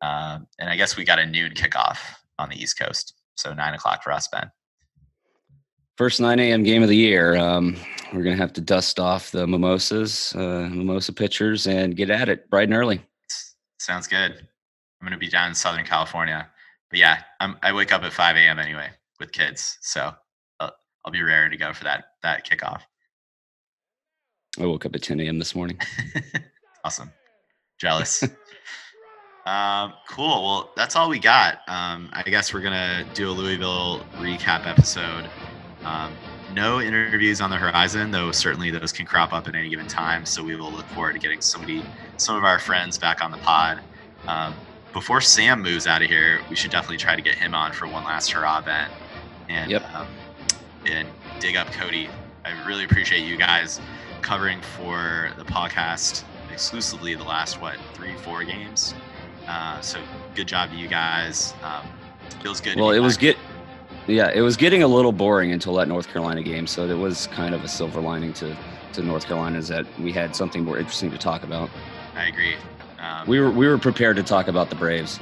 [0.00, 1.98] Um, and I guess we got a noon kickoff
[2.38, 4.50] on the East Coast, so nine o'clock for us, Ben.
[5.98, 6.62] First 9 a.m.
[6.62, 7.36] game of the year.
[7.36, 7.76] Um,
[8.12, 12.28] we're going to have to dust off the mimosas, uh, mimosa pitchers, and get at
[12.28, 13.02] it bright and early.
[13.80, 14.30] Sounds good.
[14.30, 16.48] I'm going to be down in Southern California,
[16.88, 18.60] but yeah, I'm, I wake up at 5 a.m.
[18.60, 20.14] anyway with kids, so
[20.60, 20.72] I'll,
[21.04, 22.82] I'll be raring to go for that that kickoff.
[24.56, 25.40] I woke up at 10 a.m.
[25.40, 25.80] this morning.
[26.84, 27.10] awesome.
[27.80, 28.22] Jealous.
[29.46, 30.44] um, cool.
[30.44, 31.58] Well, that's all we got.
[31.66, 35.28] Um, I guess we're gonna do a Louisville recap episode.
[35.88, 36.12] Um,
[36.54, 40.26] no interviews on the horizon, though certainly those can crop up at any given time.
[40.26, 41.82] So we will look forward to getting somebody,
[42.18, 43.80] some of our friends back on the pod.
[44.26, 44.54] Um,
[44.92, 47.86] before Sam moves out of here, we should definitely try to get him on for
[47.86, 48.92] one last hurrah event
[49.48, 49.94] and Yep.
[49.94, 50.08] um,
[50.86, 51.08] and
[51.40, 52.08] dig up Cody.
[52.44, 53.80] I really appreciate you guys
[54.20, 58.94] covering for the podcast exclusively the last what three four games.
[59.46, 60.00] Uh, so
[60.34, 61.54] good job to you guys.
[61.62, 61.86] Um,
[62.42, 62.76] feels good.
[62.76, 63.36] Well, it was back.
[64.14, 66.66] Yeah, it was getting a little boring until that North Carolina game.
[66.66, 68.56] So there was kind of a silver lining to
[68.94, 71.68] to North Carolina is that we had something more interesting to talk about.
[72.16, 72.54] I agree.
[72.98, 75.20] Um, We were we were prepared to talk about the Braves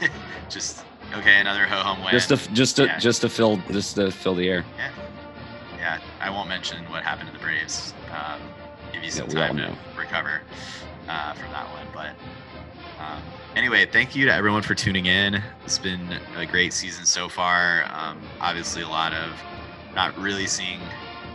[0.50, 0.84] just
[1.16, 1.40] okay.
[1.40, 2.10] Another ho hum win.
[2.10, 2.98] just to just to Yeah.
[2.98, 4.64] just to fill just to fill the air.
[4.76, 4.90] yeah,
[5.78, 5.98] yeah.
[6.20, 7.94] I won't mention what happened to the Braves.
[8.10, 8.40] Um,
[8.92, 10.40] give you some all time to recover
[11.08, 11.86] uh, from that one.
[11.94, 12.10] But
[13.04, 13.22] um,
[13.54, 15.42] anyway, thank you to everyone for tuning in.
[15.64, 17.84] It's been a great season so far.
[17.92, 19.30] Um, obviously, a lot of
[19.94, 20.80] not really seeing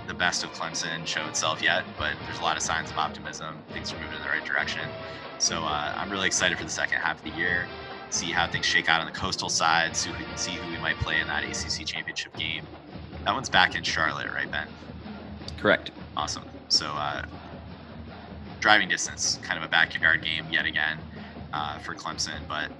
[0.07, 3.57] the best of Clemson show itself yet, but there's a lot of signs of optimism.
[3.71, 4.81] Things are moving in the right direction.
[5.37, 7.67] So uh, I'm really excited for the second half of the year.
[8.09, 9.95] See how things shake out on the coastal side.
[9.95, 12.65] See who, see who we might play in that ACC championship game.
[13.25, 14.67] That one's back in Charlotte, right, Ben?
[15.59, 15.91] Correct.
[16.17, 16.43] Awesome.
[16.69, 17.25] So uh,
[18.59, 20.97] driving distance, kind of a backyard game yet again
[21.53, 22.47] uh, for Clemson.
[22.47, 22.71] But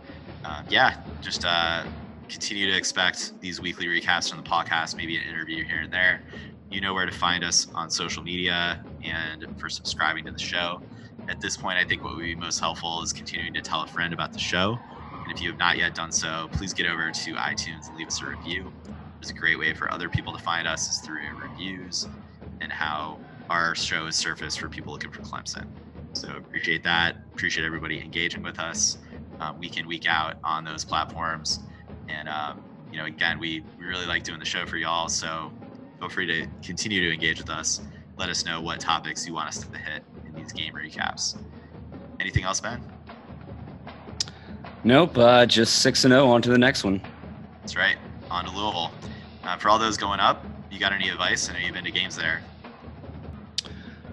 [0.44, 1.86] uh, yeah, just uh,
[2.30, 6.22] continue to expect these weekly recaps from the podcast, maybe an interview here and there.
[6.70, 10.84] You know where to find us on social media and for subscribing to the show.
[11.30, 13.88] At this point, I think what would be most helpful is continuing to tell a
[13.88, 14.84] friend about the show.
[15.26, 18.08] And if you have not yet done so, please get over to iTunes and leave
[18.08, 18.74] us a review.
[19.22, 22.10] It's a great way for other people to find us is through reviews
[22.62, 25.66] and how our show is surfaced for people looking for Clemson.
[26.14, 27.15] So appreciate that.
[27.34, 28.98] Appreciate everybody engaging with us
[29.40, 31.60] uh, week in week out on those platforms.
[32.07, 35.10] And um, you know, again, we we really like doing the show for y'all.
[35.10, 35.52] So
[35.99, 37.81] feel free to continue to engage with us.
[38.18, 41.38] Let us know what topics you want us to hit in these game recaps.
[42.19, 42.81] Anything else, Ben?
[44.84, 45.18] Nope.
[45.18, 46.27] Uh, just six and zero.
[46.27, 47.02] On to the next one.
[47.61, 47.98] That's right.
[48.30, 48.91] On to Louisville.
[49.44, 51.49] Uh, for all those going up, you got any advice?
[51.49, 52.41] I know you've been to games there.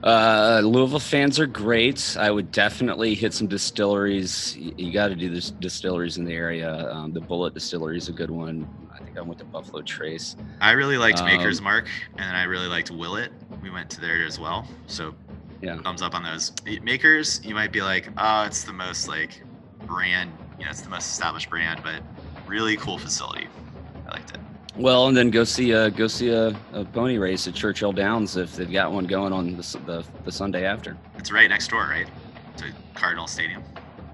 [0.03, 2.17] Uh, Louisville fans are great.
[2.19, 4.55] I would definitely hit some distilleries.
[4.57, 6.91] You got to do this distilleries in the area.
[6.93, 8.69] Um, the Bulleit Distillery is a good one.
[8.95, 10.37] I think I went to Buffalo Trace.
[10.61, 13.33] I really liked Maker's Um, Mark, and I really liked Willett.
[13.63, 14.69] We went to there as well.
[14.87, 15.15] So
[15.61, 15.77] Yeah.
[15.83, 16.53] thumbs up on those.
[16.83, 19.43] Makers, you might be like, oh, it's the most like
[19.87, 22.03] brand, you know, it's the most established brand, but
[22.47, 23.49] really cool facility.
[24.07, 24.46] I liked it.
[24.77, 28.37] Well, and then go see a go see a, a pony race at Churchill Downs
[28.37, 30.97] if they've got one going on the the, the Sunday after.
[31.19, 32.07] It's right next door, right,
[32.59, 33.63] to Cardinal Stadium.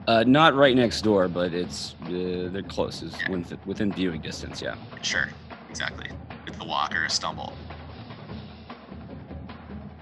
[0.07, 3.03] Uh, not right next door, but it's uh, they're close.
[3.03, 3.31] It's Yeah.
[3.31, 4.63] within, within viewing distance.
[4.63, 4.77] Yeah.
[5.03, 5.29] Sure,
[5.69, 6.09] exactly.
[6.47, 7.53] It's a walk or a stumble.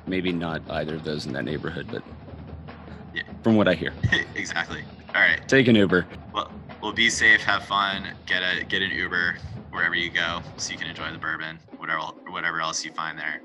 [0.07, 2.03] maybe not either of those in that neighborhood, but
[3.15, 3.23] Yeah.
[3.45, 3.93] from what I hear,
[4.35, 4.82] exactly.
[5.15, 5.41] All right.
[5.49, 6.05] take an Uber.
[6.35, 6.51] Well,
[6.82, 9.36] well, be safe, have fun, get a get an Uber
[9.70, 13.40] wherever you go, so you can enjoy the bourbon, whatever whatever else you find there.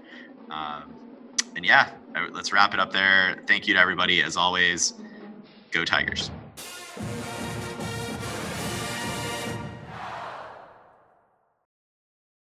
[0.50, 0.96] Um,
[1.56, 1.92] and yeah,
[2.32, 3.38] let's wrap it up there.
[3.48, 4.94] Thank you to everybody as always.
[5.72, 6.32] Go Tigers.